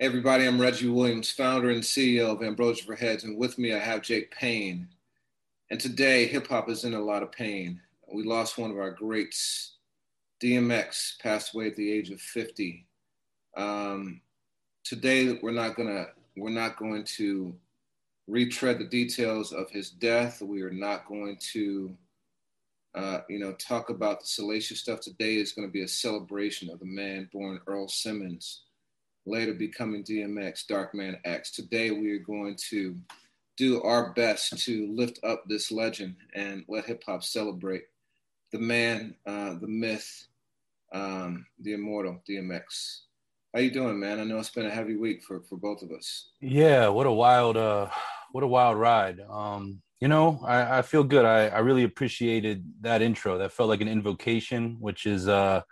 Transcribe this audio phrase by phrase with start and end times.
[0.00, 3.78] Everybody, I'm Reggie Williams, founder and CEO of Ambrosia for Heads, and with me I
[3.78, 4.88] have Jake Paine.
[5.70, 7.80] And today, hip hop is in a lot of pain.
[8.12, 9.76] We lost one of our greats.
[10.42, 12.84] DMX passed away at the age of 50.
[13.56, 14.20] Um,
[14.82, 16.06] today, we're not gonna
[16.36, 17.54] we're not going to
[18.26, 20.42] retread the details of his death.
[20.42, 21.96] We are not going to,
[22.96, 24.98] uh, you know, talk about the salacious stuff.
[24.98, 28.63] Today is going to be a celebration of the man born Earl Simmons
[29.26, 31.50] later becoming DMX, Darkman X.
[31.50, 32.96] Today we are going to
[33.56, 37.84] do our best to lift up this legend and let hip hop celebrate
[38.52, 40.26] the man, uh, the myth,
[40.92, 43.00] um, the immortal DMX.
[43.54, 44.20] How you doing, man?
[44.20, 46.30] I know it's been a heavy week for, for both of us.
[46.40, 47.88] Yeah, what a wild, uh,
[48.32, 49.20] what a wild ride.
[49.30, 51.24] Um, you know, I, I feel good.
[51.24, 53.38] I, I really appreciated that intro.
[53.38, 55.62] That felt like an invocation, which is uh,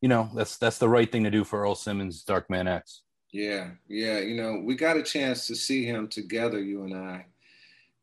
[0.00, 3.02] you know that's that's the right thing to do for Earl Simmons, Darkman X.
[3.32, 4.18] Yeah, yeah.
[4.20, 7.26] You know, we got a chance to see him together, you and I,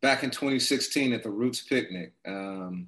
[0.01, 2.13] back in 2016 at the Roots picnic.
[2.27, 2.87] Um,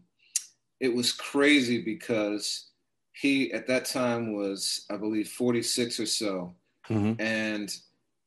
[0.79, 2.67] it was crazy because
[3.13, 6.53] he at that time was, I believe, 46 or so,
[6.87, 7.19] mm-hmm.
[7.19, 7.75] and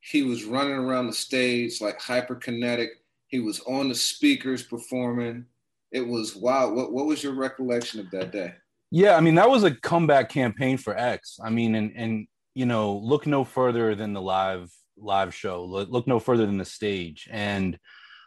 [0.01, 2.89] he was running around the stage like hyperkinetic.
[3.29, 5.45] He was on the speakers performing.
[5.93, 6.75] It was wild.
[6.75, 8.55] What what was your recollection of that day?
[8.91, 11.39] Yeah, I mean that was a comeback campaign for X.
[11.43, 15.65] I mean, and and you know, look no further than the live live show.
[15.65, 17.29] Look, look no further than the stage.
[17.31, 17.79] And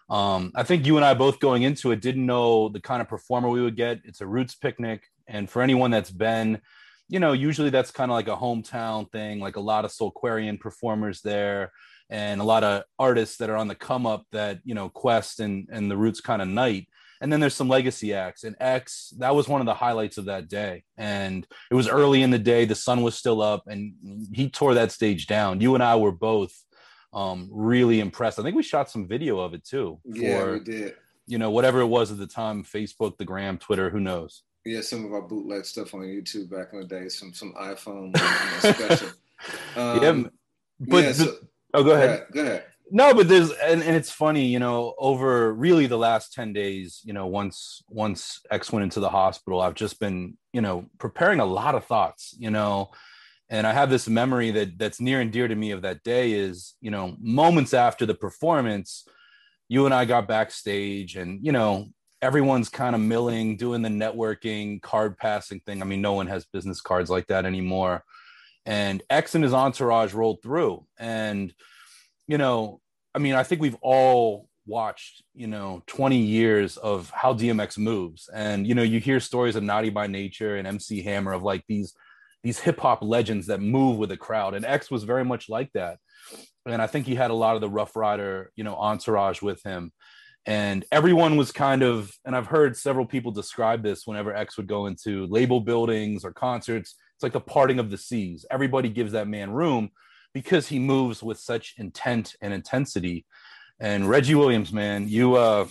[0.09, 3.07] um, I think you and I both going into it didn't know the kind of
[3.07, 4.01] performer we would get.
[4.05, 6.61] It's a roots picnic, and for anyone that's been,
[7.09, 9.39] you know, usually that's kind of like a hometown thing.
[9.39, 11.71] Like a lot of Soulquarian performers there,
[12.09, 15.41] and a lot of artists that are on the come up that you know Quest
[15.41, 16.87] and and the Roots kind of night
[17.21, 20.25] and then there's some legacy acts and x that was one of the highlights of
[20.25, 20.83] that day.
[20.97, 23.93] And it was early in the day the sun was still up and
[24.33, 25.61] he tore that stage down.
[25.61, 26.53] You and i were both
[27.13, 28.39] um, really impressed.
[28.39, 30.95] I think we shot some video of it too for, yeah we did.
[31.27, 34.43] you know whatever it was at the time facebook the gram twitter who knows?
[34.65, 38.17] Yeah some of our bootleg stuff on youtube back in the day some some iphone
[38.59, 39.09] special.
[39.75, 40.23] Um, yeah
[40.79, 44.11] but yeah, so, the, oh go ahead go ahead no but there's and, and it's
[44.11, 48.83] funny you know over really the last 10 days you know once once x went
[48.83, 52.91] into the hospital i've just been you know preparing a lot of thoughts you know?
[53.49, 56.33] And i have this memory that that's near and dear to me of that day
[56.33, 59.07] is you know moments after the performance
[59.69, 61.87] you and i got backstage and you know
[62.23, 65.81] everyone's kind of milling doing the networking card passing thing.
[65.81, 68.05] I mean no one has business cards like that anymore.
[68.65, 71.53] And x and his entourage rolled through and
[72.27, 72.79] you know,
[73.13, 78.29] I mean, I think we've all watched, you know, 20 years of how DMX moves.
[78.33, 81.63] And, you know, you hear stories of Naughty by Nature and MC Hammer of like
[81.67, 81.93] these
[82.43, 84.53] these hip hop legends that move with the crowd.
[84.53, 85.97] And X was very much like that.
[86.65, 89.63] And I think he had a lot of the Rough Rider, you know, entourage with
[89.63, 89.93] him.
[90.45, 94.67] And everyone was kind of, and I've heard several people describe this whenever X would
[94.67, 96.95] go into label buildings or concerts.
[97.15, 98.45] It's like the parting of the seas.
[98.51, 99.91] Everybody gives that man room
[100.33, 103.25] because he moves with such intent and intensity.
[103.79, 105.67] And Reggie Williams, man, you uh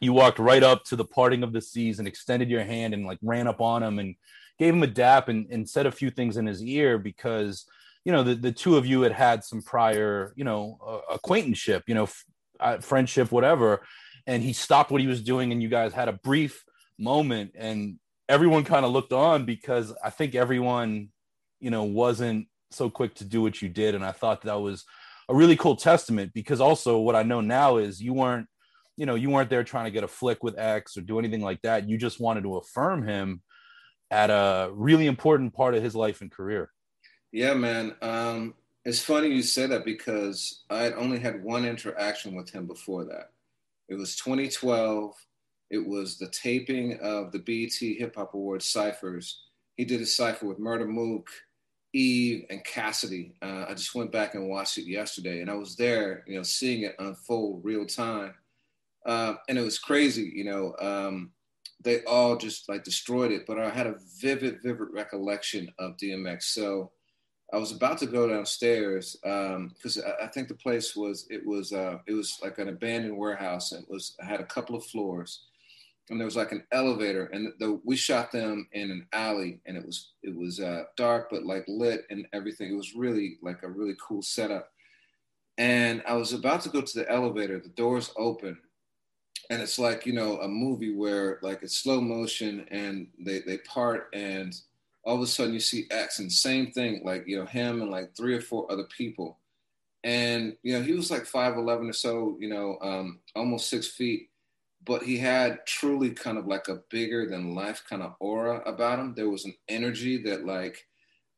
[0.00, 3.06] you walked right up to the parting of the seas and extended your hand and
[3.06, 4.14] like ran up on him and
[4.58, 7.66] gave him a dap and, and said a few things in his ear because
[8.04, 11.84] you know the, the two of you had had some prior you know uh, acquaintanceship
[11.86, 12.24] you know f-
[12.60, 13.82] uh, friendship whatever
[14.26, 16.64] and he stopped what he was doing and you guys had a brief
[16.98, 21.08] moment and everyone kind of looked on because i think everyone
[21.60, 24.84] you know wasn't so quick to do what you did and i thought that was
[25.28, 28.46] a really cool testament because also what i know now is you weren't
[28.96, 31.42] you know you weren't there trying to get a flick with x or do anything
[31.42, 31.88] like that.
[31.88, 33.42] You just wanted to affirm him
[34.10, 36.70] at a really important part of his life and career.
[37.32, 37.94] Yeah man.
[38.02, 38.54] Um
[38.84, 43.04] it's funny you say that because i had only had one interaction with him before
[43.04, 43.30] that.
[43.88, 45.14] It was 2012
[45.68, 49.42] it was the taping of the BET Hip Hop Awards ciphers.
[49.76, 51.26] He did a cipher with Murda Mook
[51.96, 53.34] Eve and Cassidy.
[53.40, 56.42] Uh, I just went back and watched it yesterday, and I was there, you know,
[56.42, 58.34] seeing it unfold real time,
[59.06, 60.30] uh, and it was crazy.
[60.34, 61.32] You know, um,
[61.82, 63.46] they all just like destroyed it.
[63.46, 66.42] But I had a vivid, vivid recollection of DMX.
[66.44, 66.92] So
[67.52, 71.46] I was about to go downstairs because um, I, I, think the place was it
[71.46, 74.84] was uh, it was like an abandoned warehouse and it was had a couple of
[74.84, 75.46] floors
[76.08, 79.76] and there was like an elevator and the, we shot them in an alley and
[79.76, 82.72] it was it was uh, dark but like lit and everything.
[82.72, 84.70] It was really like a really cool setup.
[85.58, 87.58] And I was about to go to the elevator.
[87.58, 88.58] The doors open
[89.50, 93.58] and it's like you know a movie where like it's slow motion and they they
[93.58, 94.54] part and
[95.06, 97.90] all of a sudden you see X and same thing, like, you know, him and
[97.90, 99.38] like three or four other people.
[100.02, 104.28] And, you know, he was like 5'11 or so, you know, um, almost six feet,
[104.86, 108.98] but he had truly kind of like a bigger than life kind of aura about
[108.98, 109.14] him.
[109.14, 110.86] There was an energy that like,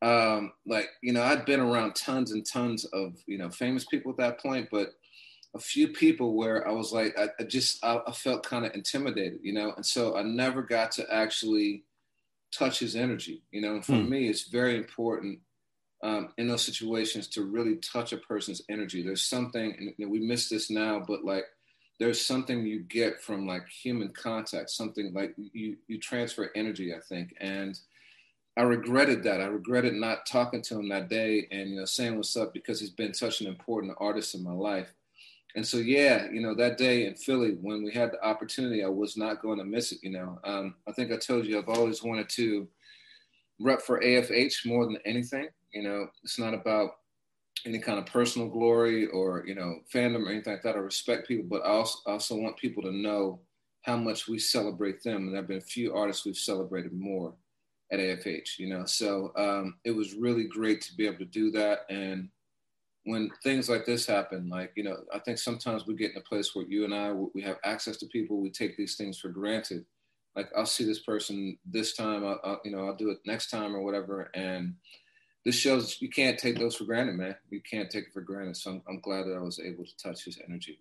[0.03, 4.13] um, like, you know, I'd been around tons and tons of, you know, famous people
[4.13, 4.91] at that point, but
[5.55, 8.75] a few people where I was like, I, I just, I, I felt kind of
[8.75, 9.73] intimidated, you know?
[9.75, 11.85] And so I never got to actually,
[12.51, 13.75] touch his energy, you know.
[13.75, 14.09] And for mm.
[14.09, 15.41] me, it's very important
[16.03, 19.03] um, in those situations to really touch a person's energy.
[19.03, 21.45] There's something, and we miss this now, but like
[21.99, 27.01] there's something you get from like human contact, something like you you transfer energy, I
[27.09, 27.79] think, and.
[28.57, 29.41] I regretted that.
[29.41, 32.81] I regretted not talking to him that day and you know saying what's up because
[32.81, 34.93] he's been such an important artist in my life.
[35.55, 38.89] And so, yeah, you know, that day in Philly, when we had the opportunity, I
[38.89, 39.99] was not going to miss it.
[40.03, 42.69] You know, um, I think I told you I've always wanted to
[43.59, 45.49] rep for AFH more than anything.
[45.73, 46.91] You know, it's not about
[47.67, 50.77] any kind of personal glory or you know fandom or anything like that.
[50.77, 53.41] I respect people, but I also, also want people to know
[53.83, 55.23] how much we celebrate them.
[55.23, 57.35] And there have been a few artists we've celebrated more
[57.93, 58.59] at AFH.
[58.59, 62.29] You know, so um, it was really great to be able to do that and
[63.09, 66.29] when things like this happen, like, you know, I think sometimes we get in a
[66.29, 69.31] place where you and I, we have access to people, we take these things for
[69.31, 69.87] granted.
[70.37, 73.49] Like, I'll see this person this time, I'll, I'll, you know, I'll do it next
[73.49, 74.31] time or whatever.
[74.35, 74.75] And
[75.45, 77.37] this shows you can't take those for granted, man.
[77.51, 78.57] You can't take it for granted.
[78.57, 80.81] So I'm, I'm glad that I was able to touch his energy.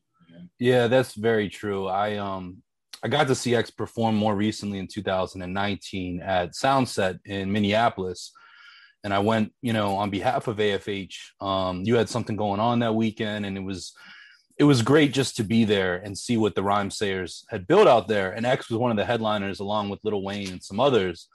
[0.60, 1.88] Yeah, that's very true.
[1.88, 2.62] I, um,
[3.02, 8.34] I got to see X perform more recently in 2019 at Soundset in Minneapolis
[9.04, 11.16] and I went, you know, on behalf of AFH.
[11.40, 13.94] Um, you had something going on that weekend, and it was
[14.58, 18.08] it was great just to be there and see what the Rhymesayers had built out
[18.08, 18.32] there.
[18.32, 21.30] And X was one of the headliners, along with Lil Wayne and some others.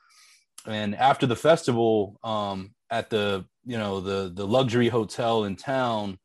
[0.67, 6.19] And after the festival, um, at the you know the the luxury hotel in town,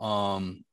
[0.00, 0.64] um,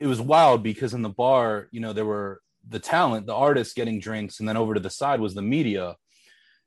[0.00, 3.74] it was wild because in the bar, you know, there were the talent, the artists
[3.74, 5.94] getting drinks, and then over to the side was the media.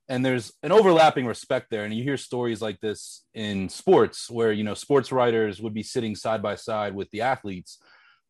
[0.08, 1.84] And there's an overlapping respect there.
[1.84, 5.84] And you hear stories like this in sports where you know sports writers would be
[5.84, 7.80] sitting side by side with the athletes.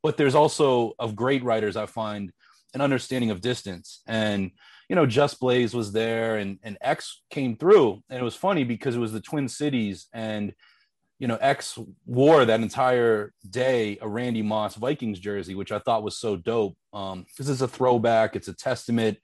[0.02, 2.32] But there's also of great writers i find
[2.74, 4.02] an understanding of distance.
[4.08, 4.52] And
[4.90, 8.64] you know just blaze was there and and x came through and it was funny
[8.64, 10.54] because it was the twin cities and
[11.20, 16.04] you know x wore that entire day a randy moss vikings jersey which i thought
[16.04, 19.18] was so dope um because it's a throwback it's a testament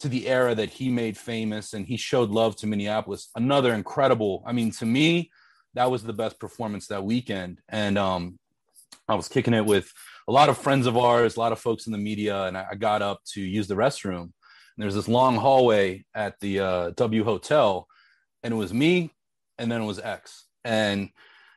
[0.00, 3.30] to the era that he made famous and he showed love to Minneapolis.
[3.34, 5.30] Another incredible, I mean, to me,
[5.74, 7.60] that was the best performance that weekend.
[7.68, 8.38] And um,
[9.08, 9.92] I was kicking it with
[10.28, 12.74] a lot of friends of ours, a lot of folks in the media, and I
[12.74, 14.32] got up to use the restroom.
[14.78, 17.86] There's this long hallway at the uh, W Hotel,
[18.42, 19.12] and it was me,
[19.58, 20.46] and then it was X.
[20.64, 21.10] And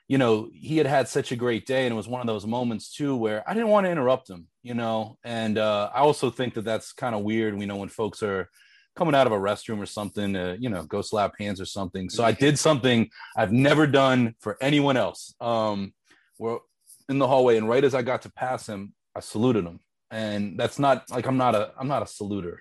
[0.07, 2.45] you know, he had had such a great day, and it was one of those
[2.45, 5.17] moments too where I didn't want to interrupt him, you know.
[5.23, 8.49] And uh, I also think that that's kind of weird, you know, when folks are
[8.97, 12.09] coming out of a restroom or something to, you know, go slap hands or something.
[12.09, 15.33] So I did something I've never done for anyone else.
[15.39, 15.93] Um,
[16.37, 16.59] we're
[17.07, 20.59] in the hallway, and right as I got to pass him, I saluted him, and
[20.59, 22.57] that's not like I'm not a I'm not a saluter.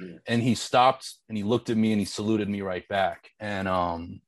[0.00, 0.16] Yeah.
[0.26, 3.68] And he stopped and he looked at me and he saluted me right back, and
[3.68, 4.20] um,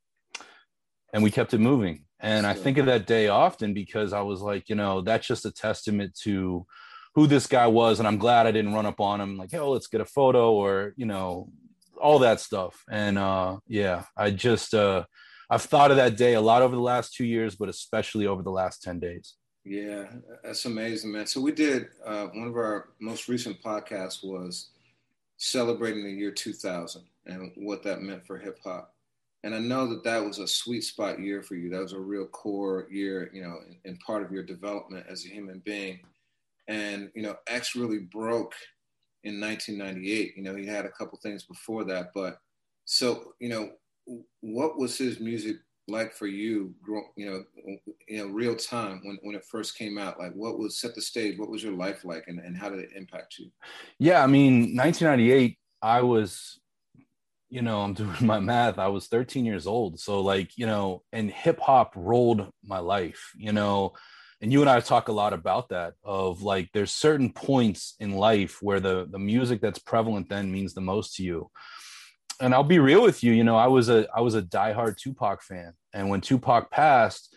[1.12, 4.40] and we kept it moving and I think of that day often because I was
[4.40, 6.66] like, you know, that's just a testament to
[7.14, 7.98] who this guy was.
[7.98, 10.52] And I'm glad I didn't run up on him like, hey, let's get a photo
[10.52, 11.50] or, you know,
[12.00, 12.82] all that stuff.
[12.90, 15.04] And uh, yeah, I just, uh,
[15.50, 18.42] I've thought of that day a lot over the last two years, but especially over
[18.42, 19.34] the last 10 days.
[19.64, 20.06] Yeah,
[20.42, 21.26] that's amazing, man.
[21.26, 24.70] So we did uh, one of our most recent podcasts was
[25.36, 28.96] celebrating the year 2000 and what that meant for hip hop
[29.46, 31.70] and I know that that was a sweet spot year for you.
[31.70, 35.28] That was a real core year, you know, and part of your development as a
[35.28, 36.00] human being.
[36.66, 38.54] And you know, X really broke
[39.22, 40.36] in 1998.
[40.36, 42.40] You know, he had a couple things before that, but
[42.86, 43.70] so you know,
[44.40, 46.74] what was his music like for you?
[46.86, 47.44] You know,
[48.08, 50.18] you know, real time when when it first came out.
[50.18, 51.38] Like, what was set the stage?
[51.38, 53.50] What was your life like, and and how did it impact you?
[53.98, 55.58] Yeah, I mean, 1998.
[55.82, 56.60] I was
[57.48, 58.78] you know, I'm doing my math.
[58.78, 60.00] I was 13 years old.
[60.00, 63.94] So, like, you know, and hip hop rolled my life, you know,
[64.40, 68.12] and you and I talk a lot about that of like there's certain points in
[68.12, 71.50] life where the the music that's prevalent then means the most to you.
[72.40, 74.96] And I'll be real with you, you know, I was a I was a diehard
[74.96, 75.72] Tupac fan.
[75.94, 77.34] And when Tupac passed,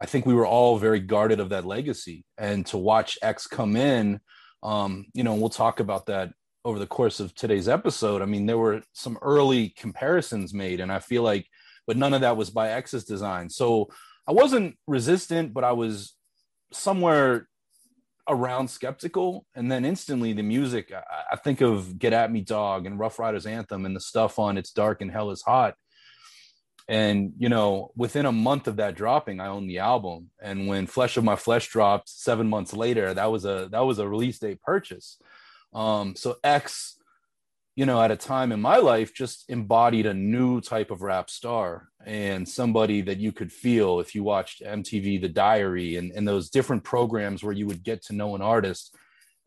[0.00, 2.24] I think we were all very guarded of that legacy.
[2.38, 4.20] And to watch X come in,
[4.62, 6.32] um, you know, we'll talk about that
[6.64, 10.92] over the course of today's episode, I mean, there were some early comparisons made, and
[10.92, 11.46] I feel like,
[11.86, 13.48] but none of that was by X's design.
[13.48, 13.88] So
[14.26, 16.14] I wasn't resistant, but I was
[16.72, 17.48] somewhere
[18.30, 19.44] around skeptical.
[19.54, 23.18] And then instantly, the music, I, I think of Get At Me Dog and rough
[23.18, 25.74] riders Anthem and the stuff on It's Dark and Hell is Hot.
[26.88, 30.30] And, you know, within a month of that dropping, I owned the album.
[30.40, 33.98] And when Flesh of My Flesh dropped seven months later, that was a that was
[33.98, 35.18] a release date purchase.
[35.72, 36.96] Um, so X,
[37.76, 41.30] you know, at a time in my life, just embodied a new type of rap
[41.30, 46.26] star and somebody that you could feel if you watched MTV The Diary and, and
[46.26, 48.94] those different programs where you would get to know an artist.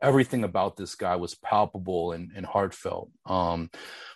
[0.01, 3.09] Everything about this guy was palpable and, and heartfelt.
[3.25, 3.69] Um,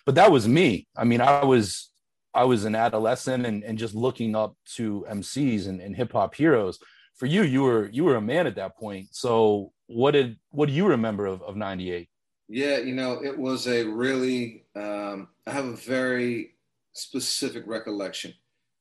[0.04, 0.86] but that was me.
[0.96, 1.90] I mean, I was
[2.34, 6.34] I was an adolescent and, and just looking up to MCs and, and hip hop
[6.34, 6.78] heroes.
[7.16, 9.08] For you, you were you were a man at that point.
[9.12, 12.08] So what did what do you remember of, of 98
[12.48, 16.54] yeah you know it was a really um, i have a very
[16.98, 18.34] specific recollection.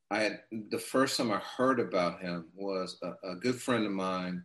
[0.10, 3.92] I had the first time i heard about him was a, a good friend of
[3.92, 4.44] mine.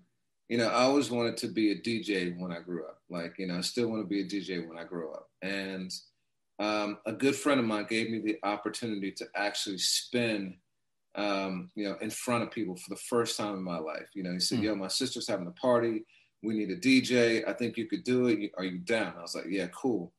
[0.49, 2.99] You know i always wanted to be a dj when i grew up.
[3.09, 5.31] Like you know i still want to be a dj when i grow up.
[5.41, 5.93] And
[6.59, 10.57] um, a good friend of mine gave me the opportunity to actually spin
[11.15, 14.09] um, you know in front of people for the first time in my life.
[14.15, 14.65] You know he said mm.
[14.65, 16.05] yo my sister's having a party
[16.43, 17.49] we need a DJ.
[17.49, 18.53] I think you could do it.
[18.57, 19.15] Are you down?
[19.19, 20.13] I was like, yeah, cool.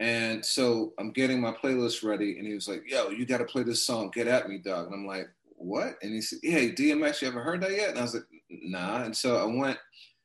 [0.00, 3.44] And so I'm getting my playlist ready, and he was like, yo, you got to
[3.44, 4.86] play this song, Get At Me, dog.
[4.86, 5.94] And I'm like, what?
[6.02, 7.90] And he said, hey, DMX, you ever heard that yet?
[7.90, 9.04] And I was like, nah.
[9.04, 9.78] And so I went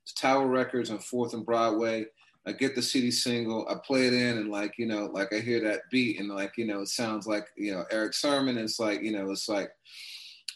[0.08, 2.06] to Tower Records on 4th and Broadway.
[2.48, 5.40] I get the CD single, I play it in, and like, you know, like I
[5.40, 8.58] hear that beat, and like, you know, it sounds like, you know, Erick Sermon.
[8.58, 9.70] It's like, you know, it's like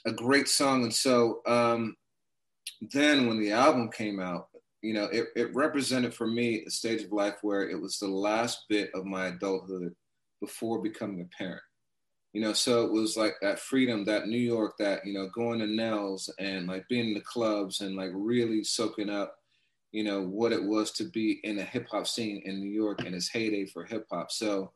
[0.05, 0.83] a great song.
[0.83, 1.95] And so um,
[2.93, 4.47] then when the album came out,
[4.81, 8.07] you know, it, it represented for me a stage of life where it was the
[8.07, 9.93] last bit of my adulthood
[10.39, 11.61] before becoming a parent.
[12.33, 15.59] You know, so it was like that freedom, that New York, that, you know, going
[15.59, 19.35] to Nell's and like being in the clubs and like really soaking up,
[19.91, 23.03] you know, what it was to be in a hip hop scene in New York
[23.03, 24.31] in its heyday for hip hop.
[24.31, 24.71] So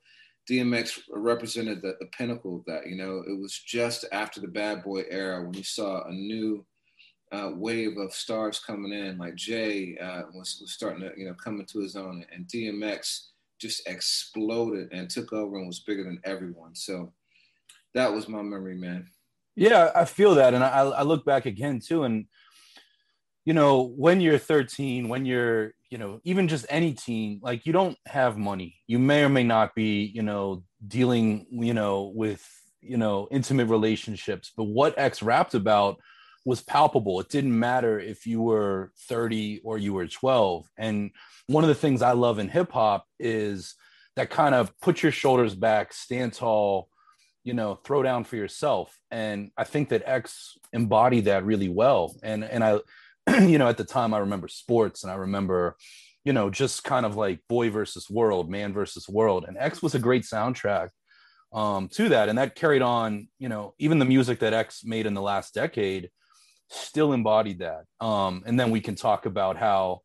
[0.50, 2.88] DMX represented the, the pinnacle of that.
[2.88, 6.66] You know, it was just after the bad boy era when you saw a new
[7.32, 9.18] uh, wave of stars coming in.
[9.18, 13.28] Like Jay uh, was, was starting to, you know, come into his own, and DMX
[13.60, 16.76] just exploded and took over and was bigger than everyone.
[16.76, 17.14] So
[17.94, 19.08] that was my memory, man.
[19.56, 22.26] Yeah, I feel that, and I, I look back again too, and
[23.46, 27.74] you know, when you're 13, when you're, you know, even just any teen, like you
[27.74, 28.76] don't have money.
[28.88, 32.44] You may or may not be, you know, dealing, you know, with,
[32.82, 34.52] you know, intimate relationships.
[34.58, 36.00] But what X rapped about
[36.46, 37.20] was palpable.
[37.20, 40.70] It didn't matter if you were 30 or you were 12.
[40.78, 41.12] And
[41.48, 43.76] one of the things I love in hip hop is
[44.16, 46.88] that kind of put your shoulders back, stand tall,
[47.44, 48.98] you know, throw down for yourself.
[49.10, 52.16] And I think that X embodied that really well.
[52.24, 52.80] And and I,
[53.42, 55.76] you know, at the time I remember sports and I remember,
[56.24, 59.46] you know, just kind of like boy versus world, man versus world.
[59.48, 60.90] And X was a great soundtrack
[61.54, 62.30] um, to that.
[62.30, 65.54] And that carried on, you know, even the music that X made in the last
[65.54, 66.10] decade
[66.70, 67.86] still embodied that.
[68.00, 70.02] Um, and then we can talk about how,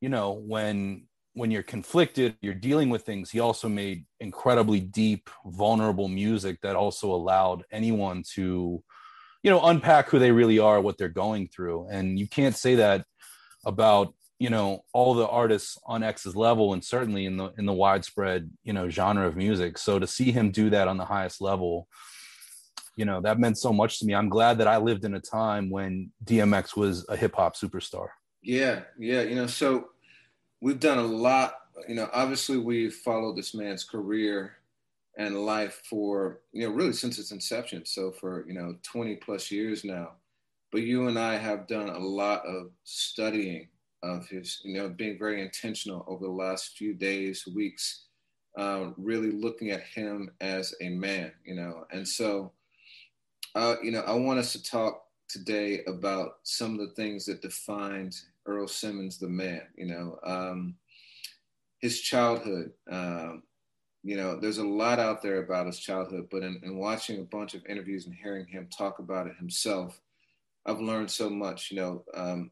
[0.00, 1.06] you know, when
[1.36, 3.30] when you're conflicted, you're dealing with things.
[3.30, 8.82] He also made incredibly deep, vulnerable music that also allowed anyone to,
[9.42, 11.88] you know, unpack who they really are, what they're going through.
[11.90, 13.04] And you can't say that
[13.66, 17.72] about you know all the artists on X's level, and certainly in the in the
[17.72, 19.78] widespread you know genre of music.
[19.78, 21.88] So to see him do that on the highest level
[22.96, 24.14] you know that meant so much to me.
[24.14, 28.08] I'm glad that i lived in a time when dmx was a hip-hop superstar.
[28.42, 29.88] Yeah yeah you know so
[30.60, 31.54] we've done a lot
[31.88, 34.56] you know obviously we've followed this man's career
[35.16, 37.84] and life for you know really since its inception.
[37.84, 40.12] So for you know 20 plus years now.
[40.72, 43.68] But you and i have done a lot of studying
[44.02, 48.06] of his you know being very intentional over the last few days weeks
[48.58, 51.84] uh, really looking at him as a man you know.
[51.92, 52.52] And so
[53.54, 57.42] uh, you know, I want us to talk today about some of the things that
[57.42, 59.62] defined Earl Simmons, the man.
[59.76, 60.74] You know, um,
[61.78, 63.42] his childhood, um,
[64.02, 67.24] you know, there's a lot out there about his childhood, but in, in, watching a
[67.24, 69.98] bunch of interviews and hearing him talk about it himself,
[70.66, 71.70] I've learned so much.
[71.70, 72.50] You know, um,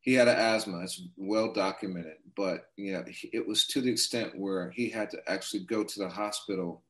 [0.00, 4.70] he had asthma; it's well documented, but you know, it was to the extent where
[4.70, 6.82] he had to actually go to the hospital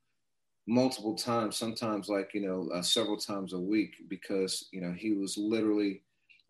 [0.66, 5.12] multiple times, sometimes like you know, uh, several times a week, because you know he
[5.12, 6.02] was literally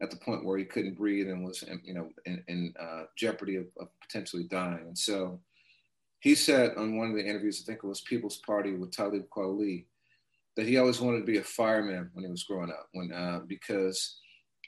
[0.02, 3.56] at the point where he couldn't breathe and was, you know, in, in uh, jeopardy
[3.56, 5.40] of, of potentially dying, and so
[6.20, 9.28] he said on one of the interviews, I think it was People's Party with Talib
[9.28, 9.84] Kweli,
[10.56, 13.40] that he always wanted to be a fireman when he was growing up, when uh,
[13.46, 14.18] because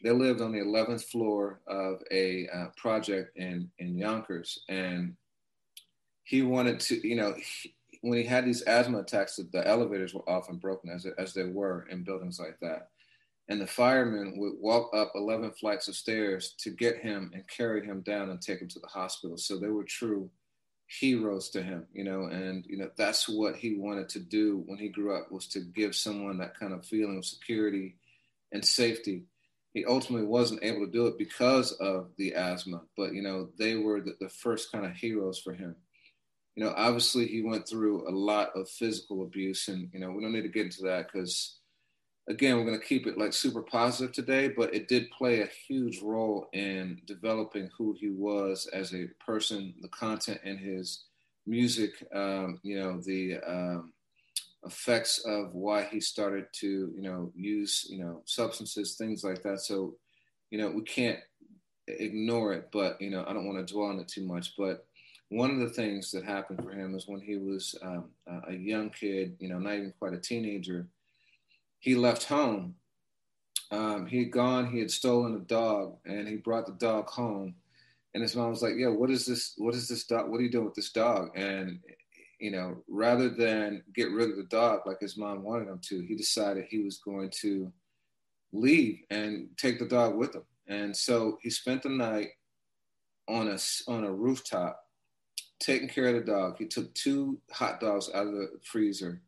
[0.02, 5.16] they lived on the 11th floor of a uh, project in in Yonkers, and
[6.24, 7.34] he wanted to, you know,
[8.02, 11.86] when he had these asthma attacks, the elevators were often broken, as as they were
[11.90, 12.90] in buildings like that,
[13.48, 17.84] and the firemen would walk up 11 flights of stairs to get him and carry
[17.84, 19.36] him down and take him to the hospital.
[19.38, 20.30] So they were true
[20.88, 24.78] heroes to him, you know, and you know that's what he wanted to do when
[24.78, 27.96] he grew up was to give someone that kind of feeling of security
[28.52, 29.24] and safety.
[29.74, 33.76] He ultimately wasn't able to do it because of the asthma, but you know they
[33.76, 35.76] were the, the first kind of heroes for him.
[36.58, 40.20] You know, obviously he went through a lot of physical abuse, and you know we
[40.20, 41.60] don't need to get into that because
[42.28, 45.46] again, we're going to keep it like super positive today, but it did play a
[45.68, 51.04] huge role in developing who he was as a person, the content in his
[51.46, 53.92] music, um, you know, the um,
[54.66, 59.60] effects of why he started to, you know, use, you know, substances, things like that.
[59.60, 59.94] So,
[60.50, 61.20] you know, we can't
[61.86, 64.56] ignore it, but, you know, I don't want to dwell on it too much.
[64.58, 64.87] But
[65.30, 68.06] one of the things that happened for him is when he was um,
[68.48, 70.88] a young kid, you know, not even quite a teenager
[71.78, 72.74] he left home.
[73.70, 77.54] Um, he had gone, he had stolen a dog, and he brought the dog home.
[78.14, 79.54] And his mom was like, "Yeah, what is this?
[79.58, 80.30] What is this dog?
[80.30, 81.80] What are you doing with this dog?" And
[82.40, 86.00] you know, rather than get rid of the dog like his mom wanted him to,
[86.02, 87.72] he decided he was going to
[88.52, 90.44] leave and take the dog with him.
[90.68, 92.30] And so he spent the night
[93.28, 93.58] on a
[93.88, 94.80] on a rooftop,
[95.58, 96.56] taking care of the dog.
[96.58, 99.20] He took two hot dogs out of the freezer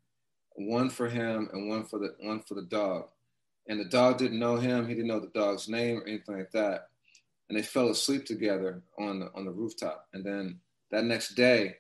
[0.57, 3.09] one for him and one for the one for the dog.
[3.69, 4.89] And the dog didn't know him.
[4.89, 6.89] He didn't know the dog's name or anything like that.
[7.49, 10.09] And they fell asleep together on the on the rooftop.
[10.13, 11.77] And then that next day,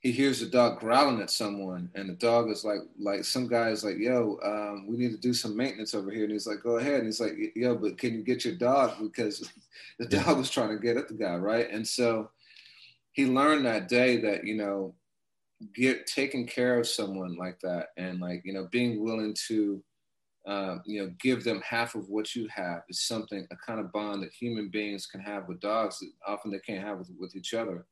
[0.00, 3.68] he hears the dog growling at someone, and the dog is like, like some guy
[3.68, 6.62] is like, "Yo, um, we need to do some maintenance over here." And he's like,
[6.62, 9.52] "Go ahead." And he's like, "Yo, but can you get your dog?" Because
[9.98, 11.70] the dog was trying to get at the guy, right?
[11.70, 12.30] And so
[13.12, 14.94] he learned that day that you know
[15.74, 19.82] get taking care of someone like that and like you know being willing to
[20.46, 23.92] uh, you know give them half of what you have is something a kind of
[23.92, 27.36] bond that human beings can have with dogs that often they can't have with, with
[27.36, 27.86] each other.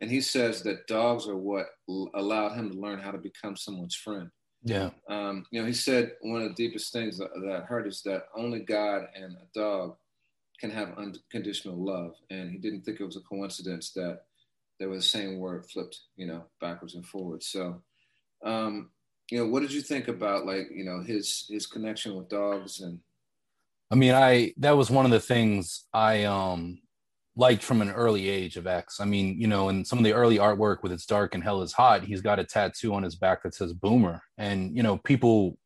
[0.00, 3.56] And he says that dogs are what l- allowed him to learn how to become
[3.56, 4.30] someone's friend.
[4.62, 4.90] Yeah.
[5.08, 8.02] Um, you know he said one of the deepest things that, that i heard is
[8.02, 9.96] that only god and a dog
[10.58, 12.14] can have unconditional love.
[12.30, 14.22] And he didn't think it was a coincidence that
[14.78, 17.46] they were the same word flipped, you know, backwards and forwards.
[17.48, 17.82] So,
[18.44, 18.90] um,
[19.30, 22.80] you know, what did you think about like, you know, his his connection with dogs
[22.80, 23.00] and
[23.90, 26.80] I mean, I that was one of the things I um
[27.38, 29.00] liked from an early age of X.
[29.00, 31.62] I mean, you know, in some of the early artwork with It's Dark and Hell
[31.62, 34.20] is Hot, he's got a tattoo on his back that says Boomer.
[34.36, 35.56] And, you know, people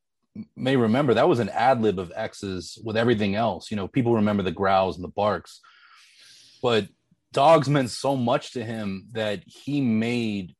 [0.54, 3.70] may remember that was an ad lib of X's with everything else.
[3.70, 5.60] You know, people remember the growls and the barks.
[6.62, 6.88] But
[7.32, 10.54] dogs meant so much to him that he made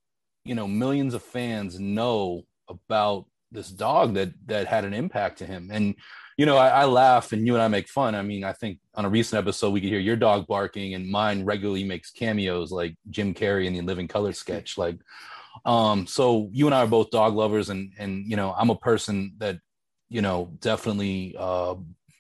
[0.45, 5.47] you know millions of fans know about this dog that that had an impact to
[5.47, 5.71] him.
[5.73, 5.95] And
[6.37, 8.15] you know I, I, laugh and you and i make fun.
[8.15, 11.09] I mean i think on a recent episode we could hear your dog barking and
[11.09, 14.79] mine regularly makes cameos like jim carrey in the living color sketch.
[14.79, 14.99] Like
[15.67, 18.77] um so you and i are both dog lovers and and you know i'm a
[18.77, 19.59] person that
[20.09, 21.75] you know definitely uh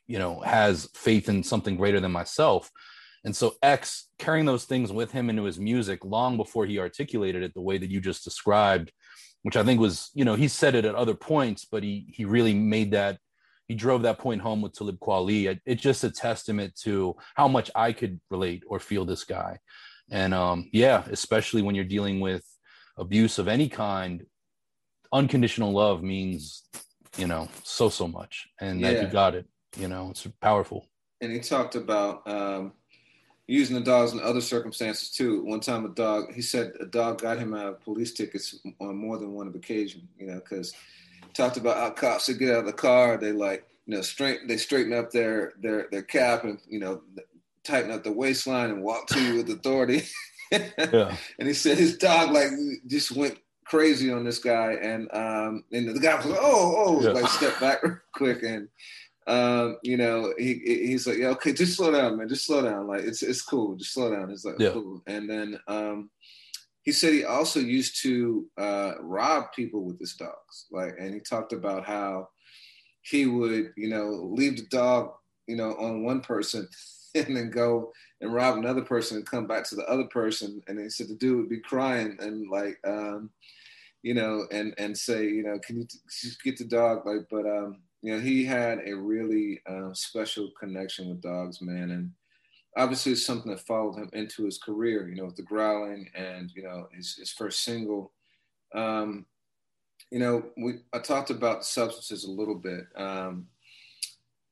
[0.06, 2.70] you know has faith in something greater than myself
[3.24, 7.42] and so X carrying those things with him into his music long before he articulated
[7.42, 8.92] it the way that you just described,
[9.42, 12.24] which I think was, you know, he said it at other points, but he he
[12.24, 13.18] really made that
[13.68, 15.46] he drove that point home with Talib Kweli.
[15.46, 19.58] It, it's just a testament to how much I could relate or feel this guy.
[20.11, 22.44] And um, yeah, especially when you're dealing with
[22.98, 24.26] abuse of any kind,
[25.12, 26.64] unconditional love means,
[27.16, 28.92] you know, so so much, and yeah.
[28.92, 29.46] that you got it.
[29.78, 30.88] You know, it's powerful.
[31.20, 32.72] And he talked about um,
[33.46, 35.44] using the dogs in other circumstances too.
[35.44, 38.96] One time, a dog, he said a dog got him out of police tickets on
[38.96, 40.72] more than one occasion, you know, because
[41.35, 44.46] talked about how cops would get out of the car, they like, you know, straight,
[44.46, 47.02] they straighten up their, their, their cap and, you know,
[47.64, 50.02] tighten up the waistline and walk to you with authority.
[50.52, 51.16] yeah.
[51.38, 52.50] And he said his dog like
[52.87, 57.02] just went crazy on this guy, and um, and the guy was like, oh, oh,
[57.02, 57.11] Yeah.
[57.12, 58.68] like step back real quick, and
[59.26, 62.87] um, you know, he he's like, yeah, okay, just slow down, man, just slow down,
[62.88, 64.30] like it's it's cool, just slow down.
[64.30, 64.70] It's like Yeah.
[64.70, 66.11] cool, and then um,
[66.82, 71.20] he said he also used to uh, rob people with his dogs, like, and he
[71.20, 72.28] talked about how
[73.02, 75.12] he would, you know, leave the dog,
[75.46, 76.68] you know, on one person,
[77.14, 80.80] and then go and rob another person and come back to the other person, and
[80.80, 82.78] he said the dude would be crying and like.
[82.87, 83.30] Um,
[84.02, 87.06] you know, and and say, you know, can you t- just get the dog?
[87.06, 91.92] Like, but um, you know, he had a really um, special connection with dogs, man,
[91.92, 92.10] and
[92.76, 95.08] obviously it's something that followed him into his career.
[95.08, 98.12] You know, with the growling and you know his his first single.
[98.74, 99.26] Um,
[100.10, 102.86] you know, we I talked about substances a little bit.
[102.96, 103.46] Um,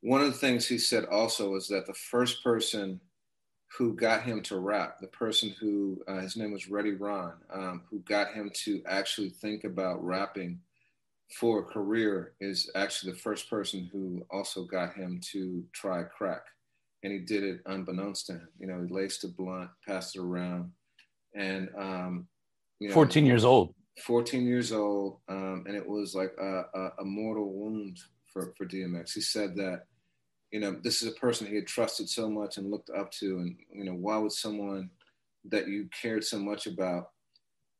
[0.00, 3.00] one of the things he said also is that the first person
[3.76, 7.82] who got him to rap, the person who uh, his name was Ready Ron, um,
[7.90, 10.60] who got him to actually think about rapping
[11.38, 16.42] for a career, is actually the first person who also got him to try crack,
[17.02, 18.48] and he did it unbeknownst to him.
[18.58, 20.72] You know, he laced a blunt, passed it around,
[21.34, 22.28] and um,
[22.80, 26.92] you know, 14 years old 14 years old, um, and it was like a, a,
[27.00, 27.98] a mortal wound
[28.32, 29.12] for, for DMX.
[29.12, 29.84] He said that,
[30.50, 33.38] you know, this is a person he had trusted so much and looked up to,
[33.38, 34.90] and you know, why would someone
[35.44, 37.10] that you cared so much about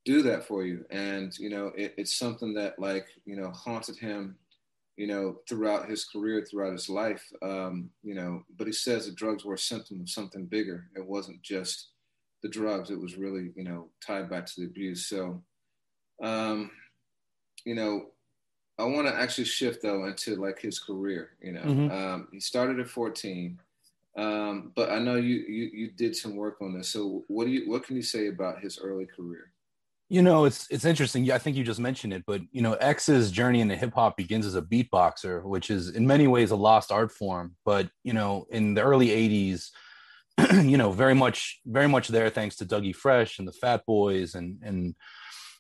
[0.05, 0.85] do that for you?
[0.91, 4.39] And you know, it, it's something that like you know haunted him,
[4.97, 7.25] you know, throughout his career, throughout his life.
[7.43, 10.89] Um, you know, but he says the drugs were a symptom of something bigger.
[10.97, 11.91] It wasn't just
[12.43, 15.07] the drugs; it was really you know tied back to the abuse.
[15.07, 15.43] So
[16.23, 16.71] um,
[17.65, 18.07] you know,
[18.79, 21.37] I want to actually shift though into like his career.
[21.43, 21.91] You know, Mhm.
[21.91, 23.61] um, he started at 14,
[24.17, 26.89] um, but I know you, you you did some work on this.
[26.89, 29.53] So what do you what can you say about his early career?
[30.13, 31.31] You know, it's it's interesting.
[31.31, 34.45] I think you just mentioned it, but you know, X's journey into hip hop begins
[34.45, 37.55] as a beatboxer, which is in many ways a lost art form.
[37.65, 39.69] But you know, in the early '80s,
[40.69, 44.35] you know, very much very much there thanks to Dougie Fresh and the Fat Boys
[44.35, 44.97] and and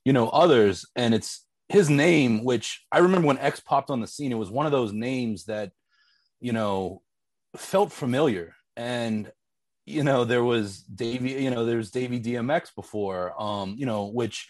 [0.04, 0.84] you know others.
[0.96, 4.32] And it's his name, which I remember when X popped on the scene.
[4.32, 5.70] It was one of those names that
[6.40, 7.02] you know
[7.56, 9.30] felt familiar and
[9.90, 14.48] you know there was davey you know there's davy dmx before um you know which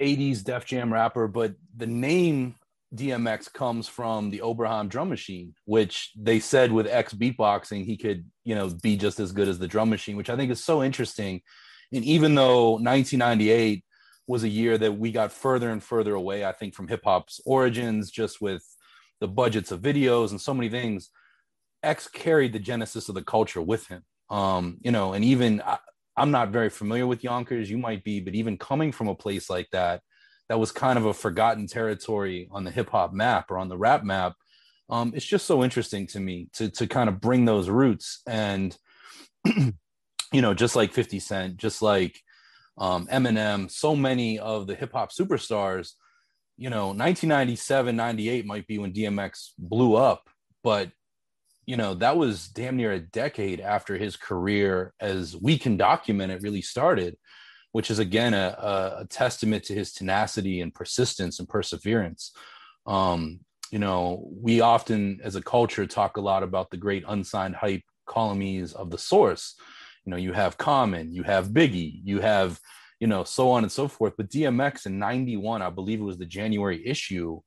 [0.00, 2.56] 80s def jam rapper but the name
[2.94, 8.24] dmx comes from the oberheim drum machine which they said with x beatboxing he could
[8.44, 10.82] you know be just as good as the drum machine which i think is so
[10.82, 11.40] interesting.
[11.92, 13.84] And even though 1998
[14.28, 18.10] was a year that we got further and further away i think from hip-hop's origins
[18.10, 18.64] just with
[19.20, 21.10] the budgets of videos and so many things
[21.82, 24.02] X carried the genesis of the culture with him.
[24.28, 25.78] Um, you know, and even I,
[26.16, 29.48] I'm not very familiar with Yonkers, you might be, but even coming from a place
[29.48, 30.02] like that,
[30.48, 33.78] that was kind of a forgotten territory on the hip hop map or on the
[33.78, 34.34] rap map.
[34.88, 38.76] Um, it's just so interesting to me to to kind of bring those roots and
[40.32, 42.20] you know, just like 50 Cent, just like
[42.78, 45.92] um, Eminem, so many of the hip hop superstars,
[46.56, 50.28] you know, 1997, 98 might be when DMX blew up,
[50.62, 50.90] but
[51.66, 56.32] you know that was damn near a decade after his career as we can document
[56.32, 57.16] it really started
[57.72, 62.32] which is again a, a, testament to his tenacity and persistence and perseverance.
[62.86, 67.54] Um, you know we often as a culture talk a lot about the great unsigned
[67.54, 69.54] hype columns of the source.
[70.04, 72.58] You know you have common you have biggie you have
[72.98, 74.14] you know so on and so forth.
[74.16, 77.40] But dmx in 91 i believe it was the january issue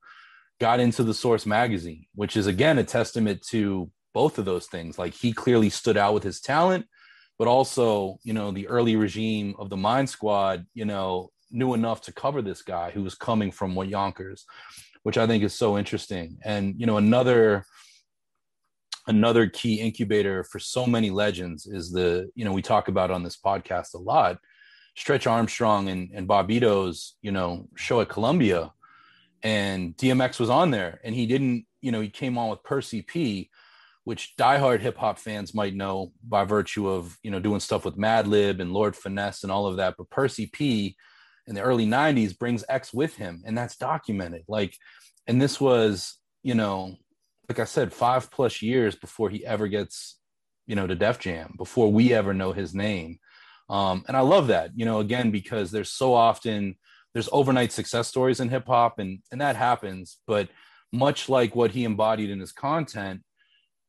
[0.62, 4.98] got into the source magazine which is again a testament to both of those things.
[4.98, 6.86] Like he clearly stood out with his talent,
[7.38, 12.02] but also, you know, the early regime of the Mind Squad, you know, knew enough
[12.02, 14.46] to cover this guy who was coming from what Yonkers,
[15.04, 16.38] which I think is so interesting.
[16.44, 17.66] And you know, another
[19.08, 23.24] another key incubator for so many legends is the, you know, we talk about on
[23.24, 24.40] this podcast a lot,
[24.96, 28.72] Stretch Armstrong and, and Bobbito's, you know, show at Columbia.
[29.42, 33.02] And DMX was on there and he didn't, you know, he came on with Percy
[33.02, 33.50] P,
[34.06, 37.98] which diehard hip hop fans might know by virtue of you know doing stuff with
[37.98, 39.96] Madlib and Lord Finesse and all of that.
[39.98, 40.96] But Percy P
[41.48, 44.44] in the early '90s brings X with him, and that's documented.
[44.48, 44.76] Like,
[45.28, 46.98] and this was you know,
[47.48, 50.20] like I said, five plus years before he ever gets
[50.68, 53.20] you know to Def Jam, before we ever know his name.
[53.70, 56.76] Um, and I love that, you know, again because there's so often
[57.14, 60.50] there's overnight success stories in hip hop, and and that happens, but
[60.92, 63.22] much like what he embodied in his content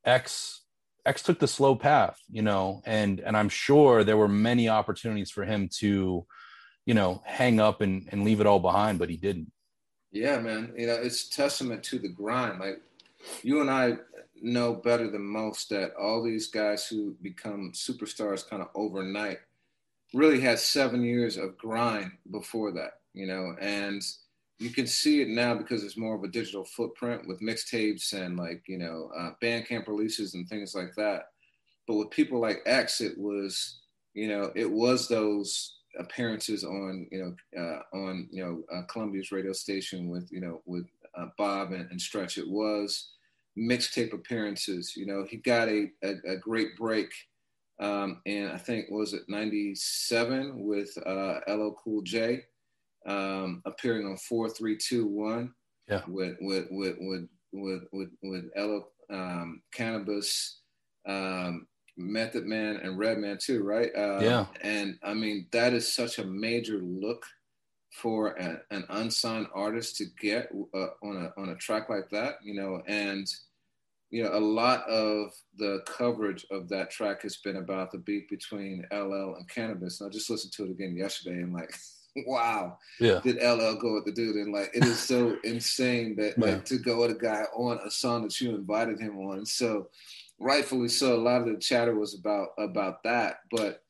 [0.05, 0.63] X
[1.07, 5.31] X took the slow path, you know, and and I'm sure there were many opportunities
[5.31, 6.27] for him to,
[6.87, 9.53] you know, hang up and, and leave it all behind, but he didn't.
[10.13, 10.73] Yeah, man.
[10.77, 12.59] You know, it's testament to the grind.
[12.61, 12.81] Like
[13.43, 13.95] you and I
[14.41, 19.39] know better than most that all these guys who become superstars kind of overnight
[20.13, 24.03] really had seven years of grind before that, you know, and
[24.65, 28.39] you can see it now because it's more of a digital footprint with mixtapes and
[28.39, 31.27] like, you know, uh, Bandcamp releases and things like that.
[31.87, 33.81] But with people like X, it was,
[34.15, 39.33] you know, it was those appearances on, you know, uh, on, you know, uh, Columbia's
[39.33, 42.39] radio station with, you know, with uh, Bob and, and Stretch.
[42.39, 43.11] It was
[43.59, 44.97] mixtape appearances.
[44.97, 47.13] You know, he got a, a, a great break.
[47.81, 52.45] Um, and I think was it 97 with uh, LL Cool J
[53.07, 55.53] um, appearing on 4321
[55.89, 56.03] yeah.
[56.09, 60.57] with, with, with, with, with, with, with LL um, Canibus,
[61.07, 63.91] um, Method Man and Redman too, right?
[63.97, 64.47] Uh, yeah.
[64.63, 67.25] And I mean, that is such a major look
[67.93, 72.35] for a, an unsigned artist to get uh, on a on a track like that,
[72.43, 73.29] you know, and
[74.15, 78.29] you know, a lot of the coverage of that track has been about the beat
[78.29, 80.01] between LL and Canibus.
[80.01, 81.75] And I just listened to it again yesterday and like,
[82.27, 84.37] wow, yeah, did LL go with the dude?
[84.37, 86.47] And like, it is so insane that Yeah.
[86.47, 89.45] like to go with a guy on a song that you invited him on.
[89.47, 89.89] So
[90.39, 93.81] rightfully so, a lot of the chatter was about about that, but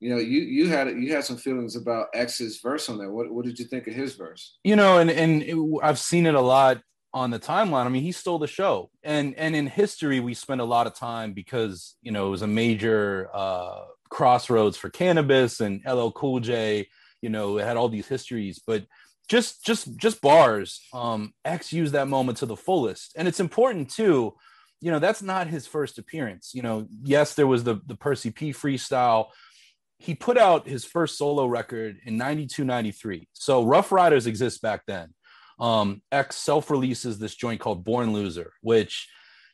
[0.00, 3.10] you know, you you had you had some feelings about X's verse on that.
[3.10, 4.56] What what did you think of his verse?
[4.64, 6.80] you know, and and it, I've seen it a lot
[7.12, 7.84] on the timeline.
[7.86, 10.94] I mean, he stole the show, and and in history, we spent a lot of
[10.94, 16.40] time because you know it was a major uh, crossroads for Canibus and LL Cool
[16.40, 16.88] J.
[17.22, 18.84] You know, it had all these histories, but
[19.28, 20.80] just just just bars.
[20.92, 24.34] Um, X used that moment to the fullest, and it's important too.
[24.80, 26.52] You know, that's not his first appearance.
[26.54, 29.28] You know, yes, there was the the Percy P freestyle
[30.00, 34.82] he put out his first solo record in 92 93 so rough riders exists back
[34.86, 35.14] then
[35.60, 39.08] um x self-releases this joint called born loser which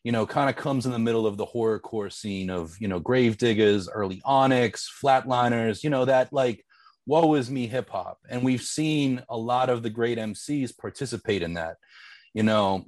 [0.05, 3.01] you know kind of comes in the middle of the horrorcore scene of you know
[3.01, 6.65] gravediggaz early onyx flatlinerz you know that like
[7.07, 11.43] woe is me hip hop and we've seen a lot of the great mcs participate
[11.43, 11.77] in that
[12.35, 12.85] you know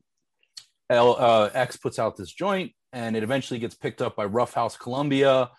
[0.90, 4.78] L, uh, x puts out this joint and it eventually gets picked up by ruffhouse
[4.78, 5.50] columbia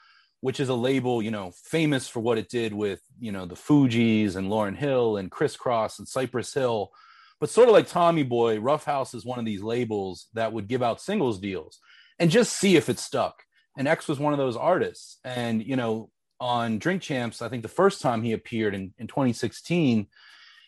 [0.41, 3.55] which is a label, you know, famous for what it did with, you know, the
[3.55, 6.91] Fugees and Lauryn Hill and Kris Kross and Cypress Hill.
[7.39, 10.83] But sort of like Tommy Boy, Ruffhouse is one of these labels that would give
[10.83, 11.79] out singles deals
[12.19, 13.43] and just see if it stuck.
[13.77, 15.19] And X was one of those artists.
[15.23, 19.07] And, you know, on Drink Champs, I think the first time he appeared in, in
[19.07, 20.07] 2016,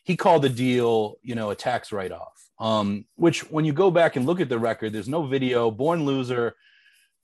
[0.03, 2.49] he called the deal, you know, a tax write off.
[2.59, 5.71] Um, which, when you go back and look at the record, there's no video.
[5.71, 6.55] Born Loser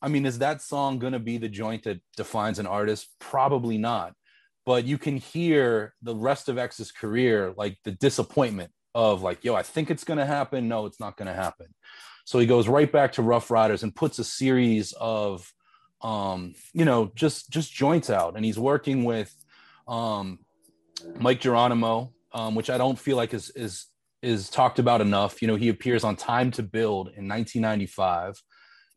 [0.02, 3.08] I mean, is that song going to be the joint that defines an artist?
[3.20, 4.14] Probably not.
[4.66, 9.56] But you can hear the rest of X's career, like the disappointment of like, yo,
[9.56, 10.68] I think it's going to happen.
[10.68, 11.68] No, it's not going to happen.
[12.26, 15.52] So he goes right back to Rough Riders and puts a series of,
[16.02, 19.34] um, you know, just just joints out, and he's working with
[19.88, 20.40] um,
[21.20, 23.86] Mic Geronimo, um, which I don't feel like is is
[24.22, 25.42] is talked about enough.
[25.42, 28.42] You know, he appears on Time to Build in 1995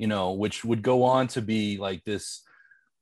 [0.00, 2.42] you know, which would go on to be like this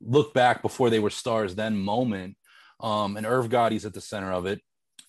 [0.01, 2.37] look back before they were stars then moment.
[2.81, 4.61] Um, and Irv Gotti's at the center of it.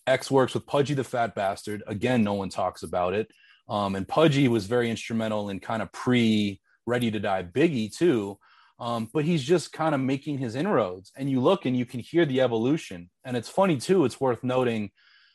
[0.05, 1.81] X works with Pudgy the Fat Bastard.
[1.87, 3.31] Again, no one talks about it.
[3.67, 8.37] Um, and Pudgy was very instrumental in kind of pre Ready to Die Biggie too.
[8.79, 11.11] Um, but he's just kind of making his inroads.
[11.17, 13.09] And you look and you can hear the evolution.
[13.25, 14.91] And it's funny too, it's worth noting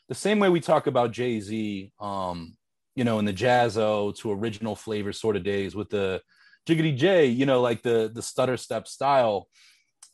[0.08, 2.56] the same way we talk about Jay Z, um,
[2.94, 6.22] you know, in the Jaz-O to original flavor sort of days with the
[6.66, 9.48] Jiggity J, you know, like the the stutter step style.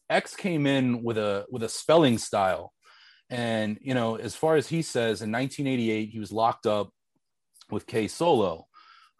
[0.08, 2.72] X came in with a with a spelling style.
[3.28, 6.90] And you know, as far as he says, in 1988, he was locked up
[7.70, 8.66] with K Solo,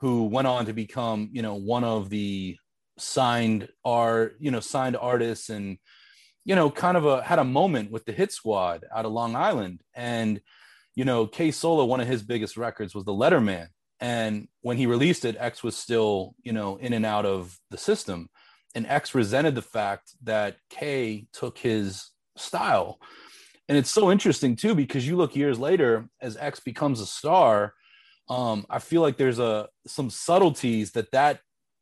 [0.01, 2.57] who went on to become, you know, one of the
[3.01, 5.79] signed art, you know, signed artists and
[6.45, 9.37] you know, kind of a had a moment with the hit squad out of Long
[9.37, 9.83] Island.
[9.95, 10.41] And,
[10.95, 13.69] you know, K Solo, one of his biggest records was the Letterman.
[14.01, 17.77] And when he released it, X was still, you know, in and out of the
[17.77, 18.31] system.
[18.75, 22.99] And X resented the fact that K took his style.
[23.69, 27.75] And it's so interesting too, because you look years later as X becomes a star.
[28.29, 31.41] Um, I feel like there's a some subtleties that that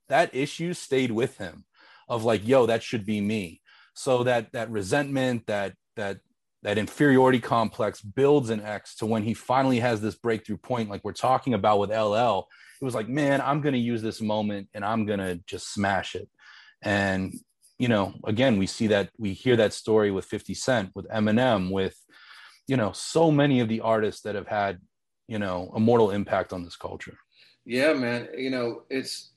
[0.09, 1.65] that issue stayed with him
[2.09, 3.61] of like, yo, that should be me.
[3.95, 6.19] So that that resentment, that that
[6.63, 11.05] that inferiority complex builds in X to when he finally has this breakthrough point, like
[11.05, 12.49] we're talking about with LL.
[12.81, 16.29] It was like, man, I'm to use this moment and I'm to just smash it.
[16.83, 17.35] And,
[17.79, 21.73] you know, again, we see that, we hear that story with 50 Cent, with Eminem,
[21.73, 21.97] with,
[22.69, 24.79] you know so many of the artists that have had
[25.27, 27.17] you know a mortal impact on this culture
[27.65, 29.33] yeah man you know it's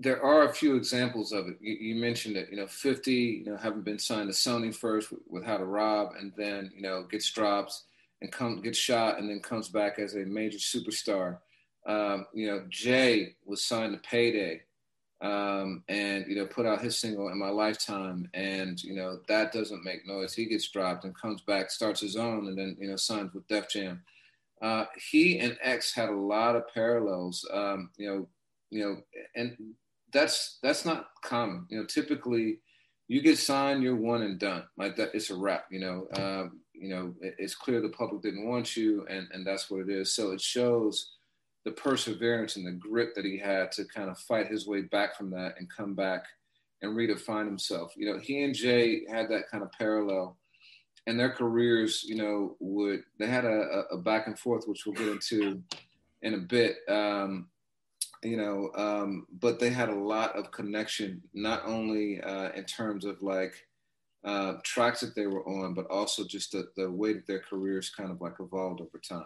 [0.00, 1.58] there are a few examples of it.
[1.60, 5.10] You, you mentioned it you know 50 you know having been signed to sony first
[5.10, 7.84] with, with how to rob and then you know gets drops
[8.22, 11.38] and come gets shot and then comes back as a major superstar.
[11.86, 14.62] Um, you know jay was signed to payday
[15.20, 19.52] um, and you know put out his single in my lifetime and you know that
[19.52, 20.34] doesn't make noise.
[20.34, 23.46] He gets dropped and comes back starts his own and then you know signs with
[23.48, 24.02] def jam.
[24.62, 27.46] Uh, he and x had a lot of parallels.
[27.52, 28.28] Um, you know
[28.70, 28.96] you know
[29.34, 29.56] and
[30.12, 32.58] that's that's not common you know typically
[33.08, 36.60] you get signed you're one and done like that it's a wrap you know um,
[36.72, 40.12] you know it's clear the public didn't want you and and that's what it is
[40.12, 41.12] so it shows
[41.64, 45.16] the perseverance and the grit that he had to kind of fight his way back
[45.16, 46.24] from that and come back
[46.82, 47.92] and redefine himself.
[47.96, 50.36] You know, he and Jay had that kind of parallel,
[51.06, 54.94] and their careers, you know, would they had a, a back and forth, which we'll
[54.94, 55.62] get into
[56.22, 56.76] in a bit.
[56.88, 57.48] Um,
[58.22, 63.04] you know, um, but they had a lot of connection, not only uh, in terms
[63.04, 63.54] of like
[64.24, 67.90] uh, tracks that they were on, but also just the, the way that their careers
[67.90, 69.24] kind of like evolved over time.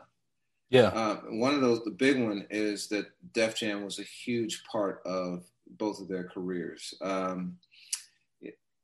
[0.70, 0.88] Yeah.
[0.88, 5.00] Uh, one of those, the big one is that Def Jam was a huge part
[5.04, 5.44] of
[5.78, 6.94] both of their careers.
[7.02, 7.56] Um,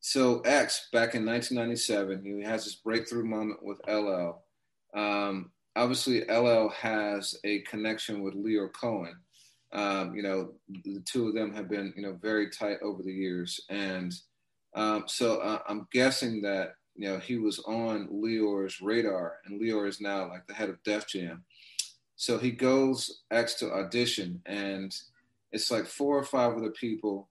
[0.01, 4.42] so X, back in 1997, he has this breakthrough moment with LL.
[4.94, 9.16] Um, obviously, LL has a connection with Lyor Cohen.
[9.72, 10.52] Um, you know,
[10.85, 13.61] the two of them have been, you know, very tight over the years.
[13.68, 14.12] And
[14.74, 19.88] um, so uh, I'm guessing that, you know, he was on Lyor's radar and Lyor
[19.88, 21.44] is now like the head of Def Jam.
[22.20, 24.94] So he goes X to audition, and
[25.52, 27.30] it's like four or five other people.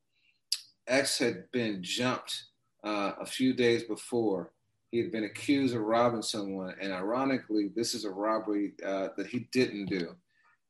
[0.88, 2.46] X had been jumped
[2.84, 4.52] uh, a few days before.
[4.90, 9.28] He had been accused of robbing someone, and ironically, this is a robbery uh, that
[9.28, 10.16] he didn't do.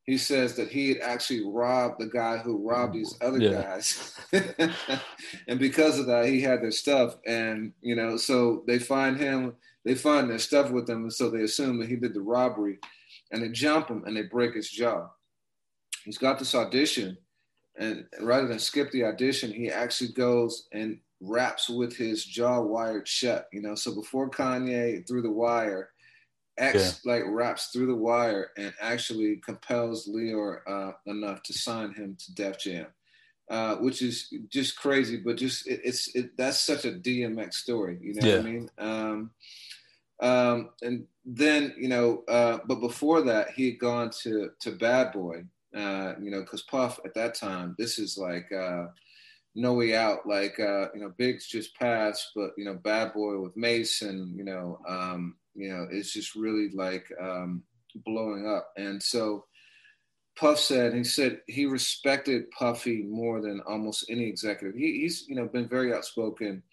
[0.10, 3.62] He says that he had actually robbed the guy who robbed these other yeah.
[3.62, 4.20] guys,
[5.48, 7.18] and because of that, he had their stuff.
[7.28, 9.54] And you know, so they find him,
[9.86, 12.80] they find their stuff with him, and so they assume that he did the robbery
[13.30, 15.10] and they jump him and they break his jaw.
[16.06, 17.16] He's got this audition,
[17.78, 23.08] and rather than skip the audition, he actually goes and raps with his jaw wired
[23.08, 23.48] shut.
[23.54, 25.92] You know, so before Kanye threw the wire,
[26.60, 27.14] X yeah.
[27.14, 32.36] like raps through the wire and actually compels Lyor uh, enough to sign him to
[32.36, 32.88] Def Jam.
[33.50, 37.98] Uh, which is just crazy, but just it, it's it, that's such a DMX story,
[38.00, 38.36] you know yeah.
[38.36, 38.70] what I mean?
[38.78, 39.32] Um,
[40.20, 45.14] um, and then, you know, uh, but before that, he had gone to, to Bad
[45.14, 45.46] Boy,
[45.76, 48.88] uh, you know, because Puff at that time, this is like uh,
[49.56, 50.28] No Way Out.
[50.28, 54.44] Like, uh, you know, Biggs just passed, but, you know, Bad Boy with Mason, you
[54.44, 57.64] know, um, you know, it's just really like um,
[58.06, 58.72] blowing up.
[58.78, 59.46] And so
[60.38, 64.76] Puff said, he said he respected Puffy more than almost any executive.
[64.76, 66.64] He, he's, you know, been very outspoken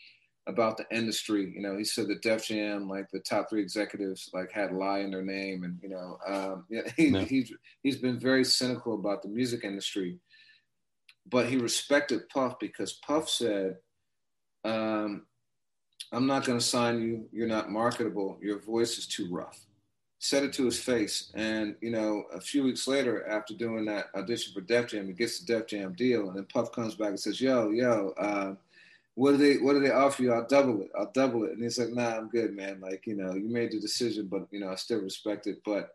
[0.46, 1.52] about the industry.
[1.54, 5.00] You know, he said that Def Jam, like the top three executives, like had lie
[5.00, 7.20] in their name, and you know, um, yeah, he, no.
[7.24, 10.18] he's he's been very cynical about the music industry.
[11.28, 13.78] But he respected Puff because Puff said,
[14.64, 15.26] um,
[16.12, 17.28] "I'm not going to sign you.
[17.32, 18.38] You're not marketable.
[18.40, 19.60] Your voice is too rough."
[20.18, 24.06] Said it to his face, and you know, a few weeks later, after doing that
[24.14, 27.10] audition for Def Jam, he gets the Def Jam deal, and then Puff comes back
[27.10, 28.54] and says, "Yo, yo." Uh,
[29.16, 30.32] what do they what do they offer you?
[30.32, 30.90] I'll double it.
[30.96, 31.52] I'll double it.
[31.52, 32.80] And he's like, nah, I'm good, man.
[32.80, 35.62] Like, you know, you made the decision, but you know, I still respect it.
[35.64, 35.88] But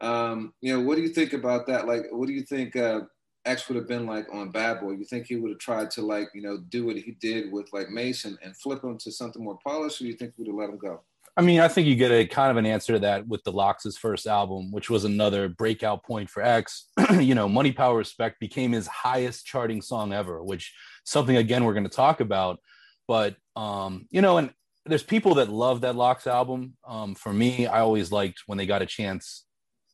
[0.00, 1.86] um, you know, what do you think about that?
[1.86, 3.02] Like, what do you think uh
[3.44, 4.92] X would have been like on Bad Boy?
[4.92, 7.72] You think he would have tried to like, you know, do what he did with
[7.72, 10.48] like Mason and flip him to something more polished, or do you think he would
[10.48, 11.02] have let him go?
[11.36, 13.52] I mean, I think you get a kind of an answer to that with the
[13.52, 16.88] LOX' first album, which was another breakout point for X.
[17.18, 20.74] you know, Money Power Respect became his highest charting song ever, which
[21.04, 22.60] something again we're going to talk about.
[23.08, 24.52] But um, you know, and
[24.84, 26.76] there's people that love that LOX album.
[26.86, 29.44] Um, for me, I always liked when they got a chance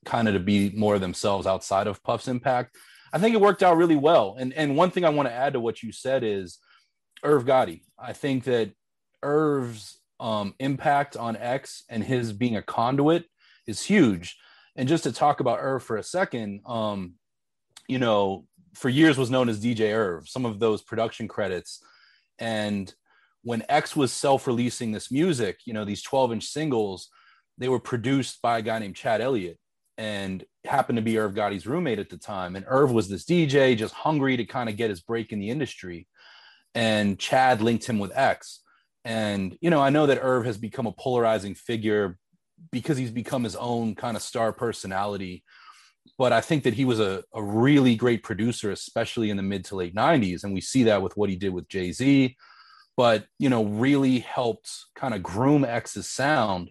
[0.04, 2.76] kind of to be more themselves outside of Puff's impact.
[3.12, 4.36] I think it worked out really well.
[4.38, 6.58] And and one thing I want to add to what you said is
[7.22, 7.82] Irv Gotti.
[7.98, 8.72] I think that
[9.22, 13.24] Irv's um, impact on X and his being a conduit
[13.66, 14.36] is huge.
[14.76, 17.14] And just to talk about Irv for a second, um,
[17.88, 21.82] you know, for years was known as DJ Irv, some of those production credits.
[22.38, 22.92] And
[23.42, 27.08] when X was self-releasing this music, you know, these 12-inch singles,
[27.56, 29.58] they were produced by a guy named Chad Elliott
[29.98, 32.54] and happened to be Irv Gotti's roommate at the time.
[32.54, 35.50] And Irv was this DJ just hungry to kind of get his break in the
[35.50, 36.06] industry.
[36.74, 38.60] And Chad linked him with X.
[39.04, 42.16] And, you know, I know that Irv has become a polarizing figure
[42.70, 45.42] because he's become his own kind of star personality.
[46.16, 49.64] But I think that he was a, a really great producer, especially in the mid
[49.66, 50.44] to late 90s.
[50.44, 52.36] And we see that with what he did with Jay Z,
[52.96, 56.70] but, you know, really helped kind of groom X's sound.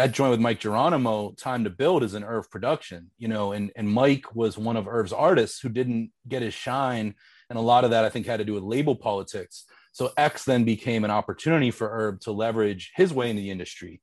[0.00, 3.70] That joint with Mic Geronimo, Time to Build, is an Irv production, you know, and,
[3.76, 7.14] and Mic was one of Irv's artists who didn't get his shine.
[7.50, 9.66] And a lot of that, I think, had to do with label politics.
[9.92, 14.00] So X then became an opportunity for Irv to leverage his way in the industry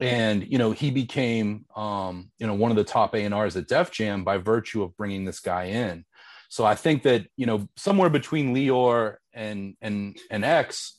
[0.00, 3.90] and you know he became um, you know one of the top A&Rs at Def
[3.90, 6.04] Jam by virtue of bringing this guy in.
[6.48, 10.95] So I think that you know somewhere between Lyor and and and X,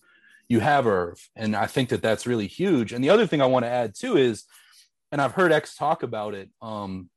[0.50, 2.94] you have Irv, and I think that that's really huge.
[2.94, 4.46] And the other thing I want to add too is,
[5.12, 7.10] and I've heard X talk about it, um,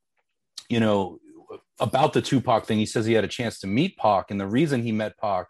[0.68, 1.18] you know,
[1.78, 2.78] about the Tupac thing.
[2.78, 5.48] He says he had a chance to meet Pac, and the reason he met Pac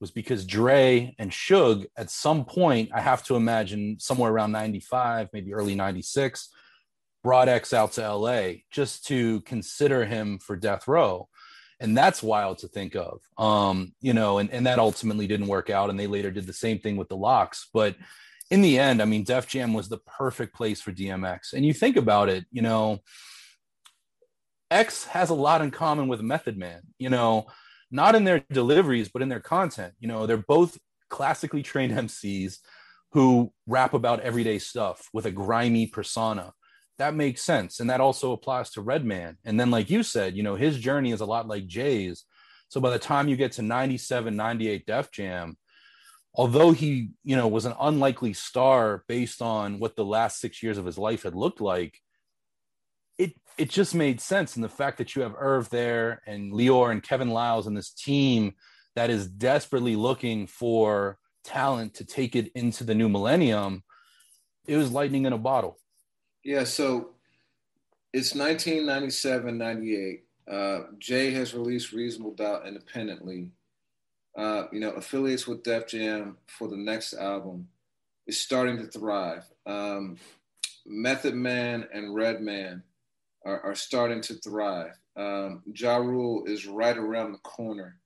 [0.00, 5.28] was because Dre and Suge at some point, I have to imagine somewhere around 95,
[5.32, 6.48] maybe early 96,
[7.22, 11.28] brought X out to LA just to consider him for death row.
[11.82, 13.20] And that's wild to think of.
[13.36, 15.90] Um, you know, and, and that ultimately didn't work out.
[15.90, 17.96] And they later did the same thing with the LOX But
[18.50, 21.54] in the end, I mean, Def Jam was the perfect place for DMX.
[21.54, 23.00] And you think about it, you know,
[24.70, 26.82] X has a lot in common with Method Man.
[26.98, 27.46] You know,
[27.90, 29.94] not in their deliveries, but in their content.
[29.98, 30.78] You know, they're both
[31.10, 32.58] classically trained MCs
[33.12, 36.52] who rap about everyday stuff with a grimy persona.
[37.02, 37.80] That makes sense.
[37.80, 39.36] And that also applies to Redman.
[39.44, 42.22] And then, like you said, you know, his journey is a lot like Jay's.
[42.68, 45.56] So by the time you get to 97, 98 Def Jam,
[46.32, 50.78] although he, you know, was an unlikely star based on what the last six years
[50.78, 51.98] of his life had looked like,
[53.18, 54.54] it it just made sense.
[54.54, 57.90] And the fact that you have Irv there and Lyor and Kevin Liles and this
[57.90, 58.54] team
[58.94, 63.82] that is desperately looking for talent to take it into the new millennium,
[64.68, 65.80] it was lightning in a bottle.
[66.44, 67.10] Yeah, so
[68.12, 70.24] it's 1997, 98.
[70.50, 73.50] Uh, Jay has released Reasonable Doubt independently.
[74.36, 77.68] Uh, you know, affiliates with Def Jam for the next album
[78.26, 79.44] is starting to thrive.
[79.66, 80.16] Um,
[80.84, 82.82] Method Man and Redman
[83.44, 84.98] are, are starting to thrive.
[85.16, 87.98] Um, ja Rule is right around the corner.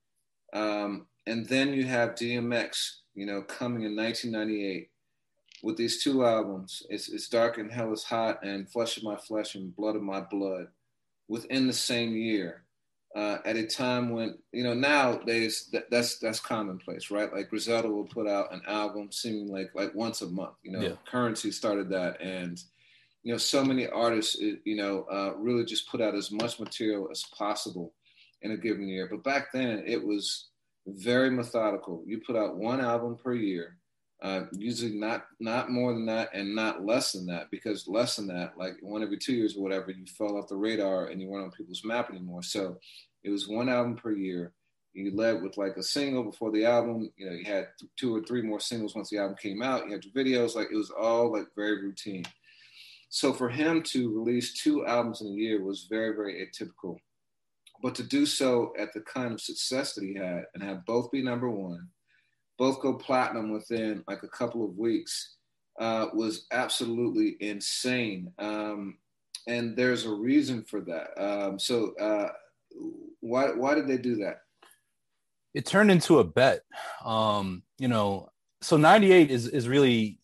[0.52, 4.90] Um, and then you have DMX, you know, coming in 1998
[5.66, 6.84] with these two albums.
[6.88, 10.02] It's, it's Dark and Hell is Hot and Flesh of My Flesh and Blood of
[10.02, 10.68] My Blood
[11.26, 12.62] within the same year.
[13.16, 17.32] Uh, at a time when you know nowadays that, that's that's commonplace, right?
[17.32, 20.54] Like Griselda will put out an album seeming like like once a month.
[20.62, 20.92] You know, yeah.
[21.10, 22.62] Curren$y started that, and
[23.22, 27.08] you know, so many artists, you know, uh, really just put out as much material
[27.10, 27.94] as possible
[28.42, 29.08] in a given year.
[29.10, 30.48] But back then, it was
[30.86, 32.04] very methodical.
[32.06, 33.78] You put out one album per year,
[34.22, 38.26] uh, usually not not more than that, and not less than that, because less than
[38.28, 41.28] that, like one every two years or whatever, you fell off the radar and you
[41.28, 42.42] weren't on people's map anymore.
[42.42, 42.78] So
[43.24, 44.52] it was one album per year.
[44.94, 47.12] You led with like a single before the album.
[47.16, 49.86] You know, you had two or three more singles once the album came out.
[49.86, 50.54] You had your videos.
[50.54, 52.24] Like it was all like very routine.
[53.10, 56.96] So for him to release two albums in a year was very, very atypical.
[57.82, 61.10] But to do so at the kind of success that he had and have both
[61.10, 61.88] be number one,
[62.58, 65.36] both go platinum within like a couple of weeks
[65.78, 68.32] uh, was absolutely insane.
[68.38, 68.98] Um,
[69.46, 71.08] and there's a reason for that.
[71.22, 72.28] Um, so uh,
[73.20, 74.38] why why did they do that?
[75.54, 76.62] It turned into a bet.
[77.04, 78.30] Um, you know,
[78.60, 80.18] so 98 is is really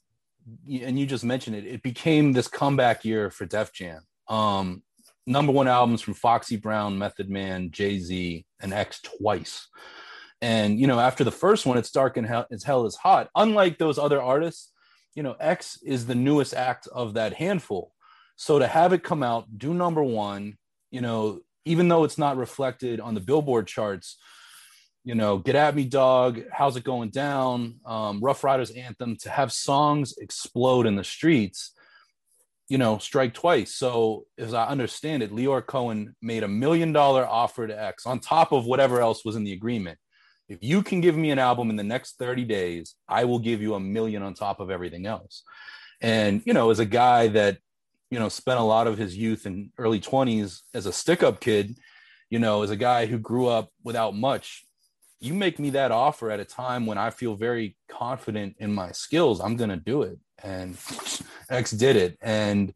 [0.68, 4.02] and you just mentioned it, it became this comeback year for Def Jam.
[4.28, 4.82] Um,
[5.26, 9.68] number one albums from Foxy Brown, Method Man, Jay Z, and X twice.
[10.43, 13.30] And you know, after the first one, it's dark and hell, it's hell is hot.
[13.36, 14.72] Unlike those other artists,
[15.14, 17.93] you know, X is the newest act of that handful.
[18.34, 20.59] So to have it come out, do number one,
[20.90, 24.18] you know, even though it's not reflected on the Billboard charts,
[25.05, 29.30] you know, Get At Me Dog, How's It Going Down, um, Ruff Ryders Anthem, to
[29.30, 31.72] have songs explode in the streets,
[32.68, 33.74] you know, strike twice.
[33.74, 38.18] So, as I understand it, Lyor Cohen made a million dollar offer to X on
[38.18, 39.99] top of whatever else was in the agreement.
[40.53, 43.62] If you can give me an album in the next 30 days, I will give
[43.62, 45.44] you a million on top of everything else.
[46.03, 47.57] And, you know, as a guy that,
[48.11, 51.40] you know, spent a lot of his youth and early 20s as a stick up
[51.40, 51.78] kid,
[52.28, 54.66] you know, as a guy who grew up without much,
[55.20, 58.92] you make me that offer at a time when I feel very confident in my
[58.92, 60.18] skills, I'm gonna do it.
[60.42, 60.76] And
[61.50, 62.18] X did it.
[62.20, 62.74] And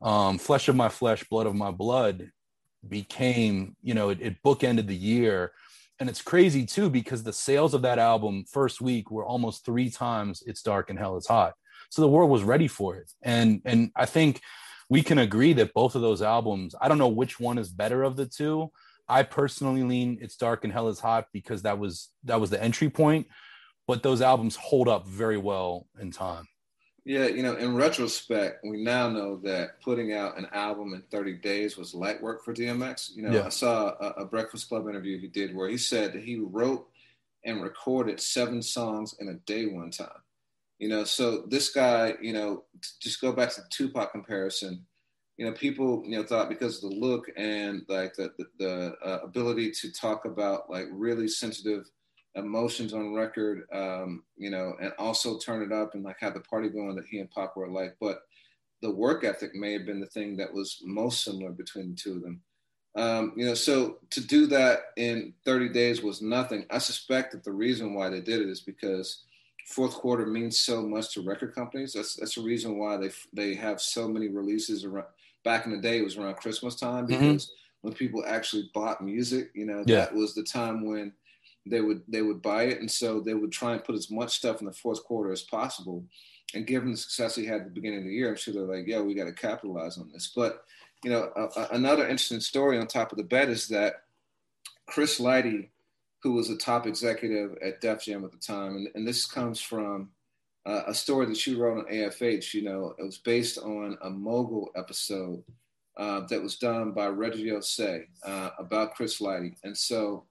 [0.00, 2.32] um, flesh of my flesh, blood of my blood
[2.88, 5.52] became, you know, it, it bookended the year.
[6.02, 9.88] And it's crazy too, because the sales of that album first week were almost three
[9.88, 11.54] times It's Dark and Hell is Hot.
[11.90, 13.12] So the world was ready for it.
[13.22, 14.40] And and I think
[14.88, 18.02] we can agree that both of those albums, I don't know which one is better
[18.02, 18.72] of the two.
[19.08, 22.60] I personally lean It's Dark and Hell is Hot because that was that was the
[22.60, 23.28] entry point,
[23.86, 26.48] but those albums hold up very well in time.
[27.04, 31.34] Yeah, you know, in retrospect, we now know that putting out an album in 30
[31.38, 33.10] days was light work for DMX.
[33.16, 33.46] You know, yeah.
[33.46, 36.88] I saw a, a, Breakfast Club interview he did where he said that he wrote
[37.44, 40.08] and recorded seven songs in a day one time.
[40.78, 42.64] You know, so this guy, you know,
[43.00, 44.86] just go back to the Tupac comparison.
[45.38, 48.94] You know, people, you know, thought because of the look and like the the, the
[49.04, 51.90] uh, ability to talk about like really sensitive
[52.34, 56.40] emotions on record, um, you know, and also turn it up and like have the
[56.40, 57.96] party going that he and Pac were like.
[58.00, 58.22] But
[58.80, 62.16] the work ethic may have been the thing that was most similar between the two
[62.16, 62.40] of them.
[62.94, 66.66] Um, you know, so to do that in 30 days was nothing.
[66.70, 69.24] I suspect that the reason why they did it is because
[69.66, 71.92] fourth quarter means so much to record companies.
[71.94, 75.06] That's that's the reason why they they have so many releases around.
[75.44, 77.18] Back in the day, it was around Christmas time mm-hmm.
[77.18, 77.88] because mm-hmm.
[77.88, 80.00] when people actually bought music, you know, yeah.
[80.00, 81.12] that was the time when
[81.66, 84.36] they would they would buy it, and so they would try and put as much
[84.36, 86.04] stuff in the fourth quarter as possible.
[86.54, 88.62] And given the success he had at the beginning of the year, I'm sure they're
[88.62, 90.64] like, "Yeah, we got to capitalize on this." But
[91.04, 91.30] you know,
[91.72, 94.04] another interesting story on top of the bed is that
[94.86, 95.70] Chris Lighty,
[96.22, 99.60] who was a top executive at Def Jam at the time, and, and this comes
[99.60, 100.10] from
[100.64, 102.54] uh, a story that you wrote on AFH.
[102.54, 105.42] You know, it was based on a mogul episode
[105.96, 110.24] uh, that was done by Reggie Ossé uh, about Chris Lighty, and so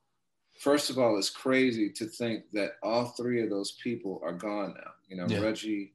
[0.61, 4.75] first of all, it's crazy to think that all three of those people are gone
[4.77, 4.91] now.
[5.09, 5.39] You know, yeah.
[5.39, 5.93] Reggie,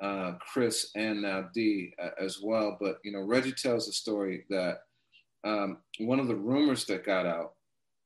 [0.00, 2.76] uh, Chris, and now D uh, as well.
[2.78, 4.80] But you know, Reggie tells a story that
[5.44, 7.54] um, one of the rumors that got out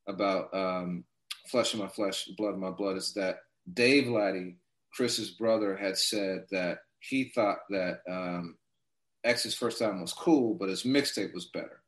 [0.06, 1.04] about um,
[1.48, 3.40] Flesh of My Flesh, Blood of My Blood is that
[3.74, 4.54] Dave Lighty,
[4.94, 8.56] Chris's brother, had said that he thought that um,
[9.24, 11.82] X's first album was cool, but his mixtape was better.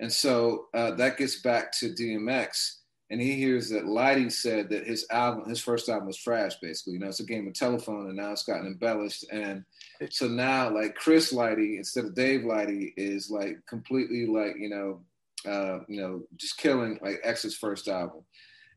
[0.00, 2.81] And so uh, that gets back to DMX
[3.12, 6.94] and he hears that Lighty said that his album, his first album was trash, basically.
[6.94, 9.26] You know, it's a game of telephone, and now it's gotten embellished.
[9.30, 9.66] And
[10.08, 15.02] so now, like Chris Lighty instead of Dave Lighty is like completely like you know,
[15.46, 18.22] uh, you know, just killing like X's first album.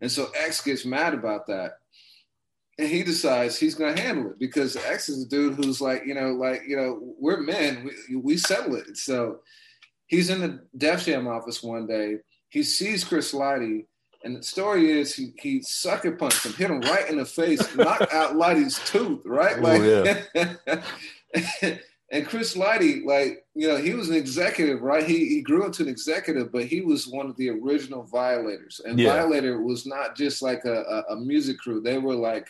[0.02, 1.78] And so X gets mad about that,
[2.78, 6.14] and he decides he's gonna handle it because X is a dude who's like, you
[6.14, 8.98] know, like you know, we're men, we, we settle it.
[8.98, 9.40] So
[10.08, 12.18] he's in the Def Jam office one day.
[12.50, 13.86] He sees Chris Lighty
[14.26, 17.76] and the story is he he sucker punched him, hit him right in the face,
[17.76, 19.62] knocked out Lighty's tooth, right?
[19.62, 21.78] Like, oh, yeah.
[22.12, 25.06] and Chris Lighty, like, you know, he was an executive, right?
[25.06, 28.82] He he grew into an executive, but he was one of the original violators.
[28.84, 29.14] And yeah.
[29.14, 31.80] Violator was not just like a, a, a, music crew.
[31.80, 32.48] They were like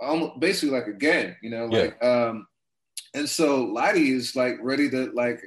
[0.00, 2.28] almost basically like a gang, you know, like yeah.
[2.28, 2.46] um
[3.12, 5.42] and so Lighty is like ready to like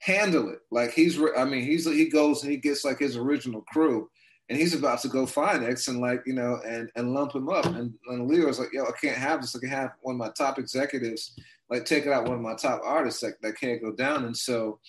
[0.00, 0.58] handle it.
[0.70, 4.10] Like he's re- I mean, he's he goes and he gets like his original crew
[4.48, 7.48] and he's about to go find X and like you know and and lump him
[7.48, 7.66] up.
[7.66, 9.54] And, and Lyor's like, yo, I can't have this.
[9.54, 11.34] I can have one of my top executives
[11.70, 14.24] like take out one of my top artists that, that can't go down.
[14.24, 14.80] And so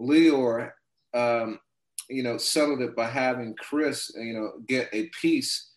[0.00, 0.70] Lyor,
[1.14, 1.60] um,
[2.08, 5.70] you know, settled it by having Chris, you know, get a piece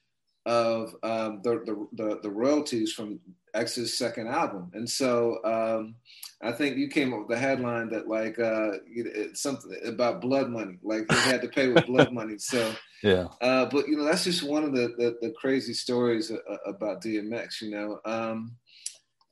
[0.45, 3.19] of um, the, the, the the royalties from
[3.53, 4.71] X's second album.
[4.73, 5.95] And so um,
[6.41, 10.49] I think you came up with the headline that like uh, it's something about blood
[10.49, 12.37] money, like he had to pay with blood money.
[12.37, 12.73] So
[13.03, 13.27] yeah.
[13.41, 17.01] Uh, but you know that's just one of the the, the crazy stories uh, about
[17.01, 17.61] DMX.
[17.61, 18.55] You know, um,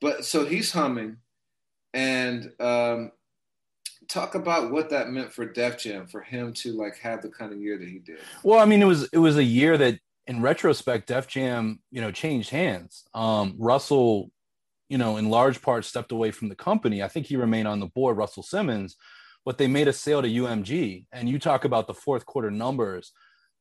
[0.00, 1.16] but so he's humming,
[1.94, 3.12] and um,
[4.08, 7.52] talk about what that meant for Def Jam for him to like have the kind
[7.52, 8.18] of year that he did.
[8.42, 9.98] Well, I mean, it was it was a year that
[10.28, 13.04] in retrospect, Def Jam, you know, changed hands.
[13.14, 14.30] Um, Russell,
[14.90, 17.02] you know, in large part stepped away from the company.
[17.02, 18.96] I think he remained on the board, Russell Simmons,
[19.46, 21.06] but they made a sale to UMG.
[21.12, 23.12] And you talk about the fourth quarter numbers.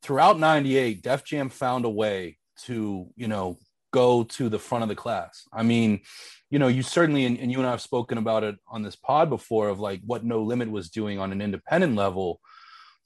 [0.03, 3.57] Throughout 98, Def Jam found a way to, you know,
[3.91, 5.47] go to the front of the class.
[5.53, 6.01] I mean,
[6.49, 8.97] you know, you certainly, and, and you and I have spoken about it on this
[8.97, 12.41] pod before of like what No Limit was doing on an independent level.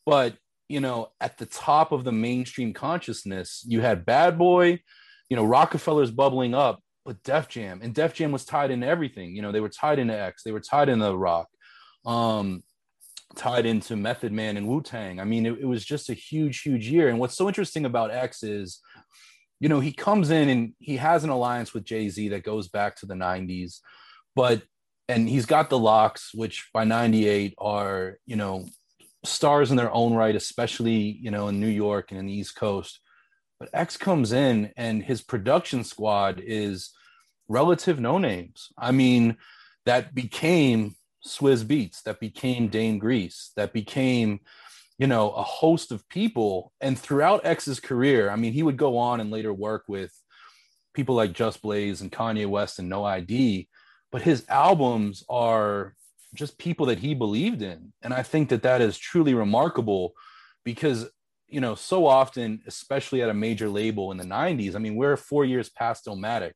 [0.03, 0.36] But
[0.72, 4.82] you know, at the top of the mainstream consciousness, you had Bad Boy,
[5.30, 9.36] you know, Rockefeller's bubbling up, but Def Jam and Def Jam was tied into everything.
[9.36, 11.48] You know, they were tied into X, they were tied into the Rock,
[12.06, 12.64] um,
[13.36, 15.20] tied into Method Man and Wu Tang.
[15.20, 17.10] I mean, it, it was just a huge, huge year.
[17.10, 18.80] And what's so interesting about X is,
[19.60, 22.68] you know, he comes in and he has an alliance with Jay Z that goes
[22.68, 23.80] back to the 90s,
[24.36, 24.64] but
[25.08, 28.66] and he's got the LOX, which by 98 are, you know,
[29.24, 32.56] stars in their own right, especially you know in New York and in the East
[32.56, 33.00] Coast.
[33.60, 36.92] But X comes in and his production squad is
[37.48, 38.70] relative no names.
[38.78, 39.38] I mean,
[39.86, 40.96] that became
[41.26, 44.40] Swizz Beatz, that became Dame Grease, that became,
[44.98, 46.72] you know, a host of people.
[46.82, 50.12] And throughout X's career, I mean, he would go on and later work with
[50.94, 53.70] people like Just Blaze and Kanye West and No ID,
[54.12, 55.96] but his albums are
[56.34, 57.94] just people that he believed in.
[58.02, 60.14] And I think that that is truly remarkable
[60.64, 61.10] because,
[61.48, 65.18] you know, so often, especially at a major label in the 90s, I mean, we're
[65.18, 66.54] four years past Illmatic.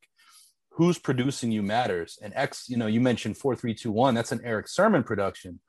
[0.71, 2.17] Who's producing you matters.
[2.21, 5.59] And X, you know, you mentioned 4321, that's an Erick Sermon production.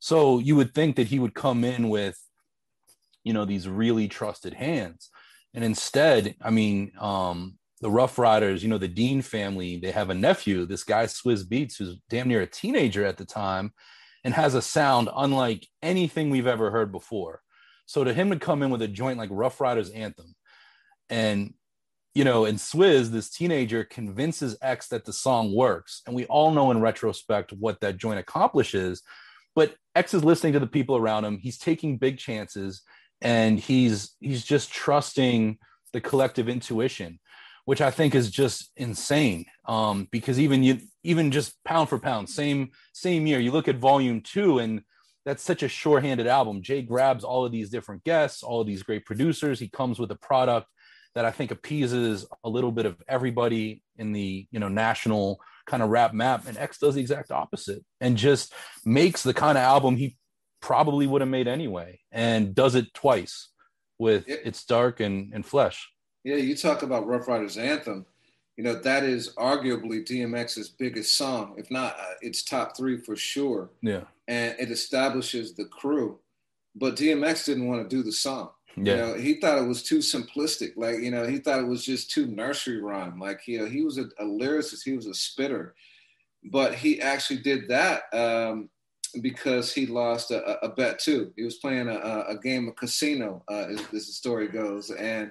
[0.00, 2.18] So you would think that he would come in with,
[3.24, 5.10] you know, these really trusted hands.
[5.54, 10.10] And instead, I mean, um, the Ruff Ryders, you know, the Dean family, they have
[10.10, 13.72] a nephew, this guy Swizz Beatz, who's damn near a teenager at the time
[14.22, 17.40] and has a sound unlike anything we've ever heard before.
[17.86, 20.34] So to him to come in with a joint like Ruff Ryders Anthem
[21.08, 21.54] and
[22.12, 26.02] you know, and Swizz, this teenager convinces X that the song works.
[26.06, 29.02] And we all know in retrospect what that joint accomplishes.
[29.54, 31.38] But X is listening to the people around him.
[31.38, 32.82] He's taking big chances
[33.22, 35.58] and he's he's just trusting
[35.92, 37.20] the collective intuition
[37.70, 39.44] which I think is just insane.
[39.64, 43.76] Um, because even you, even just pound for pound, same same year, you look at
[43.76, 44.82] Volume Two, and
[45.24, 46.62] that's such a sure-handed album.
[46.62, 49.60] Jay grabs all of these different guests, all of these great producers.
[49.60, 50.66] He comes with a product
[51.14, 55.80] that I think appeases a little bit of everybody in the you know national kind
[55.80, 58.52] of rap map, and X does the exact opposite and just
[58.84, 60.16] makes the kind of album he
[60.60, 63.50] probably would have made anyway, and does it twice
[63.96, 65.88] with It's Dark and, and Flesh.
[66.24, 68.06] Yeah, you talk about Ruff Ryders Anthem.
[68.56, 73.16] You know, that is arguably DMX's biggest song, if not uh, it's top three for
[73.16, 73.70] sure.
[73.80, 74.02] Yeah.
[74.28, 76.18] And it establishes the crew.
[76.74, 78.50] But DMX didn't want to do the song.
[78.76, 78.92] Yeah.
[78.92, 80.72] You know, he thought it was too simplistic.
[80.76, 83.18] Like, you know, he thought it was just too nursery rhyme.
[83.18, 85.74] Like, you know, he was a, a lyricist, he was a spitter.
[86.44, 88.70] But he actually did that um,
[89.20, 91.32] because he lost a, a, bet too.
[91.36, 94.90] He was playing a, a game of casino, uh, as, as the story goes.
[94.90, 95.30] And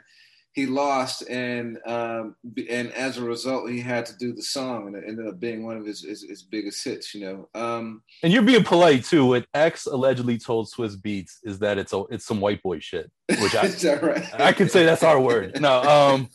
[0.53, 2.35] he lost, and um,
[2.69, 5.63] and as a result, he had to do the song, and it ended up being
[5.63, 7.13] one of his his, his biggest hits.
[7.13, 7.49] You know.
[7.53, 9.25] Um, and you're being polite too.
[9.25, 13.11] What X allegedly told Swizz Beatz is that it's a it's some white boy shit,
[13.27, 13.63] which I
[14.01, 14.41] right?
[14.41, 15.61] I can say that's our word.
[15.61, 16.29] No, um,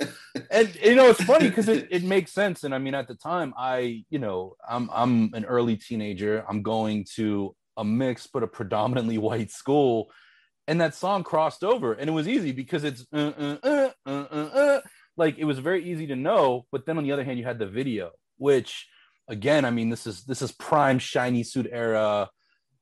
[0.51, 2.63] and you know it's funny because it, it makes sense.
[2.63, 6.45] And I mean, at the time, I you know I'm I'm an early teenager.
[6.49, 10.09] I'm going to a mixed but a predominantly white school
[10.67, 14.25] and that song crossed over and it was easy because it's uh uh uh, uh,
[14.31, 14.81] uh, uh,
[15.17, 17.59] like it was very easy to know but then on the other hand you had
[17.59, 18.89] the video which
[19.29, 22.29] again i mean this is this is prime shiny suit era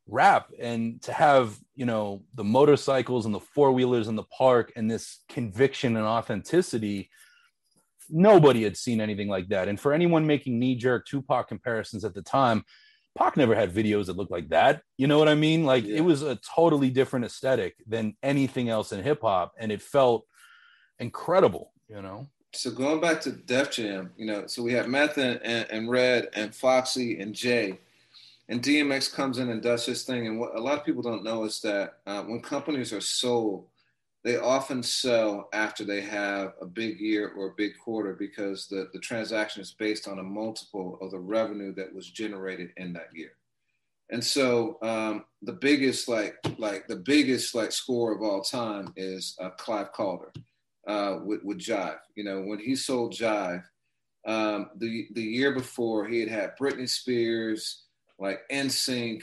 [0.09, 4.91] rap and to have you know the motorcycles and the four-wheelers in the park and
[4.91, 7.09] this conviction and authenticity
[8.13, 9.69] nobody had seen anything like that.
[9.69, 12.65] And for anyone making knee-jerk tupac comparisons at the time
[13.17, 14.83] Pac never had videos that looked like that.
[14.97, 15.65] You know what I mean?
[15.65, 15.99] Like yeah.
[15.99, 20.27] it was a totally different aesthetic than anything else in hip hop, and it felt
[20.99, 21.73] incredible.
[21.89, 22.29] You know.
[22.55, 25.91] So going back to Def Jam, you know, so we have Meth and, and, and
[25.91, 27.79] Red and Foxy and Jay,
[28.49, 30.27] and DMX comes in and does his thing.
[30.27, 33.67] And what a lot of people don't know is that uh, when companies are sold,
[34.25, 38.89] they often sell after they have a big year or a big quarter because the,
[38.93, 43.09] the transaction is based on a multiple of the revenue that was generated in that
[43.13, 43.33] year.
[44.11, 49.35] And so um, the biggest like like the biggest like score of all time is
[49.41, 50.33] uh, Clive Calder
[50.87, 51.99] uh, with with Jive.
[52.15, 53.65] You know when he sold Jive,
[54.27, 57.85] um, the the year before he had had Britney Spears,
[58.19, 59.23] like NSYNC,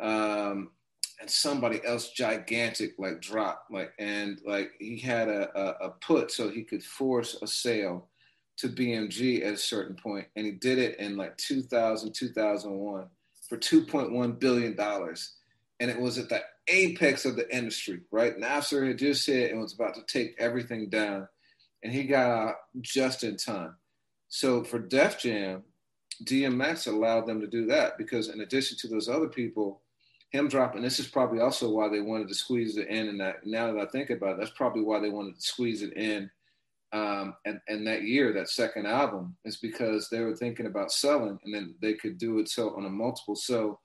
[0.00, 0.72] um,
[1.20, 6.30] and somebody else gigantic like dropped like and like he had a, a, a, put
[6.30, 8.08] so he could force a sale
[8.56, 13.06] to BMG at a certain point and he did it in like 2000 2001
[13.48, 15.34] for 2.1 billion dollars.
[15.80, 18.38] And it was at the apex of the industry right?
[18.38, 21.28] Napster had just hit and was about to take everything down
[21.82, 23.74] and he got out just in time.
[24.28, 25.64] So for Def Jam
[26.24, 29.82] DMX allowed them to do that because in addition to those other people
[30.30, 33.46] him dropping this is probably also why they wanted to squeeze it in and that
[33.46, 36.30] now that i think about it that's probably why they wanted to squeeze it in
[36.92, 41.38] um, and, and that year that second album is because they were thinking about selling
[41.44, 43.36] and then they could do it so on a multiple.
[43.36, 43.78] So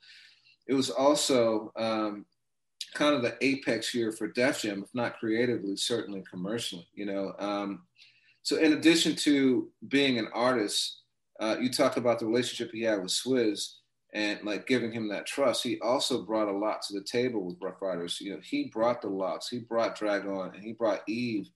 [0.68, 2.26] it was also um,
[2.94, 7.34] kind of the apex year for def jam if not creatively certainly commercially you know
[7.40, 7.84] um,
[8.44, 11.02] so in addition to being an artist
[11.40, 13.74] uh, you talk about the relationship he had with swizz
[14.14, 17.58] and like giving him that trust, he also brought a lot to the table with
[17.62, 18.22] Ruff Ryders.
[18.22, 21.50] You know, he brought the LOX, he brought Drag-On, and he brought Eve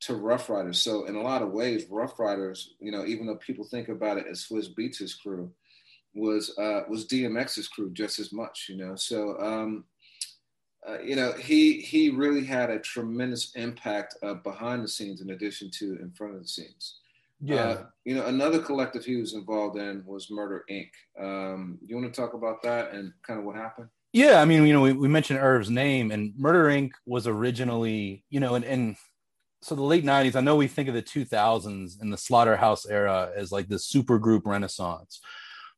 [0.00, 0.82] to Ruff Ryders.
[0.82, 4.18] So in a lot of ways, Ruff Ryders, you know, even though people think about
[4.18, 5.52] it as Swizz Beatz' crew,
[6.14, 8.96] was uh, was DMX's crew just as much, you know.
[8.96, 9.84] So um,
[10.86, 15.30] uh, you know he he really had a tremendous impact uh, behind the scenes in
[15.30, 16.98] addition to in front of the scenes.
[17.42, 17.56] Yeah.
[17.56, 20.90] Uh, you know, another collective he was involved in was Murder Inc.
[21.20, 23.88] Um, you want to talk about that and kind of what happened?
[24.12, 26.92] Yeah, I mean, you know, we, we mentioned Irv's name, and Murder Inc.
[27.06, 28.96] was originally, you know, and, and
[29.62, 33.30] so the late 90s, I know we think of the 2000s and the Slaughterhouse era
[33.34, 35.20] as like the super group renaissance.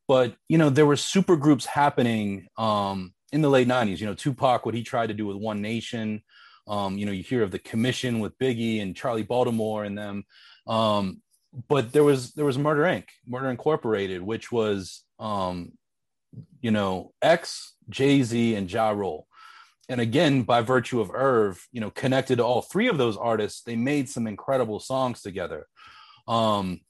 [0.09, 4.01] But, you know, there were super groups happening um, in the late 90s.
[4.01, 6.23] You know, Tupac, what he tried to do with One Nation.
[6.67, 10.25] Um, you know, you hear of the Commission with Biggie and Charlie Baltimore and them.
[10.67, 11.21] Um,
[11.69, 15.73] but there was there was Murder Inc., Murder Incorporated, which was um,
[16.61, 19.27] you know X, Jay Z, and Ja Rule.
[19.89, 23.63] And again, by virtue of Irv, you know, connected to all three of those artists,
[23.63, 25.67] they made some incredible songs together.
[26.27, 26.81] Um,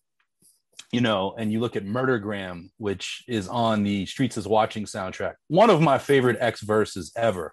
[0.92, 5.34] you know, and you look at Murdergram, which is on the Streets is Watching soundtrack,
[5.48, 7.52] one of my favorite X verses ever.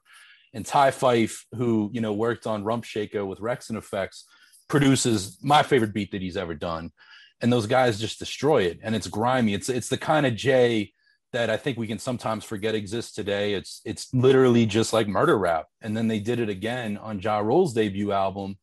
[0.53, 4.25] And Ty Fyffe, who you know worked on Rump Shaker with Wreckx-n-Effects,
[4.71, 6.93] produces my favorite beat that he's ever done.
[7.41, 8.79] And those guys just destroy it.
[8.81, 9.53] And it's grimy.
[9.53, 10.93] It's it's the kind of J
[11.33, 13.53] that I think we can sometimes forget exists today.
[13.53, 15.67] It's it's literally just like murder rap.
[15.81, 18.57] And then they did it again on Ja Rule's debut album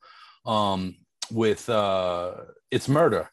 [0.46, 0.96] um,
[1.30, 2.34] with uh,
[2.70, 3.28] It's Murder.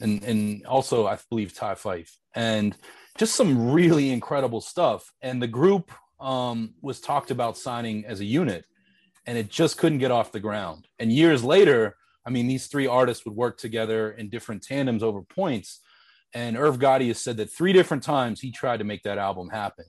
[0.00, 2.10] And and also I believe Ty Fyffe.
[2.34, 2.74] And
[3.18, 5.12] just some really incredible stuff.
[5.20, 8.64] And the group um, was talked about signing as a unit
[9.26, 10.86] and it just couldn't get off the ground.
[10.98, 11.96] And years later,
[12.26, 15.80] I mean, these three artists would work together in different tandems over points.
[16.32, 19.50] And Irv Gotti has said that three different times he tried to make that album
[19.50, 19.84] happen.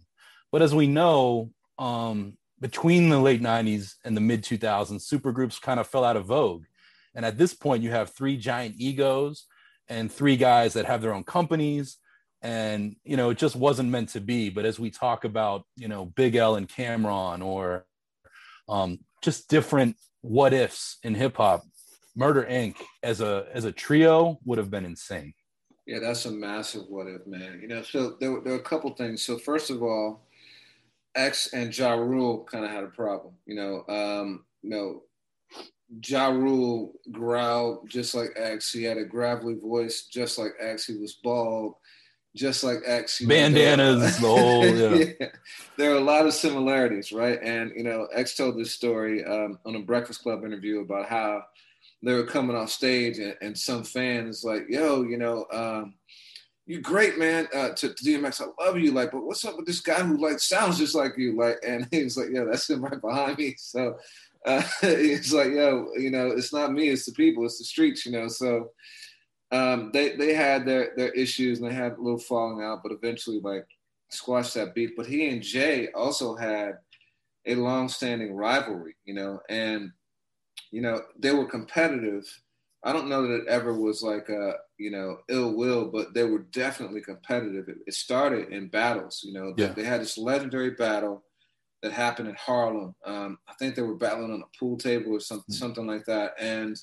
[0.51, 5.79] But as we know, um, between the late 90s and the mid 2000s, supergroups kind
[5.79, 6.65] of fell out of vogue.
[7.13, 9.45] And at this point, you have three giant egos
[9.87, 11.97] and three guys that have their own companies.
[12.41, 14.49] And, you know, it just wasn't meant to be.
[14.49, 17.85] But as we talk about, you know, Big L and Cam'ron or
[18.67, 21.63] um, just different what ifs in hip hop,
[22.15, 22.75] Murder Inc.
[23.03, 25.33] as a as a trio would have been insane.
[25.85, 27.59] Yeah, that's a massive what if, man.
[27.61, 29.21] You know, so there, there are a couple things.
[29.21, 30.25] So first of all,
[31.15, 33.35] X and Ja Rule kind of had a problem.
[33.45, 35.03] You know, um, you know,
[36.07, 38.71] Ja Rule growled just like X.
[38.71, 40.87] He had a gravelly voice just like X.
[40.87, 41.75] He was bald,
[42.35, 43.21] just like X.
[43.21, 44.65] Bandanas, the whole.
[44.75, 45.05] Yeah.
[45.19, 45.27] yeah.
[45.77, 47.39] There are a lot of similarities, right?
[47.43, 51.43] And you know, X told this story um, on a Breakfast Club interview about how
[52.05, 55.95] they were coming off stage and, and some fans like, yo, you know, um,
[56.67, 57.47] you great, man.
[57.53, 58.91] Uh, to, to, DMX, I love you.
[58.91, 61.35] Like, but what's up with this guy who like sounds just like you?
[61.35, 63.55] Like, and he was like, yeah, that's him right behind me.
[63.57, 63.97] So
[64.45, 68.05] uh, he's like, yo, you know, it's not me, it's the people, it's the streets,
[68.05, 68.27] you know.
[68.27, 68.69] So
[69.51, 72.91] um, they they had their their issues and they had a little falling out, but
[72.91, 73.65] eventually like
[74.09, 74.95] squashed that beat.
[74.95, 76.77] But he and Jay also had
[77.47, 79.91] a long-standing rivalry, you know, and
[80.71, 82.25] you know, they were competitive.
[82.83, 86.23] I don't know that it ever was like a, you know, ill will, but they
[86.23, 87.67] were definitely competitive.
[87.67, 89.69] It, it started in battles, you know, yeah.
[89.69, 91.23] they, had this legendary battle
[91.81, 92.93] that happened in Harlem.
[93.05, 95.59] Um, I think they were battling on a pool table or something, mm-hmm.
[95.59, 96.33] something like that.
[96.39, 96.77] And,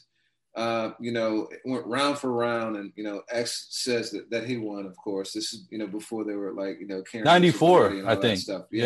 [0.54, 4.46] uh, you know, it went round for round, and you know, X says that, that
[4.46, 4.84] he won.
[4.84, 8.16] Of course, this is you know before they were like you know ninety four, I
[8.16, 8.38] think.
[8.38, 8.66] Stuff.
[8.70, 8.84] Yeah.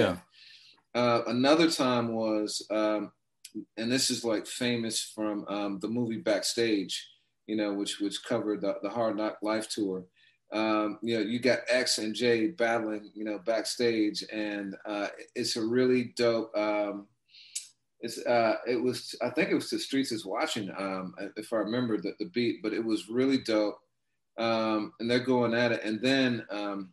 [0.95, 1.01] yeah.
[1.01, 3.11] Uh, another time was um,
[3.77, 7.09] and this is like famous from um, the movie Backstage,
[7.47, 10.05] you know, which which covered the, the Hard Knock Life tour.
[10.53, 15.57] Um, you know, you got X and J battling, you know, backstage, and uh, it's
[15.57, 16.57] a really dope.
[16.57, 17.07] Um,
[18.01, 21.57] it's uh, it was I think it was the Streets is Watching, um, if I
[21.57, 23.79] remember the, the beat, but it was really dope.
[24.39, 26.93] Um, and they're going at it, and then um,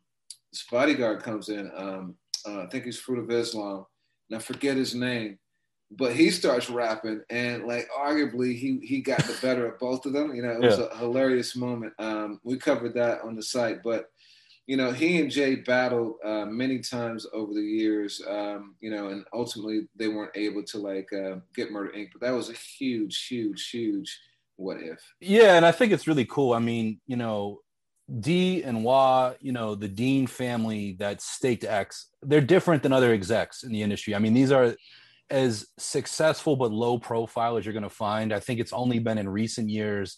[0.52, 1.70] this bodyguard comes in.
[1.76, 2.16] Um,
[2.48, 3.86] uh, I think he's Fruit of Islam,
[4.30, 5.38] and I forget his name
[5.98, 10.14] but he starts rapping and like arguably he he got the better of both of
[10.14, 10.88] them you know it was yeah.
[10.92, 14.10] a hilarious moment um, we covered that on the site but
[14.68, 19.10] you know he and jay battled uh, many times over the years um, you know
[19.10, 22.54] and ultimately they weren't able to like uh, get murder inc but that was a
[22.54, 24.20] huge huge huge
[24.56, 27.60] what if yeah and i think it's really cool i mean you know
[28.20, 33.14] D and Waah, you know, the Dean family that staked X, they're different than other
[33.14, 34.14] execs in the industry.
[34.14, 34.76] I mean, these are
[35.34, 38.32] as successful but low profile as you're going to find.
[38.32, 40.18] I think it's only been in recent years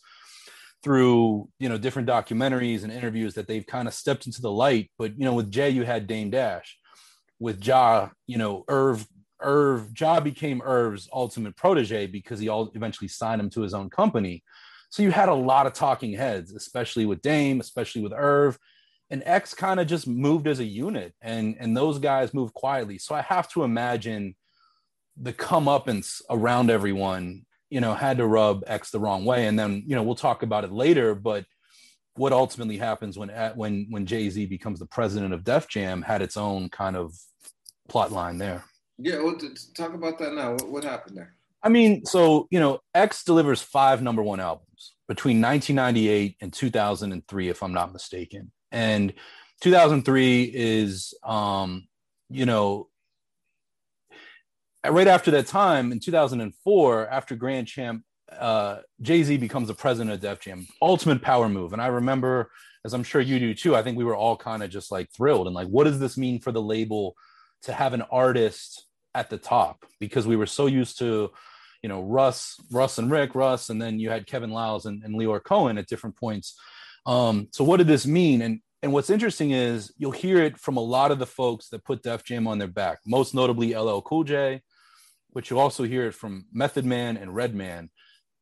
[0.83, 4.91] through you know different documentaries and interviews that they've kind of stepped into the light.
[4.99, 6.77] But you know, with Jay, you had Dame Dash.
[7.39, 9.07] With Ja, you know, Irv
[9.41, 13.89] Irv Ja became Irv's ultimate protege because he all eventually signed him to his own
[13.89, 14.43] company.
[14.89, 18.57] So you had a lot of talking heads, especially with Dame, especially with Irv.
[19.09, 22.97] and X kind of just moved as a unit, and and those guys moved quietly.
[22.97, 24.35] So I have to imagine
[25.17, 29.47] the comeuppance around everyone, you know, had to rub X the wrong way.
[29.47, 31.45] And then you know we'll talk about it later, but
[32.15, 36.21] what ultimately happens when when when Jay Z becomes the president of Def Jam had
[36.21, 37.13] its own kind of
[37.87, 38.63] plot line there.
[38.97, 39.37] Yeah, well,
[39.75, 40.53] talk about that now.
[40.53, 41.35] What, what happened there?
[41.61, 47.49] I mean, so you know, X delivers five number one albums between 1998 and 2003,
[47.49, 48.51] if I'm not mistaken.
[48.71, 49.13] And
[49.61, 51.87] 2003 is, um,
[52.29, 52.89] you know,
[54.89, 58.03] right after that time in 2004, after Grand Champ,
[58.37, 60.67] uh, Jay Z becomes the president of Def Jam.
[60.81, 61.73] Ultimate power move.
[61.73, 62.51] And I remember,
[62.83, 65.11] as I'm sure you do too, I think we were all kind of just like
[65.11, 67.15] thrilled and like, what does this mean for the label
[67.63, 69.85] to have an artist at the top?
[69.99, 71.31] Because we were so used to,
[71.81, 75.15] you know, Russ, Russ and Rick, Russ, and then you had Kevin Liles and, and
[75.15, 76.59] Lyor Cohen at different points.
[77.05, 78.41] Um, so what did this mean?
[78.41, 81.83] And and what's interesting is you'll hear it from a lot of the folks that
[81.83, 84.61] put Def Jam on their back, most notably LL Cool J,
[85.35, 87.91] but you also hear it from Method Man and Redman,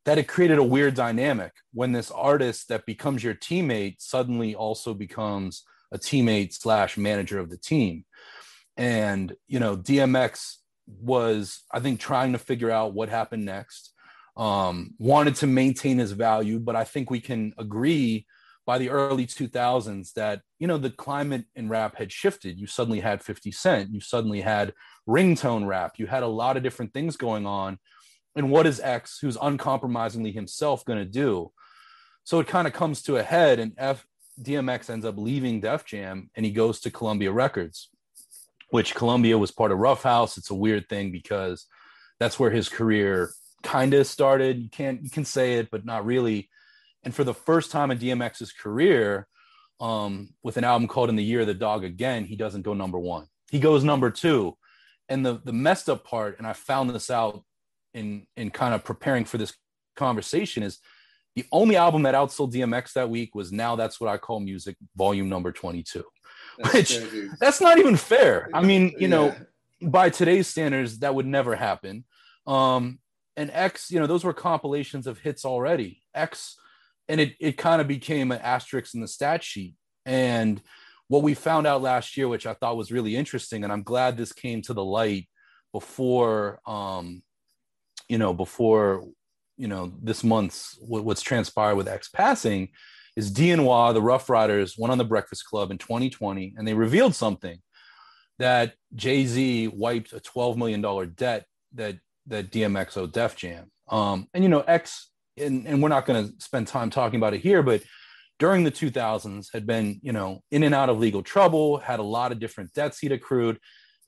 [0.05, 4.93] that it created a weird dynamic when this artist that becomes your teammate suddenly also
[4.93, 8.05] becomes a teammate slash manager of the team.
[8.77, 13.93] And, you know, DMX was, I think, trying to figure out what happened next,
[14.37, 18.27] um, wanted to maintain his value, but I think we can agree
[18.65, 22.59] by the early 2000s that you know the climate in rap had shifted.
[22.59, 24.73] You suddenly had 50 cent you suddenly had
[25.07, 27.79] ringtone rap you had a lot of different things going on.
[28.35, 31.51] And what is x who's uncompromisingly himself going to do?
[32.23, 34.05] So it kind of comes to a head and f
[34.41, 37.89] dmx ends up leaving def jam and he goes to columbia records
[38.71, 41.67] which columbia was part of Ruffhouse it's a weird thing because
[42.19, 43.31] that's where his career
[43.63, 44.61] kind of started.
[44.61, 46.49] You can't you can say it but not really
[47.03, 49.27] and for the first time in DMX's career,
[49.79, 52.73] um, with an album called In the Year of the Dog Again, he doesn't go
[52.73, 53.27] number one.
[53.51, 54.57] He goes number two.
[55.09, 57.43] And the the messed up part, and I found this out
[57.93, 59.53] in in kind of preparing for this
[59.95, 60.79] conversation, is
[61.35, 64.77] the only album that outsold DMX that week was Now That's What I Call Music,
[64.95, 66.03] volume number 22.
[66.59, 67.01] That's which
[67.39, 68.49] that's not even fair.
[68.53, 69.07] I mean, you yeah.
[69.07, 69.35] know,
[69.81, 72.05] by today's standards, that would never happen.
[72.47, 72.99] Um,
[73.35, 76.01] and X, you know, those were compilations of hits already.
[76.13, 76.57] X
[77.07, 79.75] and it it kind of became an asterisk in the stat sheet.
[80.05, 80.61] And
[81.07, 84.17] what we found out last year, which I thought was really interesting, and I'm glad
[84.17, 85.27] this came to the light
[85.71, 87.23] before, um,
[88.09, 89.05] you know, before
[89.57, 92.69] you know this month's what's transpired with X passing,
[93.15, 97.15] is DNY, the Ruff Ryders, went on the Breakfast Club in 2020, and they revealed
[97.15, 97.59] something
[98.39, 101.97] that Jay Z wiped a 12 million dollar debt that
[102.27, 103.71] that DMX owed Def Jam.
[103.89, 107.33] Um, and you know, X and, and we're not going to spend time talking about
[107.33, 107.83] it here, but
[108.39, 112.03] during the 2000s had been, you know, in and out of legal trouble, had a
[112.03, 113.59] lot of different debts he'd accrued.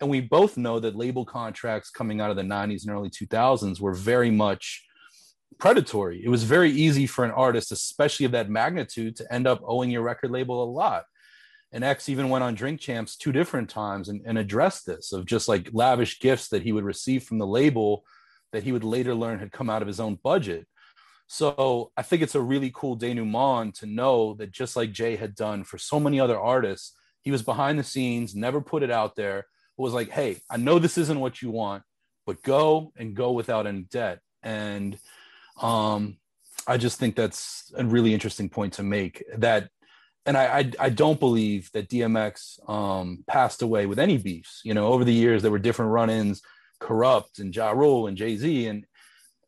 [0.02, 3.80] And we both know that label contracts coming out of the 90s and early 2000s
[3.80, 4.86] were very much
[5.58, 6.22] predatory.
[6.24, 9.90] It was very easy for an artist, especially of that magnitude, to end up owing
[9.90, 11.06] your record label a lot.
[11.72, 15.26] And X even went on Drink Champs two different times and, and addressed this of
[15.26, 18.04] just like lavish gifts that he would receive from the label
[18.52, 20.68] that he would later learn had come out of his own budget.
[21.28, 25.36] So I think it's a really cool denouement to know that just like Jay had
[25.36, 29.16] done for so many other artists, he was behind the scenes, never put it out
[29.16, 29.46] there,
[29.78, 31.84] was like, hey, I know this isn't what you want,
[32.26, 34.20] but go and go without any debt.
[34.44, 34.98] And
[35.62, 36.18] um,
[36.68, 39.70] I just think that's a really interesting point to make that.
[40.28, 44.62] And I, I, I don't believe that DMX um, passed away with any beefs.
[44.64, 46.42] You know, over the years, there were different run ins,
[46.82, 48.68] Kurupt and Ja Rule and Jay Z.
[48.68, 48.86] And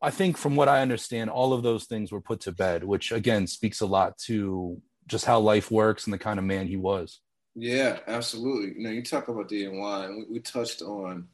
[0.00, 3.10] I think from what I understand, all of those things were put to bed, which
[3.10, 6.76] again speaks a lot to just how life works and the kind of man he
[6.76, 7.20] was.
[7.54, 8.74] Yeah, absolutely.
[8.76, 11.26] You know, you talk about DNY, and we, we touched on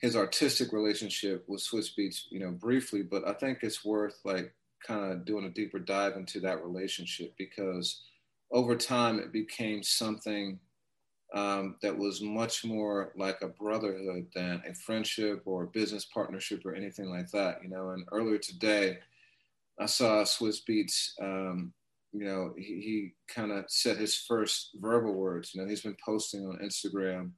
[0.00, 4.52] his artistic relationship with Swizz Beatz, you know, briefly, but I think it's worth like
[4.84, 8.02] kind of doing a deeper dive into that relationship because
[8.50, 10.58] over time it became something
[11.36, 16.64] um, that was much more like a brotherhood than a friendship or a business partnership
[16.64, 17.90] or anything like that, you know.
[17.90, 18.98] And earlier today,
[19.78, 21.74] I saw Swizz Beatz, um,
[22.12, 25.54] you know, he, he kind of said his first verbal words.
[25.54, 27.32] You know, he's been posting on Instagram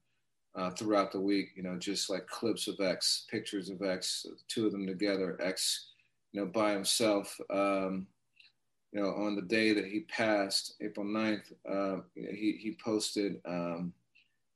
[0.55, 4.67] uh, throughout the week, you know, just like clips of X, pictures of X, two
[4.67, 5.89] of them together, X,
[6.31, 7.37] you know, by himself.
[7.51, 8.07] Um,
[8.93, 13.93] you know, on the day that he passed, April 9th, uh, he, he posted, um,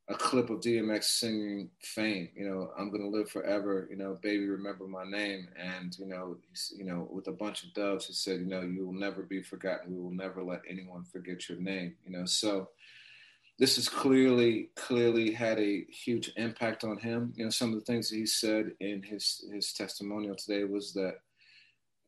[0.08, 3.86] a clip of DMX singing "Fame." You know, I'm gonna live forever.
[3.90, 5.48] You know, baby, remember my name.
[5.56, 6.36] And you know,
[6.76, 9.42] you know, with a bunch of doves, he said, you know, you will never be
[9.42, 9.94] forgotten.
[9.94, 11.94] We will never let anyone forget your name.
[12.04, 12.70] You know, so
[13.58, 17.32] this has clearly clearly had a huge impact on him.
[17.36, 20.92] You know, some of the things that he said in his his testimonial today was
[20.94, 21.20] that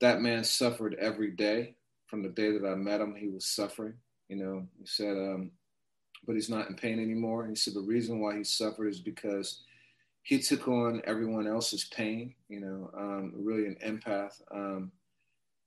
[0.00, 1.76] that man suffered every day
[2.14, 3.16] from the day that I met him.
[3.16, 3.94] He was suffering.
[4.28, 5.50] You know, he said, um,
[6.24, 7.44] but he's not in pain anymore.
[7.44, 9.62] He said the reason why he suffered is because
[10.22, 12.32] he took on everyone else's pain.
[12.48, 14.40] You know, um, really an empath.
[14.54, 14.92] Um,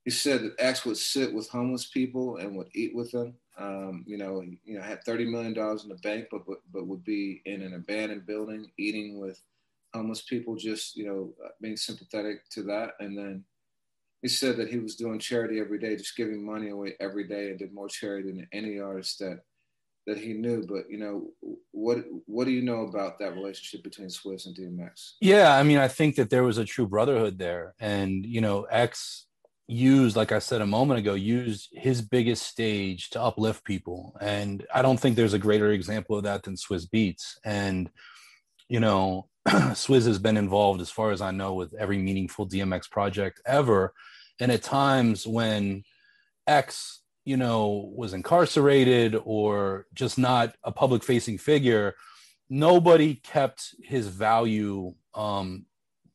[0.06, 3.34] he said that X would sit with homeless people and would eat with them.
[3.60, 6.88] Um, you know, you know, had thirty million dollars in the bank, but, but but
[6.88, 9.42] would be in an abandoned building eating with
[9.94, 12.92] homeless people, just you know, being sympathetic to that.
[13.02, 13.44] And then
[14.22, 17.50] he said that he was doing charity every day, just giving money away every day,
[17.50, 19.42] and did more charity than any artist that
[20.08, 20.66] that he knew.
[20.68, 25.14] But you know, what what do you know about that relationship between Swizz and DMX?
[25.22, 28.64] Yeah, I mean, I think that there was a true brotherhood there, and you know,
[28.64, 29.28] X
[29.68, 34.16] used, like I said a moment ago, used his biggest stage to uplift people.
[34.22, 37.90] And I don't think there's a greater example of that than Swizz Beatz, And,
[38.70, 42.90] you know, Swizz has been involved, as far as I know, with every meaningful DMX
[42.90, 43.94] project ever.
[44.40, 45.84] And at times when
[46.46, 51.96] X, you know, was incarcerated or just not a public facing figure,
[52.50, 55.66] nobody kept his value um,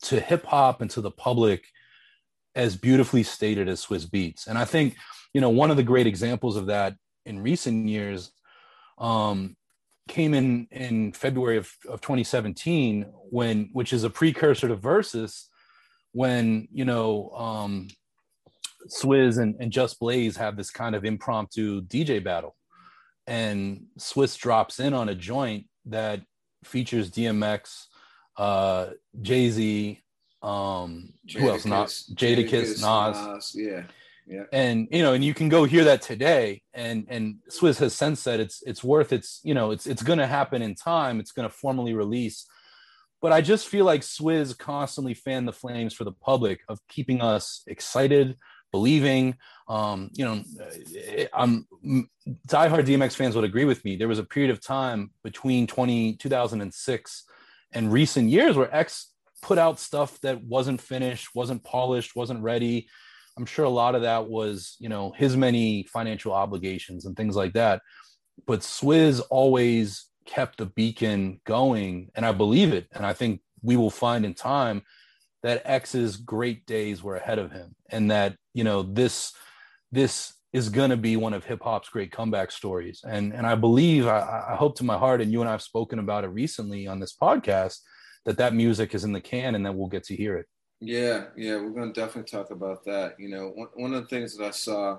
[0.03, 1.64] to hip hop and to the public
[2.55, 4.46] as beautifully stated as Swizz Beatz.
[4.46, 4.96] And I think,
[5.32, 8.30] you know, one of the great examples of that in recent years
[8.98, 9.57] um,
[10.09, 15.46] came in in February of, of 2017, when which is a precursor to Verzuz
[16.12, 17.88] when you know um,
[18.88, 22.57] Swizz and, and Just Blaze have this kind of impromptu DJ battle,
[23.26, 26.22] and Swizz drops in on a joint that
[26.64, 27.86] features DMX,
[28.36, 28.88] uh,
[29.20, 30.03] Jay Z,
[30.42, 31.64] um who else?
[31.64, 33.26] Not Jadakiss, Nas.
[33.26, 33.82] Nas yeah
[34.26, 34.44] yeah.
[34.52, 36.62] And you know and you can go hear that today.
[36.74, 40.26] And and Swizz has since said it's it's worth it's you know it's it's to
[40.26, 41.20] happen in time.
[41.20, 42.46] It's to formally release.
[43.20, 47.20] But I just feel like Swizz constantly fan the flames for the public of keeping
[47.20, 48.36] us excited
[48.70, 49.36] believing.
[49.68, 50.42] Um you know
[51.32, 51.66] i'm
[52.46, 53.96] diehard dmx fans would agree with me.
[53.96, 57.24] There was a period of time between 20 2006
[57.72, 59.12] and recent years where x
[59.42, 62.88] put out stuff that wasn't finished, wasn't polished, wasn't ready.
[63.36, 67.36] I'm sure a lot of that was, you know, his many financial obligations and things
[67.36, 67.80] like that.
[68.46, 72.86] But Swizz always kept the beacon going, and I believe it.
[72.92, 74.82] And I think we will find in time
[75.42, 79.32] that X's great days were ahead of him, and that you know this
[79.90, 83.00] this is going to be one of hip hop's great comeback stories.
[83.06, 85.62] And and I believe, I, I hope to my heart, and you and I have
[85.62, 87.78] spoken about it recently on this podcast
[88.24, 90.46] that that music is in the can and that we'll get to hear it.
[90.84, 93.14] Yeah, yeah, we're going to definitely talk about that.
[93.20, 94.98] You know, one, of the things that I saw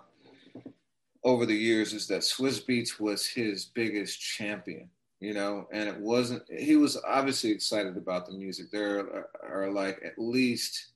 [1.25, 5.99] over the years is that Swizz Beatz was his biggest champion, you know, and it
[5.99, 8.71] wasn't, he was obviously excited about the music.
[8.71, 10.93] There are, are like at least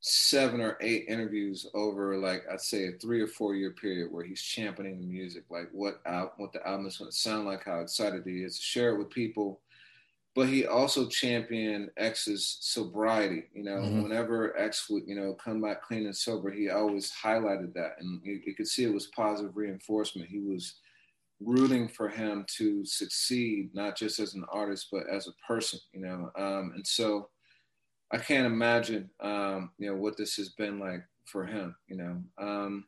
[0.00, 4.24] seven or eight interviews over like I'd say a three or four year period where
[4.24, 7.64] he's championing the music, like what out what the album is going to sound like,
[7.66, 9.60] how excited he is to share it with people
[10.34, 13.44] but he also championed X's sobriety.
[13.54, 14.02] You know, mm-hmm.
[14.02, 18.20] whenever X would, you know, come back clean and sober, he always highlighted that, and
[18.24, 20.28] you, you, could see it was positive reinforcement.
[20.28, 20.74] He was
[21.40, 25.80] rooting for him to succeed, not just as an artist, but as a person.
[25.92, 27.28] You know, um, and so
[28.10, 31.76] I can't imagine, um, you know, what this has been like for him.
[31.88, 32.84] You know, um,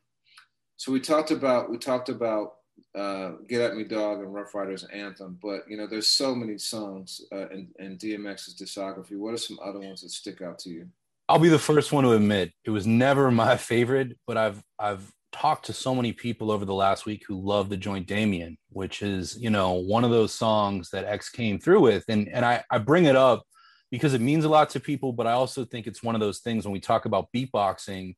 [0.77, 2.53] so we talked about we talked about
[2.95, 6.57] uh, "Get at Me, Dog" and Ruff Ryders Anthem." But you know, there's so many
[6.57, 9.17] songs uh, in, in DMX's discography.
[9.17, 10.87] What are some other ones that stick out to you?
[11.27, 15.11] I'll be the first one to admit it was never my favorite, but I've I've
[15.31, 19.01] talked to so many people over the last week who love the joint Damien, which
[19.01, 22.63] is you know one of those songs that X came through with, and and I
[22.69, 23.43] I bring it up
[23.91, 26.39] because it means a lot to people, but I also think it's one of those
[26.39, 28.15] things when we talk about beatboxing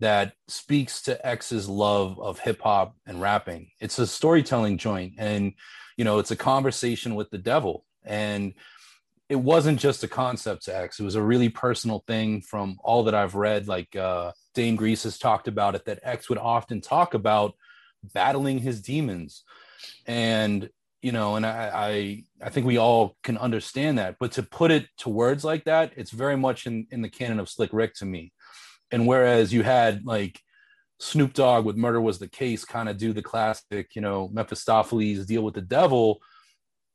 [0.00, 3.70] that speaks to X's love of hip hop and rapping.
[3.80, 5.54] It's a storytelling joint, and
[5.96, 7.84] you know, it's a conversation with the devil.
[8.04, 8.54] And
[9.28, 12.42] it wasn't just a concept to X; it was a really personal thing.
[12.42, 16.28] From all that I've read, like uh, Dame Grease has talked about it, that X
[16.28, 17.54] would often talk about
[18.12, 19.44] battling his demons,
[20.06, 20.68] and
[21.02, 24.16] you know, and I, I, I think we all can understand that.
[24.18, 27.40] But to put it to words like that, it's very much in in the canon
[27.40, 28.32] of Slick Rick to me
[28.90, 30.40] and whereas you had like
[30.98, 35.26] Snoop Dogg with Murder Was the Case kind of do the classic, you know, Mephistopheles
[35.26, 36.20] deal with the devil,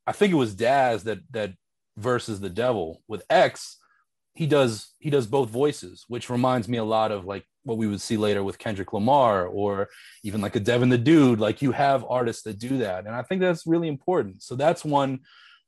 [0.07, 1.53] I think it was Daz that that
[1.97, 3.77] versus the devil with X.
[4.33, 7.87] He does he does both voices, which reminds me a lot of like what we
[7.87, 9.89] would see later with Kendrick Lamar or
[10.23, 11.39] even like a Devin the Dude.
[11.39, 14.41] Like you have artists that do that, and I think that's really important.
[14.41, 15.19] So that's one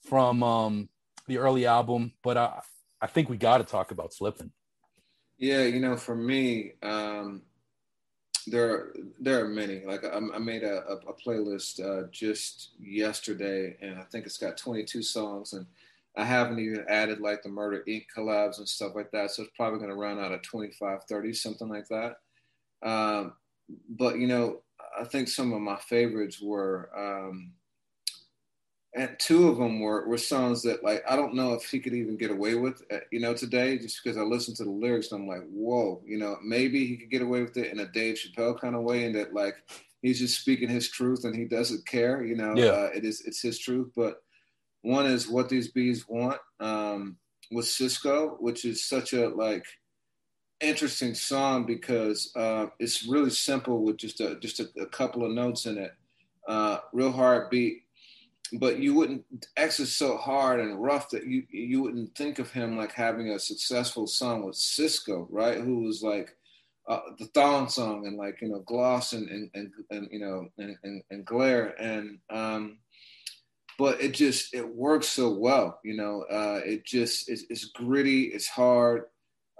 [0.07, 0.89] from um,
[1.27, 2.61] the early album, but I
[3.01, 4.51] I think we got to talk about Slippin'.
[5.37, 7.41] Yeah, you know, for me, um,
[8.47, 9.83] there there are many.
[9.85, 14.37] Like I, I made a, a, a playlist uh, just yesterday, and I think it's
[14.37, 15.65] got 22 songs, and
[16.17, 18.05] I haven't even added like the Murder Inc.
[18.15, 19.31] collabs and stuff like that.
[19.31, 22.17] So it's probably going to run out of 25, 30, something like that.
[22.87, 23.33] Um,
[23.89, 24.61] but you know,
[24.99, 26.89] I think some of my favorites were.
[26.95, 27.53] Um,
[28.95, 31.93] and two of them were, were songs that like I don't know if he could
[31.93, 33.77] even get away with, uh, you know, today.
[33.77, 36.97] Just because I listened to the lyrics, and I'm like, whoa, you know, maybe he
[36.97, 39.55] could get away with it in a Dave Chappelle kind of way, and that like
[40.01, 42.53] he's just speaking his truth and he doesn't care, you know.
[42.55, 42.65] Yeah.
[42.65, 43.91] Uh, it is it's his truth.
[43.95, 44.21] But
[44.83, 47.17] one is what these bees want um,
[47.51, 49.65] with Sisqó, which is such a like
[50.61, 55.31] interesting song because uh, it's really simple with just a just a, a couple of
[55.31, 55.93] notes in it.
[56.47, 57.83] Uh, real hard beat
[58.59, 59.25] but you wouldn't
[59.57, 63.29] X is so hard and rough that you you wouldn't think of him like having
[63.29, 65.59] a successful song with Sisqó, right?
[65.59, 66.35] Who was like
[66.87, 70.49] uh, the Thong song and like you know Gloss and and and, and you know
[70.57, 72.77] and, and, and Glare and um,
[73.79, 76.23] but it just it works so well, you know.
[76.29, 79.05] Uh, it just it's, it's gritty, it's hard,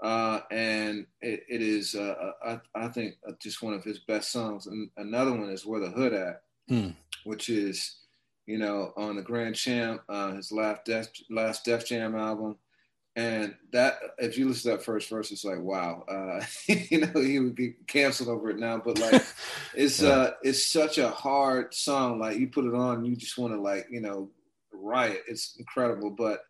[0.02, 4.66] uh, and it, it is uh, I, I think just one of his best songs.
[4.66, 6.94] And another one is Where the Hood At, Mm.
[7.24, 7.96] which is
[8.46, 12.56] you know, on the Grand Champ, uh, his last Def, last Def Jam album.
[13.16, 16.44] And that, if you listen to that first verse, it's like, wow, uh,
[16.90, 18.82] you know, he would be canceled over it now.
[18.84, 19.22] But like,
[19.74, 20.08] it's Yeah.
[20.10, 22.18] uh, it's such a hard song.
[22.18, 24.30] Like you put it on, you just want to like, you know,
[24.72, 25.22] riot.
[25.28, 26.10] It's incredible.
[26.10, 26.40] But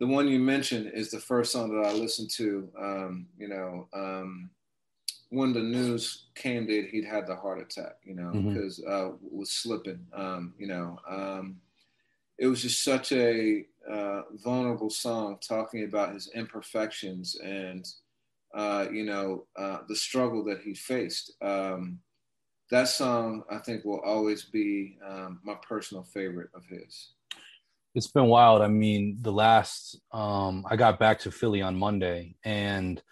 [0.00, 2.68] the one you mentioned is the first song that I listened to.
[2.78, 4.50] Um, you know, um,
[5.30, 9.50] when the news came that he'd had the heart attack, you know, because uh, was
[9.50, 11.56] slipping, um, you know, um,
[12.38, 17.86] it was just such a uh, vulnerable song talking about his imperfections and,
[18.54, 21.32] uh, you know, uh, the struggle that he faced.
[21.42, 21.98] Um,
[22.70, 27.12] that song, I think, will always be um, my personal favorite of his.
[27.94, 28.62] it's been wild.
[28.62, 33.02] I mean, the last um I got back to Philly on Monday and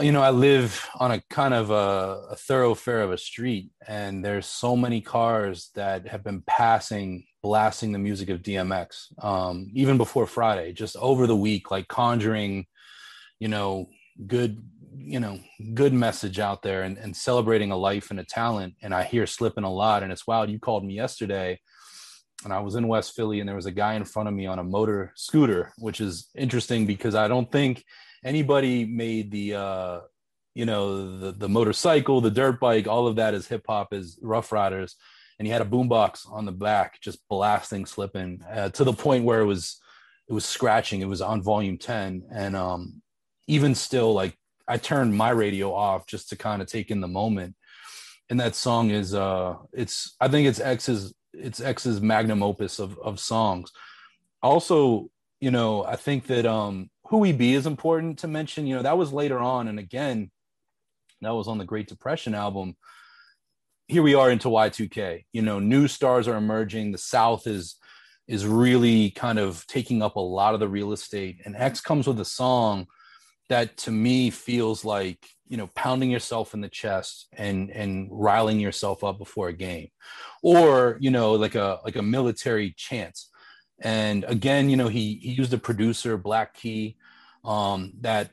[0.00, 4.22] you know, I live on a kind of a, a thoroughfare of a street and
[4.22, 9.96] there's so many cars that have been passing blasting the music of DMX um even
[9.96, 12.66] before Friday, just over the week like conjuring
[13.38, 13.88] you know,
[14.26, 14.62] good
[14.98, 15.38] you know,
[15.74, 19.26] good message out there and, and celebrating a life and a talent and I hear
[19.26, 20.50] slipping a lot and it's wild.
[20.50, 21.58] You called me yesterday
[22.44, 24.46] and I was in West Philly and there was a guy in front of me
[24.46, 27.82] on a motor scooter, which is interesting because I don't think
[28.26, 30.00] anybody made the uh
[30.54, 34.18] you know the the motorcycle, the dirt bike, all of that is hip hop is
[34.20, 34.96] Ruff Ryders,
[35.38, 39.24] and he had a boombox on the back just blasting, slipping uh, to the point
[39.24, 39.80] where it was
[40.28, 41.00] it was scratching.
[41.00, 43.02] It was on volume ten, and um
[43.46, 47.08] even still, like I turned my radio off just to kind of take in the
[47.08, 47.54] moment.
[48.28, 52.98] And that song is uh it's I think it's X's it's X's magnum opus of
[52.98, 53.70] of songs.
[54.42, 58.66] Also, you know, I think that um who we be is important to mention.
[58.66, 60.30] You know, that was later on, and again,
[61.22, 62.76] that was on the Great Depression album.
[63.88, 65.24] Here we are into Y2K.
[65.32, 66.92] You know, new stars are emerging.
[66.92, 67.76] The South is
[68.26, 71.40] is really kind of taking up a lot of the real estate.
[71.44, 72.88] And X comes with a song
[73.48, 78.58] that to me feels like you know pounding yourself in the chest and and riling
[78.58, 79.88] yourself up before a game
[80.42, 83.16] or you know like a like a military chant
[83.80, 86.96] and again you know he he used a producer black key
[87.44, 88.30] um that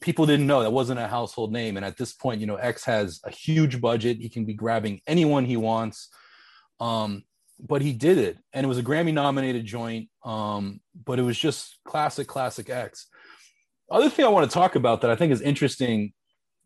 [0.00, 0.62] people didn't know.
[0.62, 1.78] That wasn't a household name.
[1.78, 4.18] And at this point you know x has a huge budget.
[4.18, 6.08] He can be grabbing anyone he wants.
[6.80, 7.24] Um
[7.58, 8.36] but he did it.
[8.52, 13.06] And it was a grammy nominated joint um but it was just classic classic x.
[13.90, 16.12] Other thing i want to talk about that i think is interesting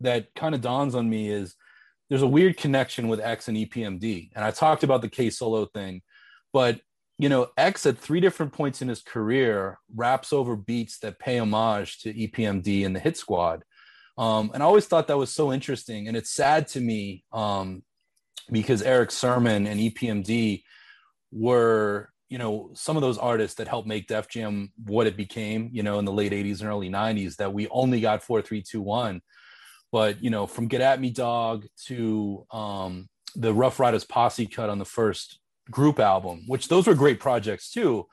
[0.00, 1.54] that kind of dawns on me is
[2.10, 4.30] there's a weird connection with X and EPMD.
[4.34, 6.02] And I talked about the K-Solo thing,
[6.52, 6.80] but
[7.20, 11.38] you know, X at three different points in his career raps over beats that pay
[11.38, 13.62] homage to EPMD and the Hit Squad.
[14.16, 16.08] Um, and I always thought that was so interesting.
[16.08, 17.82] And it's sad to me um,
[18.50, 20.62] because Erick Sermon and EPMD
[21.30, 25.68] were, you know, some of those artists that helped make Def Jam what it became,
[25.72, 29.20] you know, in the late 80s and early 90s that we only got 4321
[29.92, 34.70] but you know from get at me dog to um the Ruff Ryders posse cut
[34.70, 35.39] on the first
[35.70, 38.06] group album, which those were great projects too.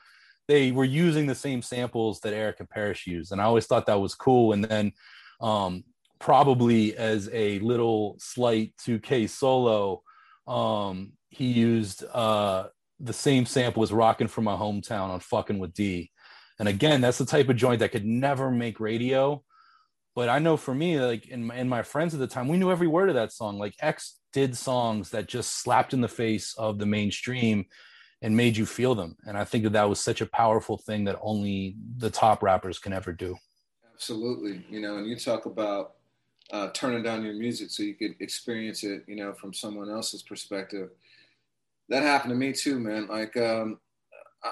[0.47, 3.85] They were using the same samples that Erick and Parrish used, and I always thought
[3.87, 4.53] that was cool.
[4.53, 4.93] And then,
[5.41, 5.83] um,
[6.19, 10.01] probably as a little slight to K-Solo,
[10.47, 12.67] um, he used uh,
[12.99, 16.11] the same sample as "Rocking from My Hometown" on "Fucking with D."
[16.59, 19.43] And again, that's the type of joint that could never make radio.
[20.15, 22.57] But I know for me, like in my, in my friends at the time, we
[22.57, 23.59] knew every word of that song.
[23.59, 27.65] Like X did songs that just slapped in the face of the mainstream
[28.21, 29.17] and made you feel them.
[29.25, 32.77] And I think that that was such a powerful thing that only the top rappers
[32.77, 33.35] can ever do.
[33.91, 34.63] Absolutely.
[34.69, 35.93] You know, and you talk about
[36.51, 40.21] uh, turning down your music so you could experience it, you know, from someone else's
[40.21, 40.91] perspective.
[41.89, 43.07] That happened to me too, man.
[43.07, 43.79] Like, um,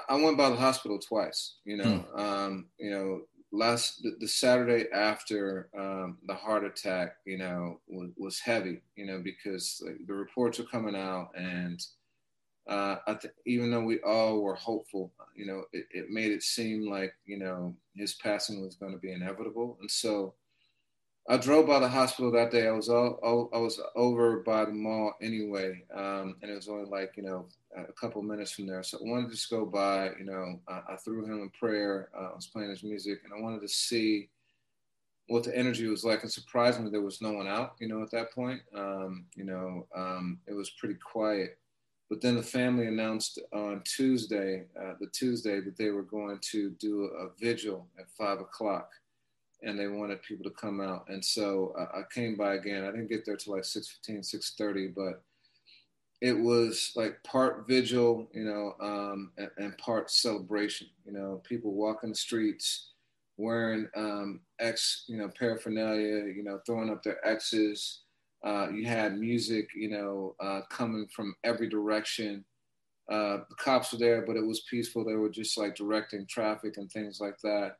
[0.08, 1.58] I went by the hospital twice.
[1.64, 2.20] You know, hmm.
[2.20, 3.20] um, you know,
[3.56, 8.82] last the, the Saturday after um, the heart attack, you know, was, was heavy.
[8.96, 11.84] You know, because like, the reports were coming out, and
[12.68, 16.88] uh, th- even though we all were hopeful, you know, it, it made it seem
[16.88, 20.34] like you know his passing was going to be inevitable, and so
[21.28, 22.68] I drove by the hospital that day.
[22.68, 26.68] I was all, all I was over by the mall anyway, um, and it was
[26.68, 27.46] only like you know
[27.76, 28.84] a couple minutes from there.
[28.84, 30.10] So I wanted to just go by.
[30.18, 32.10] You know, I, I threw him a prayer.
[32.16, 34.28] Uh, I was playing his music, and I wanted to see
[35.26, 36.22] what the energy was like.
[36.22, 37.74] And surprisingly, there was no one out.
[37.80, 41.58] You know, at that point, um, you know, um, it was pretty quiet.
[42.08, 46.70] But then the family announced on Tuesday, uh, the Tuesday, that they were going to
[46.78, 48.90] do a vigil at five o'clock
[49.62, 51.06] and they wanted people to come out.
[51.08, 52.84] And so I, I came by again.
[52.84, 55.22] I didn't get there till like 6.15, 6.30, but
[56.20, 60.88] it was like part vigil, you know, um, and, and, part celebration.
[61.04, 62.92] You know, people walking the streets
[63.36, 68.00] wearing um, X, you know, paraphernalia, you know, throwing up their X's.
[68.44, 72.44] Uh, you had music, you know, uh, coming from every direction.
[73.10, 75.04] Uh, the cops were there, but it was peaceful.
[75.04, 77.76] They were just like directing traffic and things like that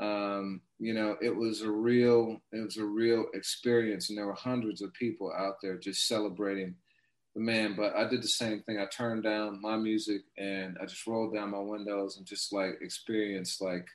[0.00, 4.34] um, you know, it was a real, it was a real experience, and there were
[4.34, 6.74] hundreds of people out there just celebrating
[7.34, 7.74] the man.
[7.76, 8.78] But I did the same thing.
[8.78, 12.78] I turned down my music and I just rolled down my windows and just like
[12.80, 13.86] experienced like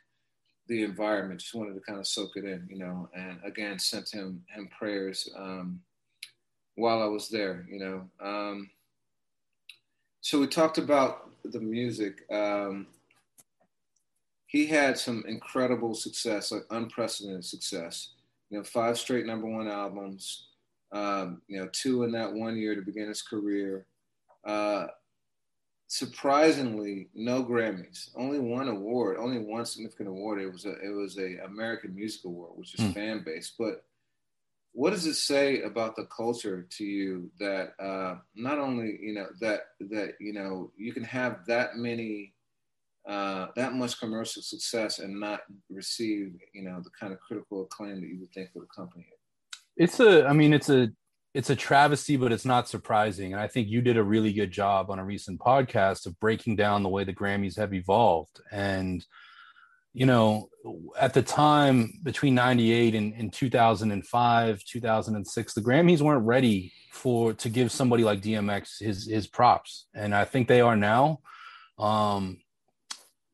[0.67, 1.41] the environment.
[1.41, 3.09] Just wanted to kind of soak it in, you know.
[3.15, 5.81] And again, sent him him prayers um,
[6.75, 8.09] while I was there, you know.
[8.23, 8.69] Um,
[10.21, 12.23] so we talked about the music.
[12.31, 12.87] Um,
[14.47, 18.11] he had some incredible success, like unprecedented success.
[18.49, 20.47] You know, five straight number one albums.
[20.91, 23.85] Um, you know, two in that one year to begin his career.
[24.45, 24.87] Uh,
[25.87, 28.09] surprisingly, no Grammys.
[28.15, 29.17] Only one award.
[29.17, 30.41] Only one significant award.
[30.41, 32.93] It was a it was a American Music Award, which is mm.
[32.93, 33.55] fan based.
[33.59, 33.83] But
[34.71, 39.27] what does it say about the culture to you that uh, not only you know
[39.41, 42.33] that that you know you can have that many
[43.07, 45.39] uh, that much commercial success and not
[45.69, 49.57] receive, you know, the kind of critical acclaim that you would think would accompany it?
[49.77, 50.89] It's a, I mean, it's a,
[51.33, 53.31] it's a travesty, but it's not surprising.
[53.31, 56.55] And I think you did a really good job on a recent podcast of breaking
[56.55, 58.41] down the way the Grammys have evolved.
[58.51, 59.05] And,
[59.93, 60.49] you know,
[60.99, 67.49] at the time between 98 and, and 2005, 2006, the Grammys weren't ready for to
[67.49, 69.85] give somebody like DMX his his props.
[69.93, 71.19] And I think they are now.
[71.77, 72.39] Um,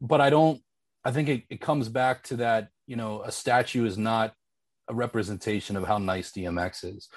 [0.03, 0.61] but I don't.
[1.05, 2.69] I think it, it comes back to that.
[2.85, 4.34] You know, a statue is not
[4.88, 7.09] a representation of how nice DMX is,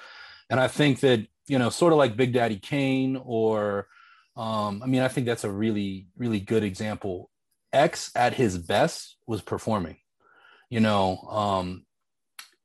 [0.49, 3.87] and I think that you know, sort of like Big Daddy Kane, or
[4.35, 7.29] um, I mean, I think that's a really, really good example.
[7.73, 9.97] X at his best was performing.
[10.69, 11.85] You know, um,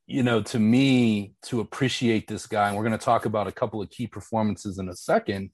[0.07, 3.53] you know, to me, to appreciate this guy, and we're going to talk about a
[3.53, 5.51] couple of key performances in a second.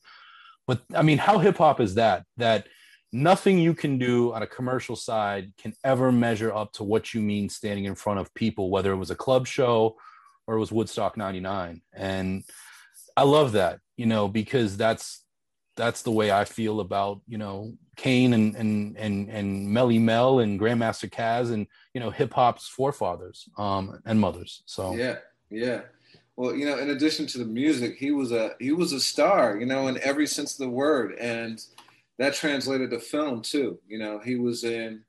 [0.66, 2.24] But I mean, how hip hop is that?
[2.38, 2.66] That
[3.12, 7.20] nothing you can do on a commercial side can ever measure up to what you
[7.20, 9.96] mean standing in front of people, whether it was a club show
[10.46, 11.82] or it was Woodstock 99.
[11.92, 12.44] And
[13.16, 15.22] I love that, you know, because that's
[15.76, 20.40] that's the way I feel about, you know, Kane and and and and Melle Mel
[20.40, 24.62] and Grandmaster Caz and you know hip hop's forefathers um and mothers.
[24.66, 25.16] So yeah,
[25.50, 25.82] yeah.
[26.36, 29.56] Well, you know, in addition to the music, he was a he was a star,
[29.58, 31.16] you know, in every sense of the word.
[31.18, 31.60] And
[32.18, 33.78] that translated to film too.
[33.86, 35.02] You know, he was in,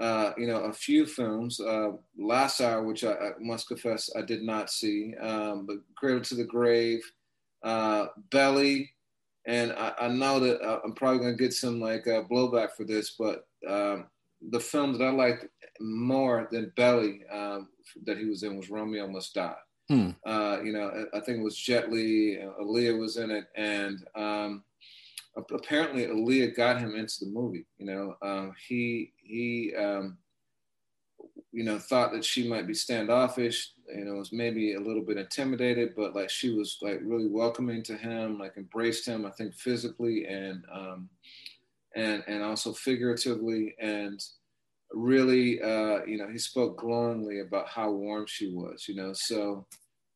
[0.00, 1.60] uh, you know, a few films.
[1.60, 6.20] Uh, Last Hour, which I, I, must confess I did not see, um, but Cradle
[6.22, 7.02] to the Grave,
[7.62, 8.90] uh, Belly,
[9.46, 12.72] and I, I know that uh, I'm probably going to get some like uh, blowback
[12.76, 14.06] for this, but um,
[14.50, 15.46] the film that I liked
[15.80, 17.68] more than Belly um,
[18.04, 19.54] that he was in was Romeo Must Die.
[19.88, 20.10] Hmm.
[20.24, 24.64] Uh, you know, I think it was Jet Li, Aaliyah was in it, and um,
[25.36, 27.66] apparently Aaliyah got him into the movie.
[27.78, 30.18] You know, um, he he um,
[31.52, 33.72] you know thought that she might be standoffish.
[33.94, 37.82] You know, was maybe a little bit intimidated, but like she was like really welcoming
[37.84, 39.26] to him, like embraced him.
[39.26, 41.08] I think physically and um,
[41.94, 44.22] and and also figuratively, and
[44.92, 48.86] really, uh, you know, he spoke glowingly about how warm she was.
[48.88, 49.66] You know, so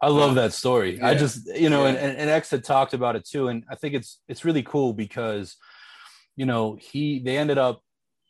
[0.01, 0.99] I love that story.
[0.99, 1.09] Yeah.
[1.09, 1.93] I just, you know, Yeah.
[1.95, 3.49] and, and X had talked about it too.
[3.49, 5.57] And I think it's, it's really cool because,
[6.37, 7.83] you know, he, they ended up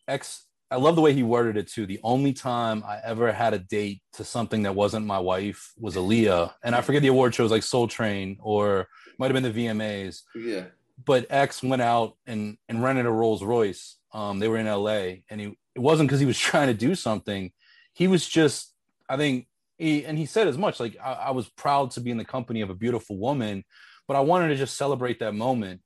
[0.07, 0.45] X.
[0.71, 1.87] I love the way he worded it too.
[1.87, 5.97] The only time I ever had a date to something that wasn't my wife was
[5.97, 6.53] Aaliyah.
[6.63, 8.89] And I forget the award shows like Soul Train or
[9.19, 10.65] might have been the VMAs, yeah,
[11.05, 13.97] but X went out and, and rented a Rolls Royce.
[14.13, 16.95] Um, they were in LA and he, it wasn't because he was trying to do
[16.95, 17.53] something.
[17.93, 18.73] He was just,
[19.09, 19.47] I think,
[19.79, 22.25] he, and he said as much like I, I was proud to be in the
[22.25, 23.65] company of a beautiful woman,
[24.09, 25.81] but I wanted to just celebrate that moment.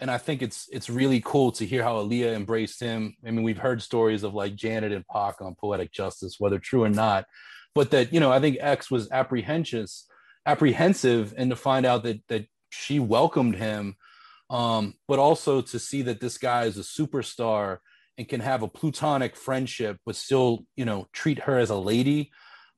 [0.00, 3.14] And I think it's it's really cool to hear how Aaliyah embraced him.
[3.24, 6.82] I mean, we've heard stories of like Janet and Pac on Poetic Justice, whether true
[6.82, 7.26] or not,
[7.74, 9.88] but that you know I think X was apprehensive,
[10.44, 13.96] apprehensive, and to find out that that she welcomed him,
[14.50, 17.78] um, but also to see that this guy is a superstar
[18.18, 22.32] and can have a plutonic friendship, but still you know treat her as a lady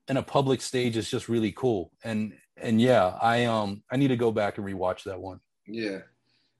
[0.09, 1.93] in a public stage is just really cool.
[2.03, 5.41] And and yeah, I um I need to go back and rewatch that one.
[5.67, 5.99] yeah.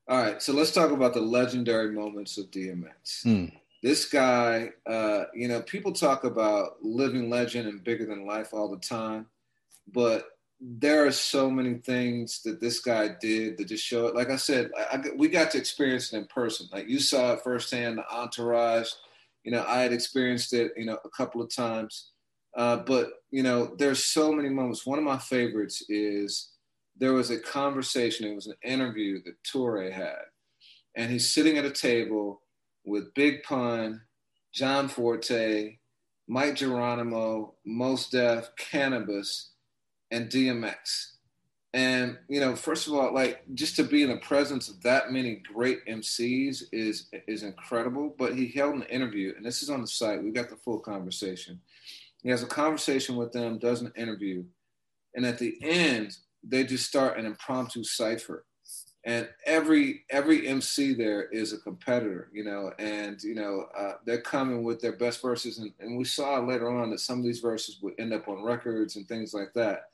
[0.07, 3.23] All right, so let's talk about the legendary moments of DMX.
[3.23, 3.47] Hmm.
[3.83, 8.69] This guy, uh, you know, people talk about living legend and bigger than life all
[8.69, 9.25] the time,
[9.91, 10.27] but
[10.61, 14.15] there are so many things that this guy did that just show it.
[14.15, 16.69] Like I said, I, I, we got to experience it in person.
[16.73, 18.91] Like you saw it firsthand, the entourage.
[19.43, 22.11] You know, I had experienced it, you know, a couple of times.
[22.57, 24.87] Uh, but you know, there's so many moments.
[24.87, 26.53] One of my favorites is
[26.97, 28.27] there was a conversation.
[28.27, 30.23] It was an interview that Toure had,
[30.95, 32.43] and he's sitting at a table
[32.85, 34.03] with Big Pun,
[34.53, 35.79] John Forte,
[36.29, 39.49] Mic Geronimo, Mos Def, Canibus,
[40.11, 41.15] and DMX.
[41.73, 45.11] And you know, first of all, like just to be in the presence of that
[45.11, 48.15] many great MCs is is incredible.
[48.17, 50.23] But he held an interview, and this is on the site.
[50.23, 51.61] We got the full conversation.
[52.25, 54.45] He has a conversation with them, does an interview,
[55.15, 58.47] and at the end, they just start an impromptu cipher.
[59.05, 64.23] And every every MC there is a competitor, you know, and you know uh, they're
[64.23, 67.41] coming with their best verses, and, and we saw later on that some of these
[67.41, 69.91] verses would end up on records and things like that.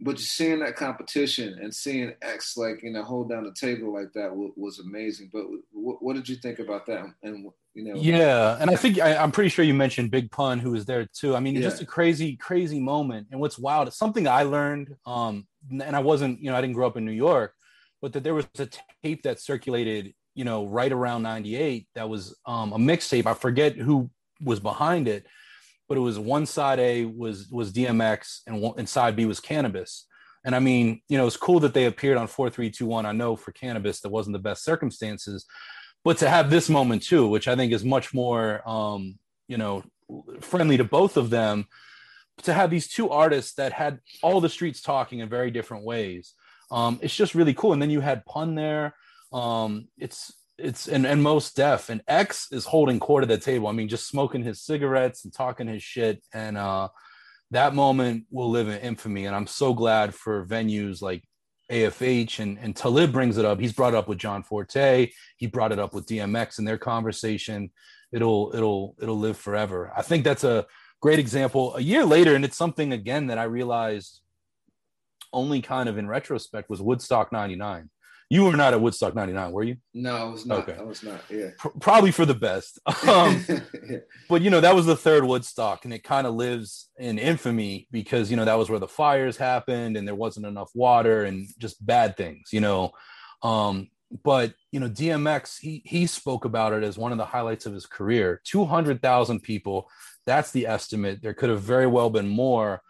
[0.00, 3.92] But just seeing that competition and seeing X like you know hold down the table
[3.92, 5.30] like that was, was amazing.
[5.32, 7.04] But what, what did you think about that?
[7.22, 10.58] And you know, Yeah, and I think I, I'm pretty sure you mentioned Big Pun,
[10.58, 11.36] who was there too.
[11.36, 11.62] I mean, Yeah.
[11.62, 13.28] just a crazy, crazy moment.
[13.30, 16.74] And what's wild, it's something I learned, um, and I wasn't, you know, I didn't
[16.74, 17.54] grow up in New York,
[18.02, 18.68] but that there was a
[19.04, 23.26] tape that circulated, you know, right around '98 that was um, a mixtape.
[23.26, 24.10] I forget who
[24.42, 25.26] was behind it,
[25.88, 29.40] but it was one side A was was DMX and, one, and side B was
[29.40, 30.02] Canibus.
[30.44, 33.06] And I mean, you know, it's cool that they appeared on four, three, two, one.
[33.06, 35.44] I know for Canibus, that wasn't the best circumstances,
[36.04, 39.82] but to have this moment too, which I think is much more, um, you know,
[40.40, 41.66] friendly to both of them,
[42.42, 46.34] to have these two artists that had all the streets talking in very different ways.
[46.70, 47.72] Um, it's just really cool.
[47.72, 48.94] And then you had Pun there.
[49.32, 53.68] Um, it's it's and, and Mos Def and X is holding court at the table.
[53.68, 56.22] I mean, just smoking his cigarettes and talking his shit.
[56.32, 56.88] And uh,
[57.52, 59.26] that moment will live in infamy.
[59.26, 61.22] And I'm so glad for venues like
[61.70, 63.60] AFH and, and Talib brings it up.
[63.60, 65.10] He's brought it up with John Forte.
[65.36, 67.70] He brought it up with DMX in their conversation.
[68.10, 69.92] It'll it'll it'll live forever.
[69.94, 70.66] I think that's a
[71.00, 71.76] great example.
[71.76, 74.20] A year later, and it's something again that I realized
[75.32, 77.90] only kind of in retrospect was Woodstock 99.
[78.30, 79.76] You were not at Woodstock 99, were you?
[79.94, 80.68] no, I was not.
[80.68, 80.76] Okay.
[80.78, 81.22] I was not.
[81.30, 81.48] Yeah.
[81.62, 82.78] P- probably for the best.
[83.08, 83.44] Um,
[83.88, 83.98] Yeah.
[84.28, 87.88] but you know that was the third woodstock and it kind of lives in infamy
[87.90, 91.48] because you know that was where the fires happened and there wasn't enough water and
[91.58, 92.90] just bad things you know
[93.42, 93.88] um
[94.24, 97.72] but you know dmx he he spoke about it as one of the highlights of
[97.72, 99.88] his career 200000 people
[100.26, 102.82] that's the estimate there could have very well been more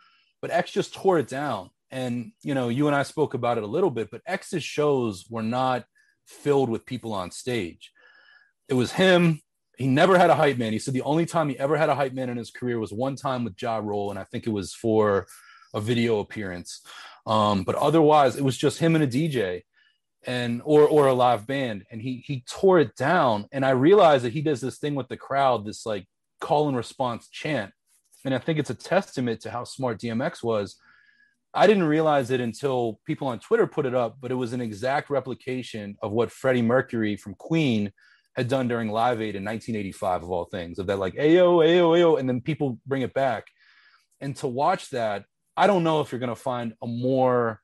[0.43, 3.65] but x just tore it down and you know you and i spoke about it
[3.65, 5.85] a little bit but x's shows were not
[6.27, 7.93] filled with people on stage
[8.69, 9.41] it was him
[9.79, 10.73] he never had a hype man.
[10.73, 12.93] He said the only time he ever had a hype man in his career was
[12.93, 15.29] one time with Ja Rule, and I think it was for
[15.73, 16.81] a video appearance.
[17.27, 19.63] Um, but otherwise, it was just him and a DJ,
[20.27, 23.47] and or or a live band, and he he tore it down.
[23.53, 26.07] And I realized that he does this thing with the crowd, this like
[26.41, 27.73] call and response chant,
[28.25, 30.75] and I think it's a testament to how smart DMX was.
[31.55, 34.61] I didn't realize it until people on Twitter put it up, but it was an
[34.61, 37.93] exact replication of what Freddie Mercury from Queen
[38.37, 41.97] had done during Live Aid in 1985, of all things, of that like Ayo, Ayo,
[41.99, 43.47] Ayo, and then people bring it back.
[44.21, 45.25] And to watch that,
[45.57, 47.61] I don't know if you're going to find a more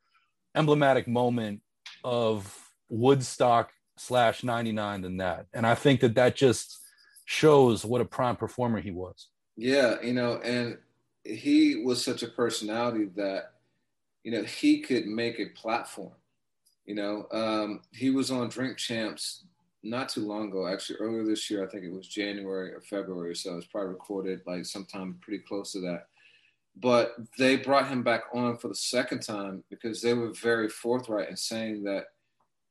[0.55, 1.61] emblematic moment
[2.03, 2.53] of
[2.89, 5.47] Woodstock slash 99 than that.
[5.53, 6.79] And I think that that just
[7.25, 9.29] shows what a prime performer he was.
[9.57, 10.79] Yeah, you know, and
[11.23, 13.54] he was such a personality that,
[14.25, 16.13] you know, he could make a platform.
[16.87, 19.45] You know, um, he was on Drink Champs
[19.83, 21.65] not too long ago, actually earlier this year.
[21.65, 25.73] I think it was January or February, so it's probably recorded like sometime pretty close
[25.73, 26.07] to that.
[26.77, 31.29] But they brought him back on for the second time because they were very forthright
[31.29, 32.07] in saying that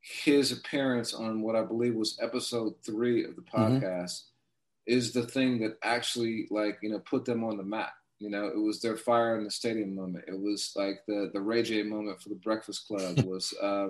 [0.02, 3.78] his appearance on what I believe was episode three of the mm-hmm.
[3.78, 4.98] podcast mm-hmm.
[4.98, 7.94] is the thing that actually like you know put them on the map.
[8.24, 10.24] You know, it was their fire in the stadium moment.
[10.30, 13.90] It was like the the Ray J moment for the Breakfast Club was uh,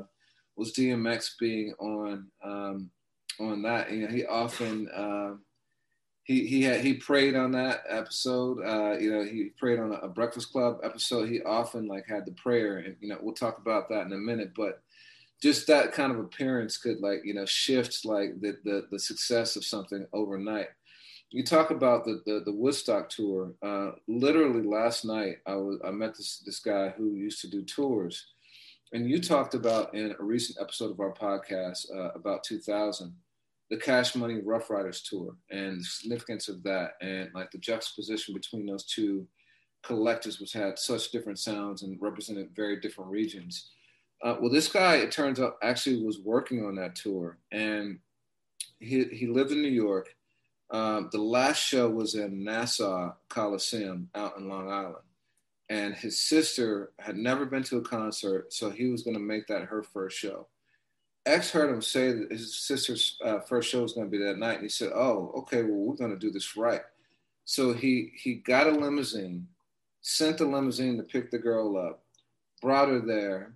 [0.55, 2.89] was DMX being on um,
[3.39, 3.91] on that.
[3.91, 5.35] You know, he often uh,
[6.23, 8.59] he he had he prayed on that episode.
[8.65, 11.29] Uh, you know, he prayed on a, a, Breakfast Club episode.
[11.29, 14.17] He often like had the prayer, and you know, we'll talk about that in a
[14.17, 14.53] minute.
[14.55, 14.81] But
[15.43, 19.55] just that kind of appearance could like you know shift like the the, the success
[19.55, 20.69] of something overnight.
[21.33, 23.53] You talk about the the, the Woodstock tour.
[23.63, 27.63] Uh, literally last night, I was I met this this guy who used to do
[27.63, 28.27] tours,
[28.93, 33.15] and you talked about in a recent episode of our podcast uh, about 2000
[33.71, 38.35] the Cash Money Ruff Ryders tour and the significance of that, and like the juxtaposition
[38.35, 39.25] between those two
[39.81, 43.71] collectors, which had such different sounds and represented very different regions.
[44.21, 47.97] Uh, well, this guy, it turns out, actually was working on that tour, and
[48.79, 50.15] he he lived in New York.
[50.73, 55.05] Um, the last show was in Nassau Coliseum out in Long Island,
[55.69, 59.45] and his sister had never been to a concert, so he was going to make
[59.47, 60.47] that her first show.
[61.27, 64.39] X heard him say that his sister's uh, first show was going to be that
[64.39, 66.81] night, and he said, "Oh, okay, well, we're going to do this right."
[67.45, 69.47] So he he got a limousine,
[70.01, 72.03] sent the limousine to pick the girl up,
[72.61, 73.53] brought her there,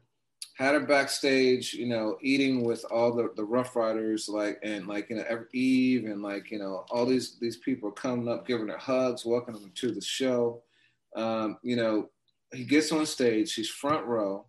[0.57, 5.07] had her backstage, you know, eating with all the, the Ruff Ryders, like and like
[5.09, 8.77] you know Eve and like you know all these these people coming up, giving her
[8.77, 10.63] hugs, welcoming them to the show.
[11.15, 12.09] Um, you know,
[12.51, 14.45] he gets on stage, she's front row.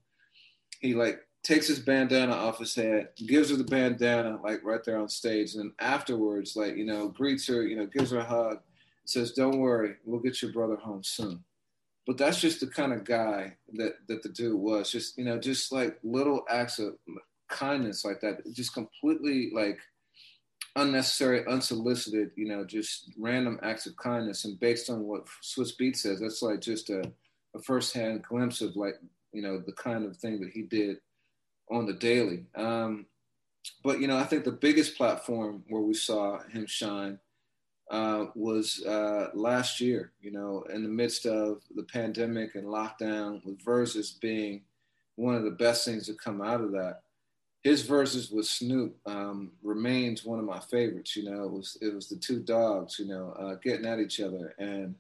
[0.81, 4.99] He like takes his bandana off his head, gives her the bandana like right there
[4.99, 8.61] on stage, and afterwards, like you know, greets her, you know, gives her a hug,
[9.05, 11.45] says, "Don't worry, we'll get your brother home soon."
[12.09, 14.91] But that's just the kind of guy that that the dude was.
[14.91, 16.95] Just you know, just like little acts of
[17.51, 19.79] kindness like that, just completely like
[20.75, 24.47] unnecessary, unsolicited, you know, just random acts of kindness.
[24.47, 27.03] And based on what Swizz Beatz says, that's like just a,
[27.55, 28.95] a first-hand glimpse of like,
[29.33, 30.97] you know, the kind of thing that he did
[31.71, 32.47] on the daily.
[32.55, 33.05] Um,
[33.85, 37.19] but you know, I think the biggest platform where we saw him shine
[37.91, 40.13] uh, was uh, last year.
[40.21, 44.63] You know, in the midst of the pandemic and lockdown, with Verzuz being
[45.17, 47.01] one of the best things to come out of that.
[47.63, 51.17] His Verzuz with Snoop um, remains one of my favorites.
[51.17, 52.99] You know, it was it was the two dogs.
[52.99, 54.95] You know, uh, getting at each other and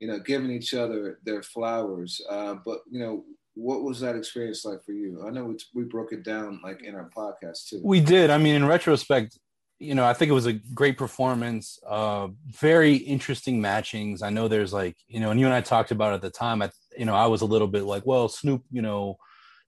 [0.00, 2.20] you know giving each other their flowers.
[2.28, 5.24] Uh, but you know, what was that experience like for you?
[5.26, 7.80] I know we broke it down like in our podcast too.
[7.82, 8.30] We did.
[8.30, 9.38] I mean, in retrospect,
[9.80, 11.78] you know, I think it was a great performance.
[11.86, 14.22] Uh, very interesting matchings.
[14.22, 16.60] I know there's like, you know, and you and I talked about at the time.
[16.60, 19.16] I, you know, I was a little bit like, well, Snoop, you know,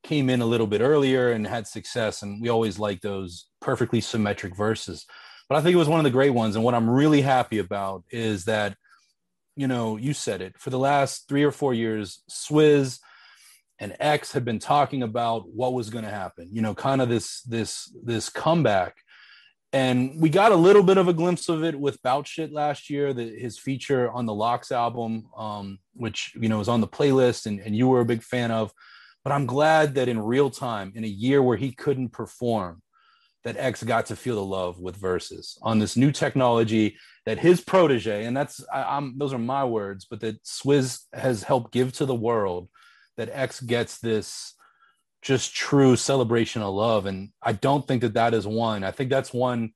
[0.02, 4.02] came in a little bit earlier and had success, and we always like those perfectly
[4.02, 5.06] symmetric verses.
[5.48, 6.56] But I think it was one of the great ones.
[6.56, 8.76] And what I'm really happy about is that,
[9.56, 12.98] you know, you said it for the last three or four years, Swizz
[13.78, 17.08] and X had been talking about what was going to happen, you know, kind of
[17.08, 18.96] this this this comeback.
[19.72, 22.90] And we got a little bit of a glimpse of it with Bout Shit last
[22.90, 26.88] year, the, his feature on the LOX album, um, which you know is on the
[26.88, 28.72] playlist and, and you were a big fan of.
[29.24, 32.82] But I'm glad that in real time, in a year where he couldn't perform,
[33.44, 37.60] that X got to feel the love with Verzuz on this new technology that his
[37.60, 41.92] protege, and that's I, am those are my words, but that Swizz has helped give
[41.94, 42.68] to the world
[43.16, 44.54] that X gets this
[45.22, 47.06] just true celebration of love.
[47.06, 48.84] And I don't think that that is one.
[48.84, 49.72] I think that's one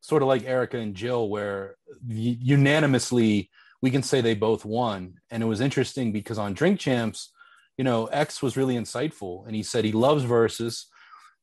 [0.00, 3.50] sort of like Erykah and Jill, where unanimously
[3.80, 5.14] we can say they both won.
[5.30, 7.32] And it was interesting because on Drink Champs,
[7.78, 10.84] you know, X was really insightful and he said he loves Verzuz,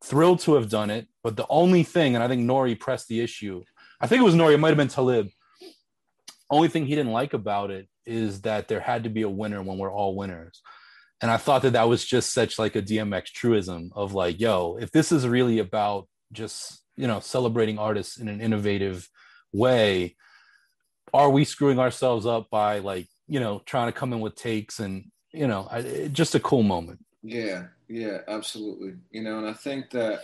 [0.04, 1.08] thrilled to have done it.
[1.24, 2.76] But the only thing, and I think N.O.R.E.
[2.76, 3.64] pressed the issue,
[4.00, 5.30] I think it was N.O.R.E., it might have been Talib.
[6.52, 9.62] Only thing he didn't like about it is that there had to be a winner
[9.62, 10.62] when we're all winners
[11.22, 14.78] and I thought that that was just such like a DMX truism of like, yo,
[14.80, 19.08] if this is really about just you know celebrating artists in an innovative
[19.52, 20.16] way,
[21.14, 24.80] are we screwing ourselves up by like you know trying to come in with takes
[24.80, 27.04] and you know I, just a cool moment.
[27.22, 28.94] Yeah, yeah, absolutely.
[29.12, 30.22] You know, and I think that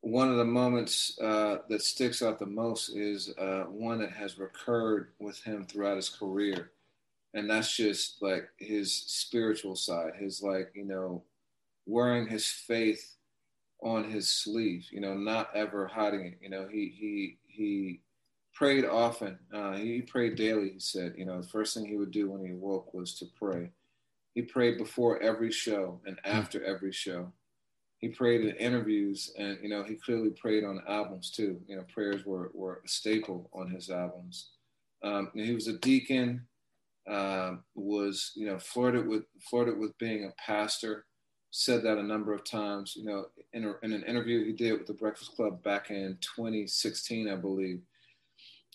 [0.00, 4.38] one of the moments uh, that sticks out the most is uh, one that has
[4.38, 6.70] recurred with him throughout his career
[7.34, 11.22] and that's just like his spiritual side his like you know
[11.86, 13.16] wearing his faith
[13.82, 16.38] on his sleeve you know not ever hiding it.
[16.40, 18.00] You know he he he
[18.54, 19.38] prayed often.
[19.52, 21.14] Uh, he prayed daily he said.
[21.16, 23.70] You know the first thing he would do when he woke was to pray.
[24.34, 26.30] He prayed before every show and hmm.
[26.30, 27.32] after every show.
[27.98, 31.60] He prayed in interviews and you know he clearly prayed on albums too.
[31.66, 34.50] You know prayers were, were a staple on his albums.
[35.02, 36.46] Um, he was a deacon
[37.08, 41.04] um, was you know flirted with flirted with being a pastor.
[41.50, 42.94] Said that a number of times.
[42.94, 46.18] You know, in, a, in an interview he did with the Breakfast Club back in
[46.20, 47.80] 2016, I believe.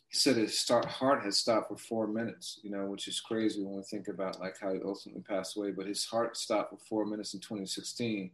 [0.07, 2.59] He said his start, heart had stopped for four minutes.
[2.63, 5.71] You know, which is crazy when we think about like how he ultimately passed away.
[5.71, 8.31] But his heart stopped for four minutes in 2016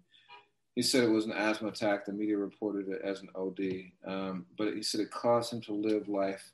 [0.80, 2.06] he said it was an asthma attack.
[2.06, 3.60] The media reported it as an OD,
[4.08, 6.54] um, but he said it caused him to live life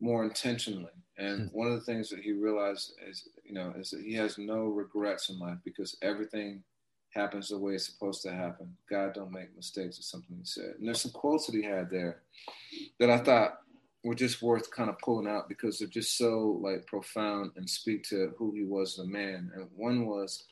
[0.00, 0.92] more intentionally.
[1.20, 1.58] And hmm.
[1.58, 4.64] one of the things that he realized is, you know, is that he has no
[4.64, 6.62] regrets in life because everything
[7.14, 8.74] happens the way it's supposed to happen.
[8.88, 10.74] God don't make mistakes or something he said.
[10.78, 12.22] And there's some quotes that he had there
[12.98, 13.58] that I thought
[14.02, 18.02] were just worth kind of pulling out because they're just so like profound and speak
[18.04, 19.50] to who he was as a man.
[19.54, 20.44] And one was,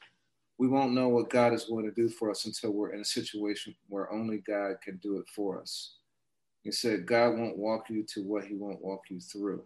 [0.59, 3.05] we won't know what God is going to do for us until we're in a
[3.05, 5.95] situation where only God can do it for us.
[6.65, 9.63] He said, God won't walk you to what he won't walk you through.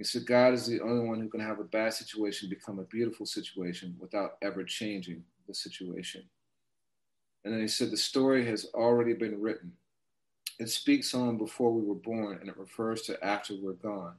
[0.00, 2.84] He said, God is the only one who can have a bad situation become a
[2.84, 6.22] beautiful situation without ever changing the situation.
[7.44, 9.72] And then he said, the story has already been written.
[10.58, 14.14] It speaks on before we were born and it refers to after we're gone.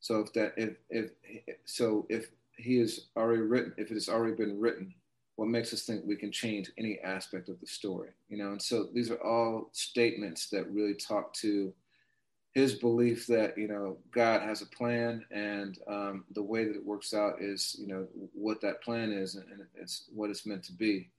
[0.00, 1.12] So if that, if, if,
[1.64, 2.26] so if
[2.58, 4.92] he is already written, if it has already been written,
[5.36, 8.60] what makes us think we can change any aspect of the story you know and
[8.60, 11.72] so these are all statements that really talk to
[12.52, 16.84] his belief that you know god has a plan and um, the way that it
[16.84, 20.72] works out is you know what that plan is and it's what it's meant to
[20.72, 21.10] be.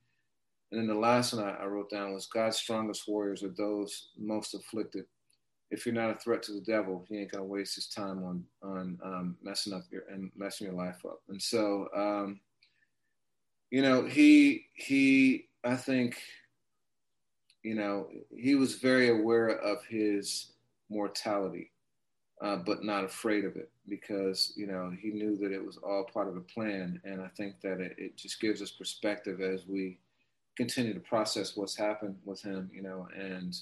[0.70, 4.54] And then the last one I, wrote down was god's strongest warriors are those most
[4.54, 5.04] afflicted.
[5.70, 8.44] If you're not a threat to the devil he ain't gonna waste his time on
[8.62, 11.20] on um, messing up your and messing your life up.
[11.28, 12.40] And so um,
[13.70, 16.16] you know, he he I think
[17.64, 20.53] you know he was very aware of his
[20.94, 21.70] mortality,
[22.40, 26.04] uh, but not afraid of it because you know he knew that it was all
[26.04, 29.66] part of a plan, and I think that it, it just gives us perspective as
[29.66, 29.98] we
[30.56, 33.56] continue to process what's happened with him, you know, and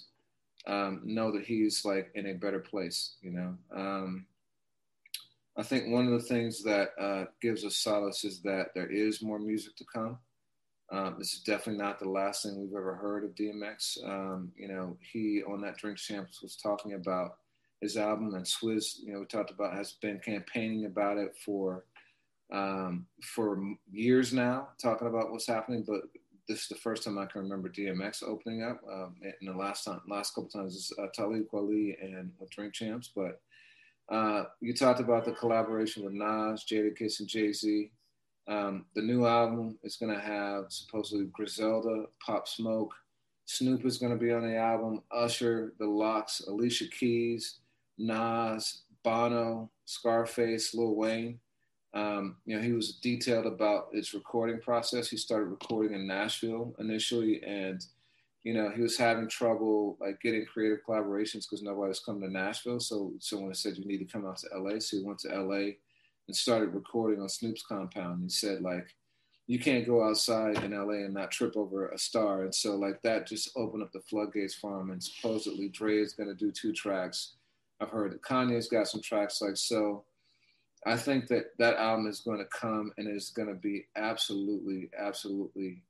[0.67, 3.57] um, know that he's like in a better place, you know.
[3.75, 4.27] Um,
[5.57, 9.23] I think one of the things that uh, gives us solace is that there is
[9.23, 10.19] more music to come.
[10.93, 13.97] Um, this is definitely not the last thing we've ever heard of DMX.
[14.07, 17.39] Um, you know, he on that Drink Champs was talking about
[17.81, 21.87] his album, and Swizz, you know, we talked about has been campaigning about it for
[22.53, 23.59] um, for
[23.91, 25.83] years now, talking about what's happening.
[25.87, 26.03] But
[26.47, 28.83] this is the first time I can remember DMX opening up.
[28.93, 32.75] Um, in the last time, last couple times, is uh, Talib Kweli and with Drink
[32.75, 33.41] Champs, but
[34.11, 37.91] uh, you talked about the collaboration with Nas, Jadakiss, and Jay Z.
[38.49, 42.93] Um, the new album is going to have supposedly Griselda, Pop Smoke,
[43.45, 47.59] Snoop is going to be on the album, Usher, The LOX, Alicia Keys,
[47.99, 51.39] Nas, Bono, Scarface, Lil Wayne.
[51.95, 55.11] Um, you know, he was detailed about its recording process.
[55.11, 57.85] He started recording in Nashville initially, and
[58.45, 62.31] you know, he was having trouble like getting creative collaborations because nobody was coming to
[62.31, 62.81] Nashville.
[62.81, 64.79] So someone said you need to come out to LA.
[64.79, 65.73] So he went to LA
[66.29, 68.23] and started recording on Snoop's compound.
[68.23, 68.95] He said like,
[69.47, 72.43] you can't go outside in LA and not trip over a star.
[72.43, 74.91] And so like that just opened up the floodgates for him.
[74.91, 77.35] And supposedly Dre is going to do two tracks.
[77.81, 80.05] I've heard that Kanye's got some tracks like so.
[80.87, 84.91] I think that that album is going to come and is going to be absolutely,
[84.99, 85.83] absolutely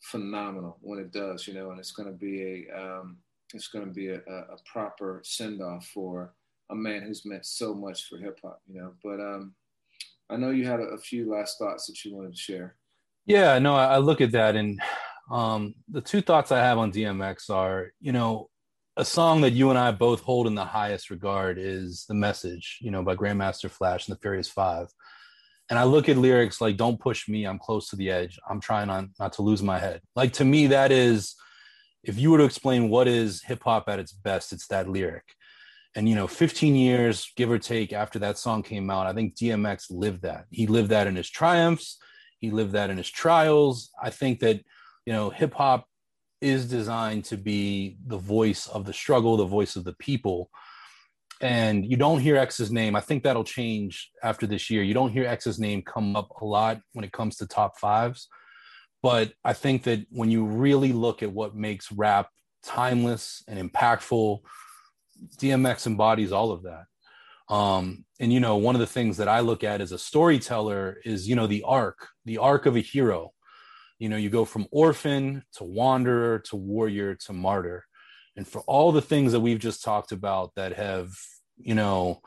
[0.00, 3.18] phenomenal when it does, you know, and it's going to be a um,
[3.52, 6.32] it's going to be a, a proper send off for
[6.70, 8.92] a man who's meant so much for hip hop, you know.
[9.02, 9.54] But um,
[10.30, 12.76] I know you had a, few last thoughts that you wanted to share.
[13.26, 14.80] Yeah, no, I, I look at that, and
[15.30, 18.48] um, the two thoughts I have on DMX are, you know,
[18.96, 22.78] a song that you and I both hold in the highest regard is "The Message,"
[22.80, 24.88] you know, by Grandmaster Flash and the Furious Five
[25.70, 28.38] and I look at lyrics like "Don't push me, I'm close to the edge.
[28.48, 31.36] I'm trying not not to lose my head." Like to me, that is,
[32.02, 35.24] if you were to explain what is hip hop at its best, it's that lyric.
[35.96, 39.34] And you know, 15 years, give or take, after that song came out, I think
[39.34, 40.44] DMX lived that.
[40.50, 41.98] He lived that in his triumphs.
[42.38, 43.90] He lived that in his trials.
[44.00, 44.60] I think that
[45.06, 45.86] you know, hip hop
[46.40, 50.50] is designed to be the voice of the struggle, the voice of the people
[51.40, 52.94] and you don't hear X's name.
[52.94, 54.82] I think that'll change after this year.
[54.82, 58.28] You don't hear X's name come up a lot when it comes to top fives.
[59.02, 62.28] But I think that when you really look at what makes rap
[62.62, 64.40] timeless and impactful,
[65.38, 66.84] DMX embodies all of that.
[67.52, 71.00] Um, and you know, one of the things that I look at as a storyteller
[71.04, 73.32] is, you know, the arc, the arc of a hero.
[73.98, 77.84] You know, you go from orphan to wanderer to warrior to martyr
[78.36, 81.12] and for all the things that we've just talked about that have
[81.58, 82.20] you know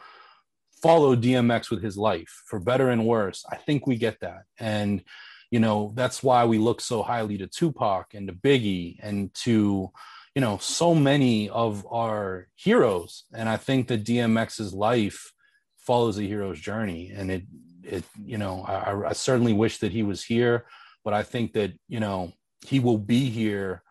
[0.81, 5.03] followed dmx with his life for better and worse i think we get that and
[5.49, 9.89] you know that's why we look so highly to tupac and to biggie and to
[10.35, 15.31] you know so many of our heroes and i think that dmx's life
[15.77, 17.43] follows a hero's journey and it
[17.83, 20.65] it you know I, I certainly wish that he was here
[21.03, 22.33] but i think that you know
[22.65, 23.83] he will be here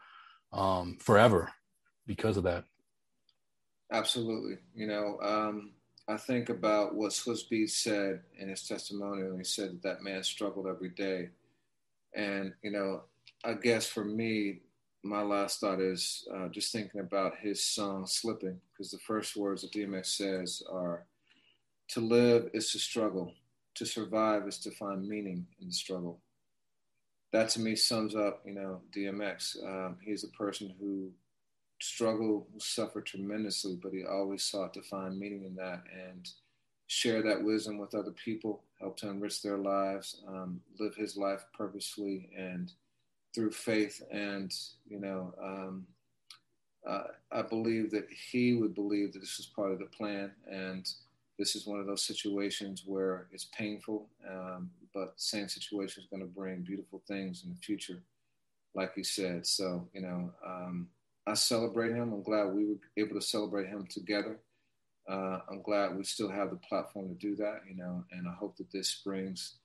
[0.52, 1.52] um, forever
[2.06, 2.64] because of that.
[3.90, 4.56] Absolutely.
[4.74, 5.72] You know, um,
[6.08, 9.36] I think about what Beatz said in his testimonial.
[9.36, 11.28] He said that that man struggled every day.
[12.14, 13.02] And, you know,
[13.44, 14.60] I guess for me,
[15.02, 19.62] my last thought is uh, just thinking about his song Slipping, because the first words
[19.62, 21.06] that DMX says are
[21.88, 23.34] to live is to struggle,
[23.74, 26.20] to survive is to find meaning in the struggle.
[27.32, 29.64] That to me sums up, you know, DMX.
[29.64, 31.10] Um, he's a person who
[31.80, 36.28] struggle, suffered tremendously, but he always sought to find meaning in that and
[36.86, 41.44] share that wisdom with other people, help to enrich their lives, um, live his life
[41.54, 42.72] purposefully and
[43.34, 44.02] through faith.
[44.10, 44.52] And,
[44.88, 45.86] you know, um,
[46.86, 50.32] uh, I believe that he would believe that this was part of the plan.
[50.50, 50.88] And
[51.38, 56.22] this is one of those situations where it's painful, um, but same situation is going
[56.22, 58.02] to bring beautiful things in the future,
[58.74, 59.46] like he said.
[59.46, 60.88] So, you know, um,
[61.26, 62.12] I celebrate him.
[62.12, 64.38] I'm glad we were able to celebrate him together.
[65.08, 68.32] Uh, I'm glad we still have the platform to do that, you know, and I
[68.34, 69.56] hope that this brings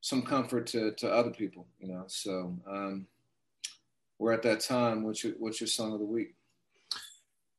[0.00, 2.04] some comfort to, to other people, you know.
[2.06, 3.06] So um,
[4.18, 5.02] we're at that time.
[5.02, 6.34] What's your what's your song of the week?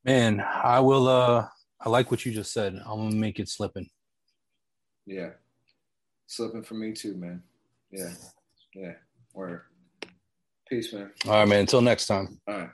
[0.04, 1.08] Man, I will.
[1.08, 1.48] uh
[1.84, 2.76] I like what you just said.
[2.86, 3.90] I'm gonna make it slipping.
[5.06, 5.32] Yeah,
[6.28, 7.42] slipping for me too, man.
[7.92, 8.14] Yeah,
[8.76, 8.94] yeah.
[9.34, 9.66] Where?
[10.70, 11.12] Peace, man.
[11.26, 11.62] All right, man.
[11.62, 12.40] Until next time.
[12.48, 12.70] All right.